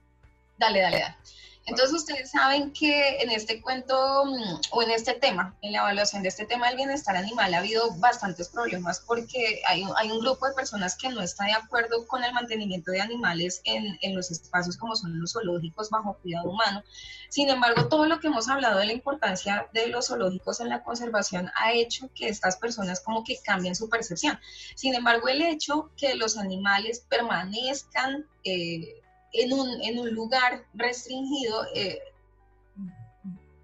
Dale, 0.57 0.81
dale, 0.81 1.01
dale. 1.01 1.17
Entonces 1.65 1.95
ustedes 1.95 2.31
saben 2.31 2.73
que 2.73 3.19
en 3.21 3.31
este 3.31 3.61
cuento 3.61 4.25
mm, 4.25 4.61
o 4.73 4.83
en 4.83 4.91
este 4.91 5.15
tema, 5.15 5.55
en 5.63 5.73
la 5.73 5.79
evaluación 5.79 6.23
de 6.23 6.29
este 6.29 6.45
tema 6.45 6.67
del 6.67 6.77
bienestar 6.77 7.17
animal 7.17 7.55
ha 7.55 7.59
habido 7.59 7.93
bastantes 7.99 8.49
problemas 8.49 9.01
porque 9.07 9.63
hay, 9.69 9.85
un 9.85 10.21
grupo 10.21 10.49
de 10.49 10.55
personas 10.55 10.97
que 10.97 11.09
no 11.09 11.23
está 11.23 11.45
de 11.45 11.53
acuerdo 11.53 12.07
con 12.09 12.25
el 12.25 12.33
mantenimiento 12.33 12.91
de 12.91 13.01
animales 13.01 13.61
en, 13.65 13.97
en, 14.01 14.17
los 14.17 14.31
espacios 14.31 14.77
como 14.77 14.97
son 14.97 15.21
los 15.21 15.33
zoológicos 15.33 15.89
bajo 15.89 16.15
cuidado 16.15 16.51
humano. 16.51 16.83
Sin 17.29 17.49
embargo, 17.49 17.87
todo 17.87 18.07
lo 18.07 18.19
que 18.19 18.27
hemos 18.27 18.49
hablado 18.49 18.81
de 18.81 18.87
la 18.87 18.93
importancia 18.93 19.69
de 19.73 19.87
los 19.87 20.09
zoológicos 20.09 20.61
en 20.61 20.69
la 20.69 20.83
conservación 20.83 21.51
ha 21.55 21.73
hecho 21.73 22.11
que 22.15 22.29
estas 22.29 22.57
personas 22.57 23.01
como 23.01 23.23
que 23.23 23.39
cambien 23.41 23.77
su 23.77 23.89
percepción. 23.89 24.39
Sin 24.75 24.95
embargo, 24.95 25.29
el 25.29 25.43
hecho 25.43 25.91
que 25.97 26.15
los 26.15 26.37
animales 26.37 27.07
permanezcan... 27.09 28.27
Eh, 28.43 29.02
en 29.33 29.53
un, 29.53 29.83
en 29.83 29.99
un 29.99 30.11
lugar 30.11 30.65
restringido 30.75 31.67
eh, 31.75 31.99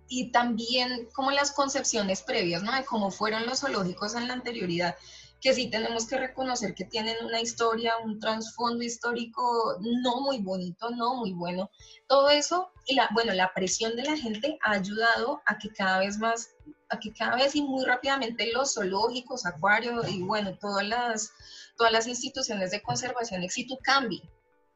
y 0.09 0.31
también 0.31 1.09
como 1.13 1.31
las 1.31 1.53
concepciones 1.53 2.23
previas, 2.23 2.63
¿no? 2.63 2.75
De 2.75 2.85
cómo 2.85 3.11
fueron 3.11 3.47
los 3.47 3.61
zoológicos 3.61 4.15
en 4.15 4.27
la 4.27 4.35
anterioridad, 4.35 4.97
que 5.41 5.55
sí 5.55 5.71
tenemos 5.71 6.07
que 6.07 6.19
reconocer 6.19 6.75
que 6.75 6.85
tienen 6.85 7.17
una 7.25 7.41
historia, 7.41 7.93
un 8.03 8.19
trasfondo 8.19 8.83
histórico 8.83 9.77
no 9.81 10.21
muy 10.21 10.39
bonito, 10.39 10.91
no 10.91 11.15
muy 11.15 11.33
bueno. 11.33 11.71
Todo 12.07 12.31
eso 12.31 12.71
y 12.87 12.95
la, 12.95 13.09
bueno, 13.13 13.33
la 13.35 13.53
presión 13.55 13.95
de 13.95 14.05
la 14.05 14.17
gente 14.17 14.59
ha 14.63 14.73
ayudado 14.73 15.41
a 15.47 15.59
que 15.59 15.69
cada 15.71 16.01
vez 16.01 16.19
más, 16.19 16.51
a 16.89 16.99
que 16.99 17.13
cada 17.13 17.37
vez 17.37 17.55
y 17.55 17.63
muy 17.63 17.85
rápidamente 17.85 18.51
los 18.53 18.75
zoológicos, 18.75 19.47
acuarios 19.47 20.09
y 20.09 20.23
bueno, 20.23 20.57
todas 20.59 20.87
las, 20.87 21.33
todas 21.77 21.93
las 21.93 22.07
instituciones 22.07 22.71
de 22.71 22.83
conservación 22.83 23.43
éxito 23.43 23.79
cambien, 23.83 24.29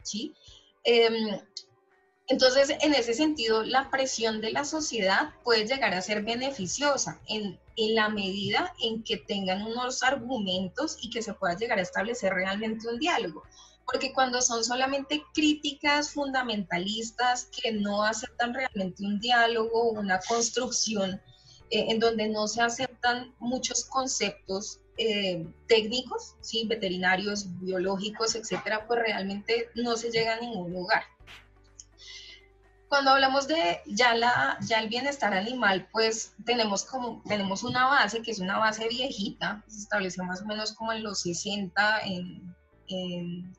¿sí? 0.03 0.33
Em, 0.85 1.41
entonces, 2.29 2.71
en 2.81 2.95
ese 2.95 3.15
sentido, 3.15 3.63
la 3.63 3.91
presión 3.91 4.41
de 4.41 4.53
la 4.53 4.65
sociedad 4.65 5.35
puede 5.45 5.67
llegar 5.67 5.93
a 5.95 6.03
ser 6.03 6.23
beneficiosa 6.23 7.21
en, 7.29 7.61
en, 7.77 7.95
la 7.95 8.09
medida 8.09 8.73
en 8.81 9.03
que 9.03 9.19
tengan 9.19 9.63
unos 9.63 10.03
argumentos 10.03 10.97
y 11.03 11.11
que 11.11 11.23
se 11.23 11.35
pueda 11.35 11.57
llegar 11.57 11.79
a 11.79 11.83
establecer 11.83 12.33
realmente 12.33 12.89
un 12.89 12.99
diálogo. 12.99 13.43
Porque 13.85 14.13
cuando 14.13 14.41
son 14.41 14.65
solamente 14.65 15.23
críticas 15.35 16.11
fundamentalistas 16.11 17.47
que 17.47 17.73
no 17.73 18.05
aceptan 18.05 18.55
realmente 18.55 19.05
un 19.05 19.19
diálogo, 19.19 19.91
una 19.91 20.21
construcción, 20.21 21.21
eh, 21.71 21.87
en 21.89 21.99
donde 21.99 22.29
no 22.29 22.47
se 22.47 22.63
aceptan 22.63 23.35
muchos 23.39 23.85
conceptos 23.87 24.82
eh, 24.99 25.47
técnicos, 25.69 26.35
¿sí? 26.41 26.67
veterinarios, 26.67 27.47
biológicos, 27.61 28.35
etcétera, 28.35 28.87
pues 28.87 29.01
realmente 29.01 29.71
no 29.75 29.97
se 29.97 30.11
llega 30.11 30.35
a 30.35 30.41
ningún 30.41 30.73
lugar. 30.73 31.03
Cuando 32.89 33.13
hablamos 33.13 33.49
de 33.49 33.81
ya, 33.87 34.15
la, 34.15 34.59
ya 34.61 34.81
el 34.81 34.91
bienestar 34.91 35.33
animal, 35.33 35.89
pues 35.93 36.35
tenemos, 36.45 36.85
como, 36.85 37.23
tenemos 37.27 37.63
una 37.63 37.87
base 37.87 38.21
que 38.21 38.33
es 38.33 38.39
una 38.39 38.59
base 38.59 38.87
viejita, 38.87 39.65
se 39.67 39.79
estableció 39.79 40.25
más 40.25 40.43
o 40.43 40.45
menos 40.45 40.73
como 40.73 40.93
en 40.93 41.03
los 41.03 41.23
60 41.23 42.01
en, 42.05 42.57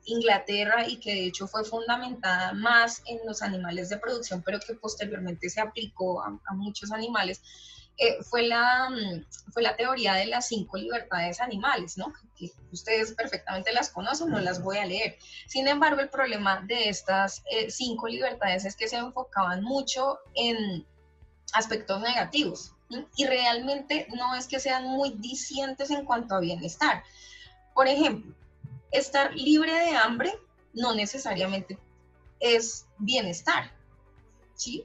Inglaterra 0.04 0.86
y 0.86 0.98
que 0.98 1.12
de 1.12 1.26
hecho 1.26 1.48
fue 1.48 1.64
fundamentada 1.64 2.52
más 2.52 3.02
en 3.06 3.18
los 3.26 3.42
animales 3.42 3.88
de 3.88 3.98
producción, 3.98 4.44
pero 4.46 4.60
que 4.60 4.74
posteriormente 4.74 5.50
se 5.50 5.60
aplicó 5.60 6.22
a 6.22 6.54
muchos 6.54 6.92
animales 6.92 7.42
eh, 7.96 8.22
fue, 8.22 8.42
la, 8.42 8.90
mm, 8.90 9.52
fue 9.52 9.62
la 9.62 9.76
teoría 9.76 10.14
de 10.14 10.26
las 10.26 10.48
cinco 10.48 10.76
libertades 10.76 11.40
animales, 11.40 11.96
¿no? 11.96 12.12
Que 12.36 12.50
ustedes 12.72 13.12
perfectamente 13.12 13.72
las 13.72 13.90
conocen, 13.90 14.30
no 14.30 14.40
las 14.40 14.62
voy 14.62 14.78
a 14.78 14.86
leer. 14.86 15.16
Sin 15.46 15.68
embargo, 15.68 16.00
el 16.00 16.08
problema 16.08 16.60
de 16.62 16.88
estas 16.88 17.42
eh, 17.50 17.70
cinco 17.70 18.08
libertades 18.08 18.64
es 18.64 18.74
que 18.74 18.88
se 18.88 18.96
enfocaban 18.96 19.62
mucho 19.62 20.18
en 20.34 20.84
aspectos 21.52 22.00
negativos 22.00 22.72
y 23.16 23.26
realmente 23.26 24.08
no 24.14 24.34
es 24.34 24.46
que 24.46 24.58
sean 24.58 24.84
muy 24.84 25.10
discientes 25.10 25.90
en 25.90 26.04
cuanto 26.04 26.34
a 26.34 26.40
bienestar. 26.40 27.04
Por 27.74 27.86
ejemplo, 27.86 28.34
estar 28.90 29.34
libre 29.34 29.72
de 29.72 29.96
hambre 29.96 30.32
no 30.72 30.94
necesariamente 30.94 31.78
es 32.40 32.86
bienestar, 32.98 33.70
¿sí? 34.54 34.84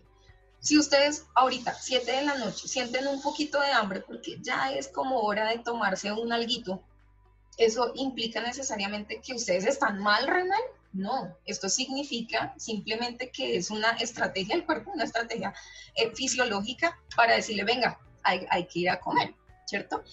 Si 0.59 0.77
ustedes 0.77 1.25
ahorita, 1.35 1.73
7 1.73 2.11
de 2.11 2.21
la 2.23 2.35
noche, 2.35 2.67
sienten 2.67 3.07
un 3.07 3.21
poquito 3.21 3.59
de 3.61 3.71
hambre 3.71 4.01
porque 4.01 4.37
ya 4.41 4.71
es 4.71 4.87
como 4.87 5.19
hora 5.21 5.49
de 5.49 5.59
tomarse 5.59 6.11
un 6.11 6.33
alguito, 6.33 6.81
¿eso 7.57 7.91
implica 7.95 8.41
necesariamente 8.41 9.21
que 9.21 9.33
ustedes 9.33 9.65
están 9.65 9.99
mal 9.99 10.27
renal? 10.27 10.61
No, 10.91 11.35
esto 11.45 11.69
significa 11.69 12.53
simplemente 12.57 13.29
que 13.29 13.57
es 13.57 13.69
una 13.69 13.91
estrategia 13.91 14.55
del 14.55 14.65
cuerpo, 14.65 14.91
una 14.91 15.03
estrategia 15.03 15.53
eh, 15.95 16.11
fisiológica 16.15 16.99
para 17.15 17.35
decirle, 17.35 17.63
venga, 17.63 17.99
hay, 18.23 18.45
hay, 18.49 18.65
que 18.65 18.79
ir 18.79 18.89
a 18.89 18.99
comer. 18.99 19.35
¿cierto? 19.69 20.03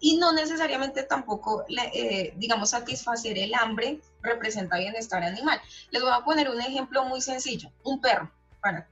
Y 0.00 0.16
no 0.16 0.32
necesariamente 0.32 1.04
tampoco, 1.04 1.64
eh, 1.92 2.32
digamos, 2.36 2.70
satisfacer 2.70 3.38
el 3.38 3.54
hambre 3.54 4.00
representa 4.22 4.78
bienestar 4.78 5.22
animal. 5.22 5.60
Les 5.90 6.02
voy 6.02 6.10
a 6.12 6.24
poner 6.24 6.48
un 6.48 6.60
ejemplo 6.60 7.04
muy 7.04 7.20
sencillo, 7.20 7.70
un 7.84 8.00
perro, 8.00 8.32
para, 8.62 8.88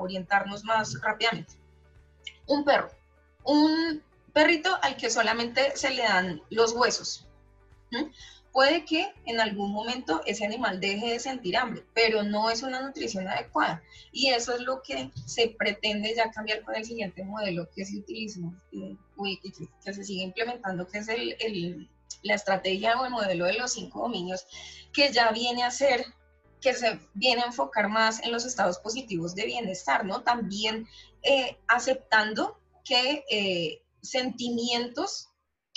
orientarnos 0.00 0.64
más 0.64 1.00
rápidamente. 1.02 1.52
Un 2.46 2.64
perro, 2.64 2.90
un 3.44 4.02
perrito 4.32 4.78
al 4.82 4.96
que 4.96 5.10
solamente 5.10 5.76
se 5.76 5.90
le 5.90 6.02
dan 6.02 6.42
los 6.48 6.72
huesos 6.72 7.28
puede 8.58 8.84
que 8.84 9.12
en 9.26 9.38
algún 9.40 9.72
momento 9.72 10.20
ese 10.26 10.44
animal 10.44 10.80
deje 10.80 11.10
de 11.10 11.20
sentir 11.20 11.56
hambre, 11.56 11.84
pero 11.94 12.22
no 12.22 12.50
es 12.50 12.64
una 12.64 12.80
nutrición 12.80 13.28
adecuada. 13.28 13.82
Y 14.10 14.30
eso 14.30 14.54
es 14.54 14.62
lo 14.62 14.82
que 14.82 15.12
se 15.26 15.54
pretende 15.56 16.14
ya 16.16 16.30
cambiar 16.32 16.62
con 16.62 16.74
el 16.74 16.84
siguiente 16.84 17.22
modelo 17.22 17.68
que 17.70 17.84
se 17.84 17.98
utiliza, 17.98 18.40
eh, 18.72 18.96
que, 19.84 19.92
se 19.92 20.04
sigue 20.04 20.24
implementando, 20.24 20.88
que 20.88 20.98
es 20.98 21.08
el, 21.08 21.88
la 22.22 22.34
estrategia 22.34 23.00
o 23.00 23.04
el 23.04 23.12
modelo 23.12 23.44
de 23.44 23.54
los 23.54 23.72
cinco 23.72 24.00
dominios, 24.00 24.44
que 24.92 25.12
ya 25.12 25.30
viene 25.30 25.62
a 25.62 25.70
ser 25.70 26.04
que 26.60 26.74
se 26.74 26.98
viene 27.14 27.42
a 27.42 27.46
enfocar 27.46 27.88
más 27.88 28.22
en 28.22 28.32
los 28.32 28.44
estados 28.44 28.78
positivos 28.78 29.34
de 29.34 29.46
bienestar, 29.46 30.04
¿no? 30.04 30.22
También 30.22 30.86
eh, 31.22 31.58
aceptando 31.66 32.58
que 32.84 33.24
eh, 33.30 33.82
sentimientos 34.02 35.28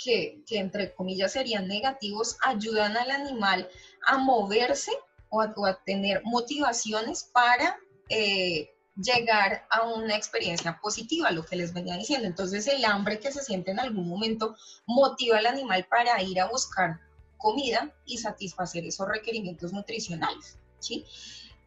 que, 0.02 0.42
entre 0.50 0.94
comillas 0.94 1.32
serían 1.32 1.68
negativos, 1.68 2.36
ayudan 2.42 2.96
al 2.96 3.10
animal 3.10 3.68
a 4.06 4.18
moverse 4.18 4.92
o 5.28 5.40
a, 5.40 5.82
tener 5.84 6.22
motivaciones 6.24 7.24
para 7.32 7.78
eh, 8.08 8.70
llegar 8.96 9.66
a 9.70 9.82
una 9.86 10.16
experiencia 10.16 10.78
positiva, 10.82 11.30
lo 11.30 11.44
que 11.44 11.56
les 11.56 11.72
venía 11.72 11.96
diciendo. 11.96 12.26
Entonces 12.26 12.66
el 12.66 12.84
hambre 12.84 13.18
que 13.20 13.32
se 13.32 13.42
siente 13.42 13.70
en 13.70 13.80
algún 13.80 14.08
momento 14.08 14.56
motiva 14.86 15.38
al 15.38 15.46
animal 15.46 15.86
para 15.88 16.20
ir 16.22 16.40
a 16.40 16.48
buscar 16.48 17.00
comida 17.38 17.92
y 18.04 18.18
satisfacer 18.18 18.84
esos 18.84 19.08
requerimientos 19.08 19.72
nutricionales. 19.72 20.58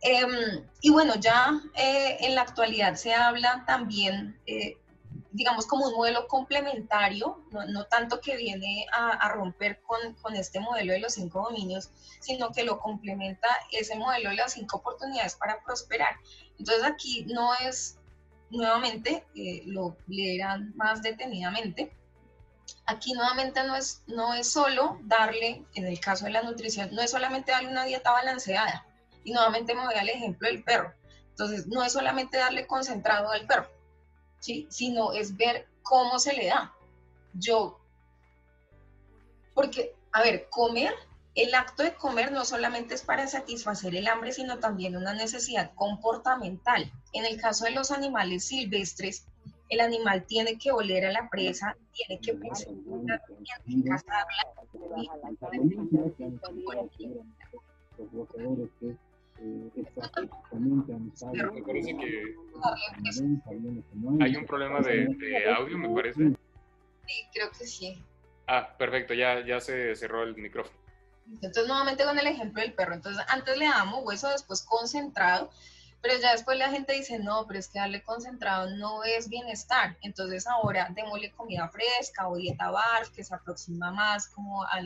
Em, 0.02 0.64
y 0.82 0.92
bueno, 0.92 1.16
ya 1.16 1.60
eh, 1.76 2.18
en 2.20 2.36
la 2.36 2.42
actualidad 2.42 2.96
se 2.96 3.14
habla 3.14 3.64
también 3.66 4.40
eh, 4.46 4.78
digamos, 5.36 5.68
como 5.68 5.88
un 5.88 5.96
modelo 5.96 6.30
complementario, 6.30 7.44
no, 7.52 7.86
tanto 7.88 8.22
que 8.22 8.38
viene 8.38 8.86
a, 8.94 9.28
romper 9.30 9.82
con, 9.82 10.14
con, 10.22 10.34
este 10.34 10.62
modelo 10.62 10.94
de 10.94 11.00
los 11.00 11.16
cinco 11.16 11.44
dominios, 11.44 11.90
sino 12.22 12.52
que 12.52 12.64
lo 12.64 12.80
complementa 12.80 13.50
ese 13.70 13.98
modelo 13.98 14.30
de 14.30 14.38
las 14.38 14.54
cinco 14.54 14.78
oportunidades 14.78 15.36
para 15.36 15.62
prosperar. 15.62 16.16
Entonces 16.58 16.86
aquí 16.86 17.26
no 17.26 17.54
es, 17.56 17.98
nuevamente, 18.50 19.26
eh, 19.36 19.64
lo 19.66 19.98
leerán 20.08 20.74
más 20.78 21.02
detenidamente, 21.02 21.92
aquí 22.86 23.12
nuevamente 23.12 23.62
no 23.64 23.76
es, 23.76 24.04
no 24.08 24.34
es 24.34 24.50
solo 24.50 25.00
darle, 25.04 25.66
en 25.74 25.86
el 25.86 26.00
caso 26.00 26.26
de 26.26 26.32
la 26.32 26.44
nutrición, 26.44 26.96
no 26.96 27.02
es 27.02 27.12
solamente 27.12 27.52
darle 27.52 27.72
una 27.72 27.84
dieta 27.84 28.12
balanceada, 28.12 28.86
y 29.26 29.34
nuevamente 29.34 29.76
me 29.76 29.86
voy 29.86 29.96
al 29.96 30.08
ejemplo 30.08 30.48
del 30.48 30.64
perro. 30.64 30.94
Entonces, 31.32 31.68
no 31.68 31.84
es 31.84 31.92
solamente 31.92 32.38
darle 32.38 32.66
concentrado 32.66 33.30
al 33.30 33.46
perro, 33.46 33.68
Sino 34.40 35.12
es 35.12 35.36
ver 35.36 35.68
cómo 35.82 36.20
se 36.20 36.34
le 36.34 36.48
da. 36.48 36.74
Yo, 37.34 37.78
porque, 39.54 39.94
a 40.14 40.22
ver, 40.22 40.48
comer, 40.50 40.94
el 41.34 41.54
acto 41.54 41.84
de 41.84 41.96
comer 41.96 42.32
no 42.32 42.46
solamente 42.46 42.94
es 42.94 43.02
para 43.02 43.28
satisfacer 43.28 43.96
el 43.96 44.08
hambre, 44.08 44.32
sino 44.32 44.60
también 44.60 44.96
una 44.96 45.14
necesidad 45.14 45.74
comportamental. 45.76 46.90
En 47.12 47.26
el 47.26 47.42
caso 47.42 47.66
de 47.66 47.72
los 47.72 47.92
animales 47.92 48.46
silvestres, 48.46 49.26
el 49.70 49.82
animal 49.82 50.26
tiene 50.26 50.58
que 50.58 50.72
oler 50.72 51.06
a 51.06 51.12
la 51.12 51.28
presa, 51.30 51.76
tiene 51.92 52.22
que 52.22 52.34
tiene 52.34 53.84
que 53.84 53.90
cazarla. 53.90 54.54
Me 61.34 61.62
parece 61.62 61.98
que 61.98 62.36
hay 64.22 64.36
un 64.36 64.46
problema 64.46 64.80
de, 64.82 65.54
audio, 65.56 65.78
me 65.78 65.90
parece. 65.90 66.30
Sí, 67.08 67.28
creo 67.34 67.52
que 67.52 67.66
sí. 67.66 68.04
Ah, 68.48 68.76
perfecto, 68.78 69.14
ya, 69.14 69.46
ya 69.46 69.60
se 69.60 69.96
cerró 69.96 70.24
el 70.24 70.36
micrófono. 70.36 70.78
Entonces, 71.28 71.68
nuevamente 71.68 72.04
con 72.04 72.18
el 72.20 72.28
ejemplo 72.28 72.62
del 72.62 72.74
perro. 72.74 72.94
Entonces, 72.94 73.24
antes 73.30 73.58
le 73.58 73.66
damos 73.66 74.04
hueso, 74.06 74.30
después 74.30 74.62
concentrado 74.64 75.50
pero 76.06 76.22
ya 76.22 76.34
después 76.34 76.60
la 76.60 76.70
gente 76.70 76.94
dice, 76.94 77.18
no, 77.18 77.48
pero 77.48 77.58
es 77.58 77.68
que 77.68 77.80
darle 77.80 78.04
concentrado 78.04 78.70
no 78.76 79.04
es 79.04 79.28
bienestar. 79.28 79.98
Entonces 80.02 80.46
ahora 80.46 80.88
démosle 80.94 81.32
comida 81.32 81.68
fresca 81.70 82.30
o 82.30 82.36
dieta 82.36 82.70
BARF, 82.70 83.10
que 83.10 83.24
se 83.24 83.34
aproxima 83.34 83.92
más 83.92 84.28
como 84.28 84.62
a 84.66 84.82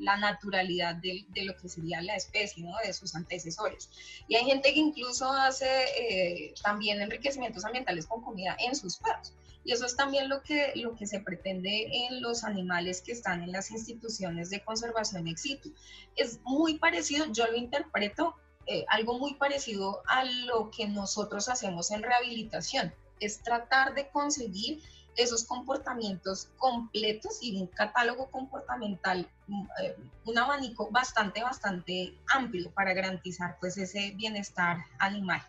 la 0.00 0.16
naturalidad 0.16 0.96
de, 0.96 1.24
lo 1.44 1.56
que 1.56 1.68
sería 1.68 2.02
la 2.02 2.16
especie, 2.16 2.64
¿no? 2.64 2.76
De 2.84 2.92
sus 2.92 3.14
antecesores. 3.14 3.88
Y 4.26 4.34
hay 4.34 4.44
gente 4.44 4.74
que 4.74 4.80
incluso 4.80 5.30
hace 5.30 5.68
eh, 6.00 6.54
también 6.64 7.00
enriquecimientos 7.00 7.64
ambientales 7.64 8.04
con 8.04 8.22
comida 8.22 8.56
en 8.58 8.74
sus 8.74 8.96
perros. 8.96 9.34
Y 9.62 9.70
eso 9.70 9.86
es 9.86 9.94
también 9.94 10.28
lo 10.28 10.42
que, 10.42 10.72
lo 10.74 10.96
que 10.96 11.06
se 11.06 11.20
pretende 11.20 11.86
en 11.92 12.20
los 12.20 12.42
animales 12.42 13.02
que 13.02 13.12
están 13.12 13.44
en 13.44 13.52
las 13.52 13.70
instituciones 13.70 14.50
de 14.50 14.64
conservación 14.64 15.28
ex 15.28 15.42
situ. 15.42 15.72
Es 16.16 16.40
muy 16.42 16.78
parecido, 16.78 17.26
yo 17.32 17.46
lo 17.46 17.56
interpreto 17.56 18.34
eh, 18.66 18.84
algo 18.88 19.18
muy 19.18 19.34
parecido 19.34 20.02
a 20.06 20.24
lo 20.24 20.70
que 20.70 20.88
nosotros 20.88 21.48
hacemos 21.48 21.90
en 21.90 22.02
rehabilitación, 22.02 22.92
es 23.20 23.42
tratar 23.42 23.94
de 23.94 24.08
conseguir 24.08 24.82
esos 25.16 25.44
comportamientos 25.44 26.48
completos 26.58 27.38
y 27.40 27.56
un 27.60 27.66
catálogo 27.68 28.30
comportamental, 28.30 29.28
mm, 29.46 29.66
eh, 29.82 29.96
un 30.24 30.38
abanico 30.38 30.90
bastante, 30.90 31.42
bastante 31.42 32.14
amplio 32.28 32.70
para 32.70 32.92
garantizar 32.92 33.56
pues 33.60 33.78
ese 33.78 34.12
bienestar 34.12 34.78
animal. 34.98 35.42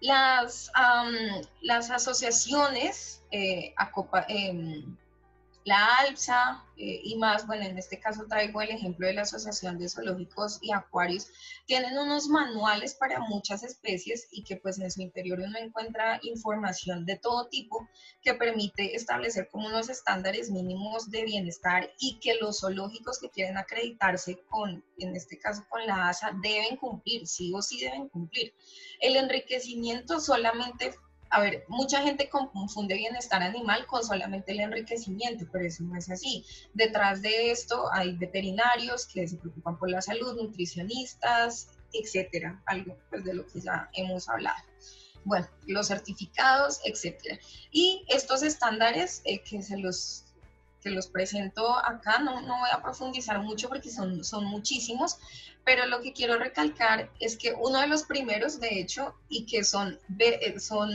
Las, 0.00 0.70
las 1.60 1.90
asociaciones 1.90 3.22
eh, 3.32 3.74
la 5.68 5.98
ALPSA 5.98 6.64
eh, 6.78 7.00
y 7.04 7.16
más, 7.16 7.46
bueno, 7.46 7.64
en 7.64 7.76
este 7.76 8.00
caso 8.00 8.24
traigo 8.26 8.62
el 8.62 8.70
ejemplo 8.70 9.06
de 9.06 9.12
la 9.12 9.22
Asociación 9.22 9.78
de 9.78 9.88
Zoológicos 9.90 10.58
y 10.62 10.72
Acuarios, 10.72 11.26
tienen 11.66 11.98
unos 11.98 12.28
manuales 12.28 12.94
para 12.94 13.20
muchas 13.20 13.62
especies 13.62 14.28
y 14.30 14.44
que 14.44 14.56
pues 14.56 14.78
en 14.78 14.90
su 14.90 15.02
interior 15.02 15.40
uno 15.40 15.58
encuentra 15.58 16.20
información 16.22 17.04
de 17.04 17.16
todo 17.16 17.48
tipo 17.48 17.86
que 18.22 18.32
permite 18.32 18.96
establecer 18.96 19.48
como 19.50 19.66
unos 19.68 19.90
estándares 19.90 20.50
mínimos 20.50 21.10
de 21.10 21.24
bienestar 21.24 21.90
y 22.00 22.18
que 22.18 22.36
los 22.40 22.60
zoológicos 22.60 23.18
que 23.18 23.28
quieren 23.28 23.58
acreditarse 23.58 24.40
con, 24.48 24.82
en 24.96 25.14
este 25.14 25.38
caso 25.38 25.66
con 25.68 25.86
la 25.86 26.08
ASA, 26.08 26.32
deben 26.42 26.78
cumplir, 26.78 27.26
sí 27.26 27.52
o 27.54 27.60
sí 27.60 27.78
deben 27.78 28.08
cumplir. 28.08 28.54
El 29.00 29.16
enriquecimiento 29.16 30.18
solamente 30.18 30.94
a 31.30 31.40
ver, 31.40 31.64
mucha 31.68 32.02
gente 32.02 32.28
confunde 32.28 32.94
bienestar 32.94 33.42
animal 33.42 33.86
con 33.86 34.04
solamente 34.04 34.52
el 34.52 34.60
enriquecimiento, 34.60 35.46
pero 35.52 35.66
eso 35.66 35.82
no 35.84 35.96
es 35.96 36.10
así. 36.10 36.44
Detrás 36.74 37.22
de 37.22 37.50
esto 37.50 37.92
hay 37.92 38.16
veterinarios 38.16 39.06
que 39.06 39.26
se 39.28 39.36
preocupan 39.36 39.78
por 39.78 39.90
la 39.90 40.00
salud, 40.00 40.36
nutricionistas, 40.36 41.68
etcétera, 41.92 42.62
algo 42.66 42.96
pues, 43.10 43.24
de 43.24 43.34
lo 43.34 43.46
que 43.46 43.60
ya 43.60 43.88
hemos 43.94 44.28
hablado. 44.28 44.62
Bueno, 45.24 45.46
los 45.66 45.88
certificados, 45.88 46.80
etcétera. 46.84 47.38
Y 47.70 48.04
estos 48.08 48.42
estándares 48.42 49.20
eh, 49.24 49.42
que 49.42 49.62
se 49.62 49.76
los 49.76 50.24
que 50.82 50.90
los 50.90 51.08
presento 51.08 51.76
acá, 51.76 52.18
no, 52.18 52.40
no 52.40 52.58
voy 52.58 52.68
a 52.72 52.82
profundizar 52.82 53.40
mucho 53.40 53.68
porque 53.68 53.90
son, 53.90 54.24
son 54.24 54.44
muchísimos, 54.44 55.18
pero 55.64 55.86
lo 55.86 56.00
que 56.00 56.12
quiero 56.12 56.38
recalcar 56.38 57.10
es 57.20 57.36
que 57.36 57.52
uno 57.52 57.80
de 57.80 57.88
los 57.88 58.04
primeros, 58.04 58.58
de 58.58 58.80
hecho, 58.80 59.14
y 59.28 59.44
que 59.44 59.64
son, 59.64 59.98
eh, 60.18 60.58
son 60.58 60.90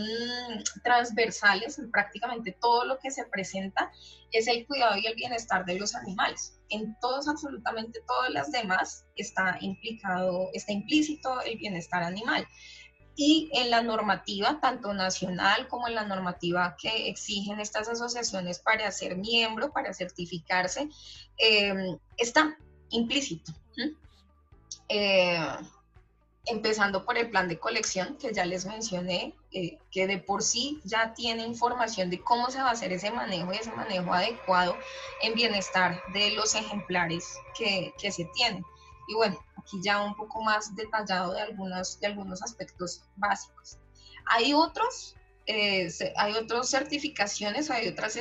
transversales 0.83 1.77
en 1.77 1.91
prácticamente 1.91 2.57
todo 2.59 2.85
lo 2.85 2.97
que 2.99 3.11
se 3.11 3.25
presenta, 3.25 3.91
es 4.31 4.47
el 4.47 4.65
cuidado 4.65 4.97
y 4.97 5.05
el 5.05 5.15
bienestar 5.15 5.63
de 5.65 5.77
los 5.77 5.93
animales. 5.93 6.57
En 6.69 6.97
todos, 6.99 7.27
absolutamente 7.27 8.01
todas 8.07 8.31
las 8.31 8.51
demás, 8.51 9.05
está 9.15 9.57
implicado, 9.61 10.49
está 10.53 10.71
implícito 10.71 11.41
el 11.41 11.57
bienestar 11.57 12.01
animal 12.01 12.47
y 13.15 13.49
en 13.53 13.69
la 13.69 13.81
normativa, 13.81 14.59
tanto 14.59 14.93
nacional 14.93 15.67
como 15.67 15.87
en 15.87 15.95
la 15.95 16.05
normativa 16.05 16.75
que 16.79 17.09
exigen 17.09 17.59
estas 17.59 17.87
asociaciones 17.87 18.59
para 18.59 18.91
ser 18.91 19.17
miembro, 19.17 19.71
para 19.71 19.93
certificarse, 19.93 20.89
em, 21.37 21.97
está 22.17 22.57
implícito. 22.89 23.51
Eh, 24.89 25.39
empezando 26.45 27.05
por 27.05 27.17
el 27.17 27.29
plan 27.29 27.47
de 27.47 27.57
colección 27.57 28.17
que 28.17 28.33
ya 28.33 28.45
les 28.45 28.65
mencioné, 28.65 29.33
eh, 29.51 29.77
que 29.91 30.07
de 30.07 30.17
por 30.17 30.43
sí 30.43 30.81
ya 30.83 31.13
tiene 31.13 31.45
información 31.45 32.09
de 32.09 32.19
cómo 32.21 32.51
se 32.51 32.61
va 32.61 32.69
a 32.69 32.71
hacer 32.71 32.91
ese 32.91 33.11
manejo 33.11 33.53
y 33.53 33.57
ese 33.57 33.71
manejo 33.71 34.13
adecuado 34.13 34.75
en 35.21 35.35
bienestar 35.35 36.01
de 36.13 36.31
los 36.31 36.53
ejemplares 36.55 37.37
que, 37.57 37.93
que 37.97 38.11
se 38.11 38.25
tienen. 38.35 38.65
Y 39.07 39.15
bueno, 39.15 39.39
aquí 39.63 39.79
ya 39.81 40.01
un 40.01 40.15
poco 40.15 40.43
más 40.43 40.75
detallado 40.75 41.33
de, 41.33 41.41
algunos 41.41 41.99
de 41.99 42.07
algunos 42.07 42.43
aspectos 42.43 43.03
básicos. 43.15 43.79
Hay 44.25 44.53
otros 44.53 45.15
eh, 45.45 45.89
hay 46.15 46.35
otras 46.35 46.69
certificaciones, 46.69 47.69
hay 47.69 47.89
otras 47.89 48.17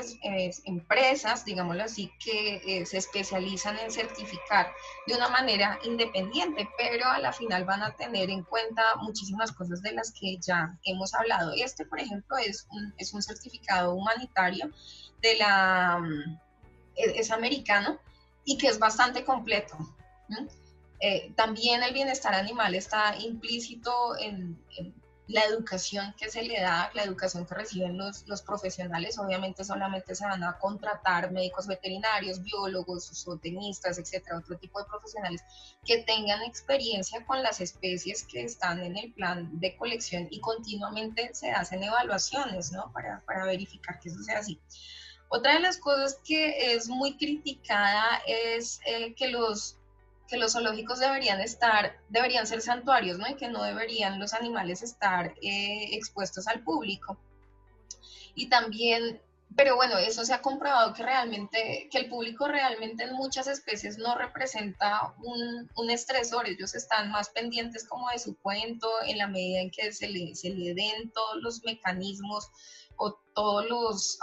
empresas, 0.64 1.44
digámoslo 1.44 1.84
así, 1.84 2.10
que 2.18 2.60
eh, 2.66 2.84
se 2.84 2.98
especializan 2.98 3.78
en 3.78 3.92
certificar 3.92 4.72
de 5.06 5.14
una 5.14 5.28
manera 5.28 5.78
independiente, 5.84 6.68
pero 6.76 7.06
a 7.06 7.20
la 7.20 7.32
final 7.32 7.64
van 7.64 7.84
a 7.84 7.94
tener 7.94 8.28
en 8.28 8.42
cuenta 8.42 8.82
muchísimas 9.02 9.52
cosas 9.52 9.82
de 9.82 9.92
las 9.92 10.12
que 10.12 10.36
ya 10.38 10.76
hemos 10.84 11.14
hablado. 11.14 11.52
Este, 11.56 11.86
por 11.86 12.00
ejemplo, 12.00 12.36
es 12.38 12.66
un, 12.70 12.92
es 12.98 13.14
un 13.14 13.22
certificado 13.22 13.94
humanitario 13.94 14.72
de 15.20 15.36
la, 15.36 16.00
mm, 16.00 16.40
e, 16.96 17.20
es 17.20 17.30
americano 17.30 18.00
y 18.44 18.58
que 18.58 18.66
es 18.66 18.80
bastante 18.80 19.24
completo. 19.24 19.76
Eh, 21.04 21.32
también 21.34 21.82
el 21.82 21.92
bienestar 21.92 22.32
animal 22.32 22.76
está 22.76 23.16
implícito 23.18 24.16
en 24.20 24.56
la 25.26 25.42
educación 25.46 26.14
que 26.16 26.30
se 26.30 26.44
le 26.44 26.60
da, 26.60 26.92
la 26.94 27.02
educación 27.02 27.44
que 27.44 27.56
reciben 27.56 27.98
los, 27.98 28.24
los, 28.28 28.40
profesionales, 28.42 29.18
obviamente 29.18 29.64
solamente 29.64 30.14
se 30.14 30.24
van 30.24 30.44
a 30.44 30.60
contratar 30.60 31.32
médicos 31.32 31.66
veterinarios, 31.66 32.40
biólogos, 32.40 33.10
zootecnistas, 33.24 33.98
etcétera, 33.98 34.38
otro 34.38 34.56
tipo 34.58 34.78
de 34.78 34.84
profesionales 34.84 35.42
que 35.84 36.04
tengan 36.04 36.40
experiencia 36.44 37.26
con 37.26 37.42
las 37.42 37.60
especies 37.60 38.22
que 38.22 38.44
están 38.44 38.80
en 38.80 38.96
el 38.96 39.12
plan 39.12 39.48
de 39.58 39.76
colección 39.76 40.28
y 40.30 40.38
continuamente 40.38 41.34
se 41.34 41.50
hacen 41.50 41.82
evaluaciones, 41.82 42.70
¿no? 42.70 42.92
Para, 42.92 43.24
para 43.26 43.44
verificar 43.44 43.98
que 43.98 44.08
eso 44.08 44.22
sea 44.22 44.38
así. 44.38 44.60
Otra 45.30 45.54
de 45.54 45.60
las 45.60 45.78
cosas 45.78 46.20
que 46.24 46.74
es 46.74 46.88
muy 46.88 47.16
criticada 47.16 48.22
es 48.24 48.78
eh, 48.86 49.14
que 49.16 49.28
los 49.28 49.78
que 50.28 50.36
los 50.36 50.52
zoológicos 50.52 50.98
deberían 50.98 51.40
estar, 51.40 51.98
deberían 52.08 52.46
ser 52.46 52.62
santuarios, 52.62 53.18
¿no? 53.18 53.28
Y 53.28 53.34
que 53.34 53.48
no 53.48 53.62
deberían 53.62 54.18
los 54.18 54.32
animales 54.32 54.82
estar 54.82 55.34
eh, 55.42 55.88
expuestos 55.92 56.46
al 56.48 56.60
público. 56.60 57.18
Y 58.34 58.48
también, 58.48 59.20
pero 59.54 59.76
bueno, 59.76 59.98
eso 59.98 60.24
se 60.24 60.32
ha 60.32 60.40
comprobado 60.40 60.94
que 60.94 61.02
realmente, 61.02 61.88
que 61.90 61.98
el 61.98 62.08
público 62.08 62.48
realmente 62.48 63.04
en 63.04 63.12
muchas 63.12 63.46
especies 63.46 63.98
no 63.98 64.16
representa 64.16 65.14
un, 65.22 65.70
un 65.76 65.90
estresor, 65.90 66.48
ellos 66.48 66.74
están 66.74 67.10
más 67.10 67.28
pendientes 67.28 67.86
como 67.86 68.08
de 68.08 68.18
su 68.18 68.36
cuento 68.38 68.88
en 69.06 69.18
la 69.18 69.26
medida 69.26 69.60
en 69.60 69.70
que 69.70 69.92
se 69.92 70.08
le, 70.08 70.34
se 70.34 70.50
le 70.50 70.72
den 70.72 71.10
todos 71.12 71.42
los 71.42 71.62
mecanismos 71.64 72.48
o 72.96 73.18
todos 73.34 73.68
los, 73.68 74.18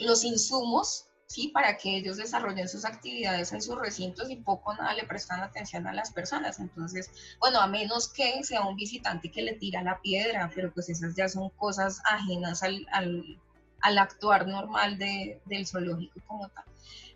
los 0.00 0.24
insumos 0.24 1.07
¿sí? 1.28 1.48
Para 1.48 1.76
que 1.76 1.96
ellos 1.96 2.16
desarrollen 2.16 2.68
sus 2.68 2.84
actividades 2.84 3.52
en 3.52 3.62
sus 3.62 3.78
recintos 3.78 4.30
y 4.30 4.36
poco 4.36 4.74
nada 4.74 4.94
le 4.94 5.04
prestan 5.04 5.40
atención 5.40 5.86
a 5.86 5.92
las 5.92 6.10
personas. 6.10 6.58
Entonces, 6.58 7.10
bueno, 7.38 7.60
a 7.60 7.66
menos 7.66 8.08
que 8.08 8.42
sea 8.42 8.62
un 8.62 8.76
visitante 8.76 9.30
que 9.30 9.42
le 9.42 9.52
tira 9.52 9.82
la 9.82 10.00
piedra, 10.00 10.50
pero 10.54 10.72
pues 10.72 10.88
esas 10.88 11.14
ya 11.14 11.28
son 11.28 11.50
cosas 11.50 12.00
ajenas 12.10 12.62
al, 12.62 12.86
al, 12.90 13.98
actuar 13.98 14.46
normal 14.46 14.98
de, 14.98 15.40
del 15.44 15.66
zoológico 15.66 16.20
como 16.26 16.48
tal. 16.48 16.64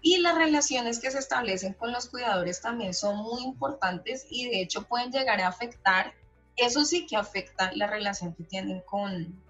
Y 0.02 0.18
las 0.18 0.36
relaciones 0.36 0.98
que 0.98 1.10
se 1.10 1.18
establecen 1.18 1.72
con 1.74 1.92
los 1.92 2.08
cuidadores 2.08 2.60
también 2.60 2.92
son 2.92 3.16
muy 3.16 3.42
importantes 3.42 4.26
y 4.28 4.48
de 4.48 4.60
hecho 4.60 4.82
pueden 4.82 5.10
llegar 5.10 5.40
a 5.40 5.48
afectar, 5.48 6.12
eso 6.56 6.84
sí 6.84 7.06
que 7.06 7.16
afecta 7.16 7.72
la 7.74 7.86
relación 7.86 8.34
que 8.34 8.42
tienen 8.44 8.82
con, 8.82 9.40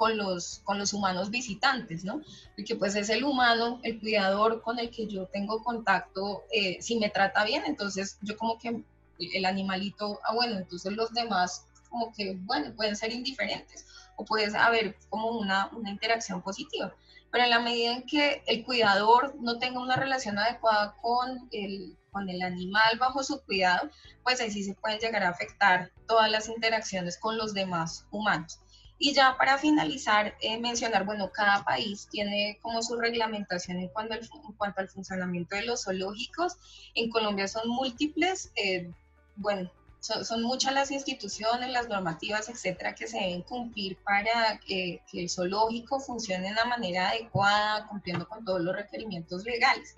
con 0.00 0.16
los, 0.16 0.62
con 0.64 0.78
los 0.78 0.94
humanos 0.94 1.28
visitantes, 1.28 2.04
¿no? 2.04 2.22
Porque 2.56 2.74
pues 2.74 2.94
es 2.94 3.10
el 3.10 3.22
humano, 3.22 3.80
el 3.82 4.00
cuidador 4.00 4.62
con 4.62 4.78
el 4.78 4.88
que 4.88 5.06
yo 5.06 5.26
tengo 5.26 5.62
contacto, 5.62 6.44
eh, 6.50 6.80
si 6.80 6.98
me 6.98 7.10
trata 7.10 7.44
bien, 7.44 7.64
entonces 7.66 8.16
yo 8.22 8.34
como 8.38 8.58
que 8.58 8.82
el 9.18 9.44
animalito, 9.44 10.18
ah 10.24 10.32
bueno, 10.32 10.56
entonces 10.56 10.94
los 10.94 11.12
demás 11.12 11.66
como 11.90 12.14
que, 12.14 12.34
bueno, 12.46 12.74
pueden 12.74 12.96
ser 12.96 13.12
indiferentes 13.12 13.84
o 14.16 14.24
puede 14.24 14.56
haber 14.56 14.96
como 15.10 15.38
una, 15.38 15.68
una 15.76 15.90
interacción 15.90 16.40
positiva. 16.40 16.94
Pero 17.30 17.44
en 17.44 17.50
la 17.50 17.60
medida 17.60 17.92
en 17.92 18.06
que 18.06 18.42
el 18.46 18.64
cuidador 18.64 19.34
no 19.38 19.58
tenga 19.58 19.80
una 19.80 19.96
relación 19.96 20.38
adecuada 20.38 20.96
con 21.02 21.46
el, 21.52 21.94
con 22.10 22.30
el 22.30 22.40
animal 22.40 22.98
bajo 22.98 23.22
su 23.22 23.38
cuidado, 23.42 23.90
pues 24.24 24.40
ahí 24.40 24.50
sí 24.50 24.64
se 24.64 24.72
pueden 24.76 24.98
llegar 24.98 25.24
a 25.24 25.28
afectar 25.28 25.92
todas 26.08 26.30
las 26.30 26.48
interacciones 26.48 27.18
con 27.18 27.36
los 27.36 27.52
demás 27.52 28.06
humanos. 28.10 28.60
Y 29.02 29.14
ya 29.14 29.34
para 29.38 29.56
finalizar, 29.56 30.36
eh, 30.42 30.58
mencionar, 30.58 31.06
bueno, 31.06 31.32
cada 31.32 31.64
país 31.64 32.06
tiene 32.10 32.58
como 32.60 32.82
su 32.82 33.00
reglamentación 33.00 33.78
en 33.78 33.88
cuanto 33.88 34.12
al, 34.12 34.20
en 34.20 34.52
cuanto 34.58 34.82
al 34.82 34.90
funcionamiento 34.90 35.56
de 35.56 35.62
los 35.62 35.84
zoológicos. 35.84 36.58
En 36.94 37.08
Colombia 37.08 37.48
son 37.48 37.66
múltiples, 37.66 38.52
eh, 38.56 38.92
bueno, 39.36 39.72
son, 40.00 40.42
muchas 40.42 40.74
las 40.74 40.90
instituciones, 40.90 41.70
las 41.70 41.88
normativas, 41.88 42.50
etcétera, 42.50 42.94
que 42.94 43.06
se 43.06 43.18
deben 43.18 43.40
cumplir 43.40 43.96
para 44.04 44.60
que 44.66 45.00
el 45.14 45.30
zoológico 45.30 45.98
funcione 45.98 46.48
de 46.48 46.52
una 46.52 46.66
manera 46.66 47.08
adecuada, 47.08 47.86
cumpliendo 47.86 48.28
con 48.28 48.44
todos 48.44 48.60
los 48.60 48.76
requerimientos 48.76 49.44
legales. 49.44 49.96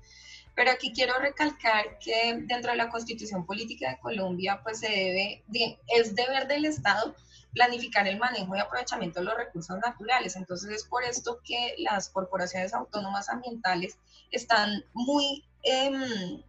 Pero 0.55 0.71
aquí 0.71 0.93
quiero 0.93 1.19
recalcar 1.19 1.99
que 1.99 2.37
dentro 2.47 2.71
de 2.71 2.77
la 2.77 2.89
Constitución 2.89 3.47
Política 3.47 3.91
de 3.91 3.99
Colombia, 3.99 4.61
pues 4.63 4.79
se 4.79 4.89
debe, 4.89 5.43
es 5.89 6.15
deber 6.15 6.47
del 6.47 6.67
Estado 6.67 7.17
planificar 7.53 8.07
el 8.07 8.19
manejo 8.19 8.57
y 8.57 8.61
aprovechamiento 8.61 9.21
de 9.21 9.27
los 9.27 9.37
recursos 9.37 9.79
naturales. 9.79 10.37
Entonces 10.37 10.71
es 10.71 10.85
por 10.85 11.05
esto 11.05 11.41
que 11.45 11.75
las 11.79 12.09
corporaciones 12.09 12.73
autónomas 12.75 13.29
ambientales 13.29 13.99
están 14.31 14.85
muy, 14.95 15.45
em, 15.63 16.43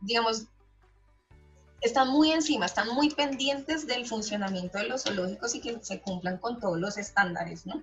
digamos, 0.00 0.46
están 1.80 2.08
muy 2.08 2.32
encima, 2.32 2.66
están 2.66 2.88
muy 2.88 3.10
pendientes 3.10 3.86
del 3.86 4.06
funcionamiento 4.06 4.78
de 4.78 4.84
los 4.84 5.04
zoológicos 5.04 5.54
y 5.54 5.60
que 5.60 5.78
se 5.82 6.00
cumplan 6.00 6.36
con 6.36 6.60
todos 6.60 6.78
los 6.78 6.98
estándares, 6.98 7.66
¿no? 7.66 7.82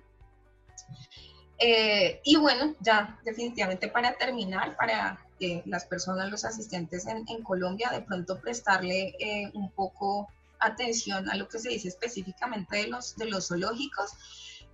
Eh, 1.58 2.20
y 2.24 2.36
bueno, 2.36 2.76
ya 2.80 3.18
definitivamente 3.24 3.88
para 3.88 4.16
terminar, 4.16 4.76
para 4.76 5.18
que 5.40 5.62
las 5.66 5.84
personas, 5.84 6.30
los 6.30 6.44
asistentes 6.44 7.06
en, 7.06 7.42
Colombia, 7.42 7.90
de 7.90 8.02
pronto 8.02 8.40
prestarle 8.40 9.16
eh, 9.18 9.50
un 9.54 9.70
poco 9.72 10.28
atención 10.60 11.28
a 11.30 11.36
lo 11.36 11.48
que 11.48 11.58
se 11.58 11.70
dice 11.70 11.88
específicamente 11.88 12.76
de 12.76 12.88
los, 12.88 13.16
de 13.16 13.26
los 13.26 13.48
zoológicos, 13.48 14.12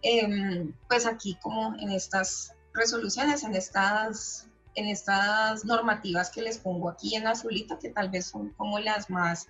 em, 0.02 0.72
pues 0.88 1.06
aquí 1.06 1.36
como 1.42 1.74
en 1.78 1.90
estas 1.90 2.52
resoluciones, 2.72 3.44
en 3.44 3.54
estas, 3.54 4.48
en 4.74 4.86
estas 4.86 5.64
normativas 5.64 6.30
que 6.30 6.42
les 6.42 6.58
pongo 6.58 6.90
aquí 6.90 7.14
en 7.14 7.26
azulito, 7.26 7.78
que 7.78 7.90
tal 7.90 8.10
vez 8.10 8.26
son 8.26 8.50
como 8.54 8.78
las 8.78 9.10
más 9.10 9.46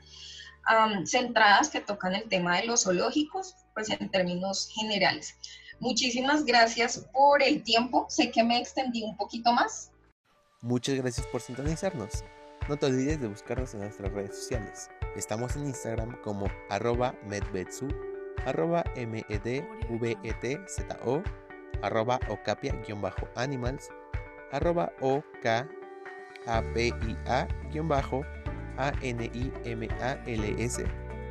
centradas 1.04 1.68
que 1.68 1.80
tocan 1.80 2.14
el 2.14 2.28
tema 2.28 2.56
de 2.56 2.66
los 2.66 2.84
zoológicos, 2.84 3.54
pues 3.74 3.90
en 3.90 4.08
términos 4.10 4.68
generales. 4.74 5.34
Muchísimas 5.80 6.44
gracias 6.44 7.06
por 7.12 7.42
el 7.42 7.62
tiempo. 7.62 8.06
Sé 8.08 8.30
que 8.30 8.42
me 8.42 8.58
extendí 8.58 9.02
un 9.02 9.16
poquito 9.16 9.52
más. 9.52 9.90
Muchas 10.62 10.94
gracias 10.94 11.26
por 11.26 11.42
sintonizarnos. 11.42 12.24
No 12.68 12.76
te 12.78 12.86
olvides 12.86 13.20
de 13.20 13.28
buscarnos 13.28 13.74
en 13.74 13.80
nuestras 13.80 14.10
redes 14.12 14.34
sociales. 14.34 14.88
Estamos 15.16 15.56
en 15.56 15.66
Instagram 15.66 16.16
como 16.22 16.46
arroba 16.70 17.14
medvetsu, 17.28 17.88
arroba 18.46 18.84
medvetzo, 18.96 21.22
arroba 21.82 22.18
ocapia-animals, 22.28 23.90
arroba 24.50 24.90
okapia-animals, 25.00 25.68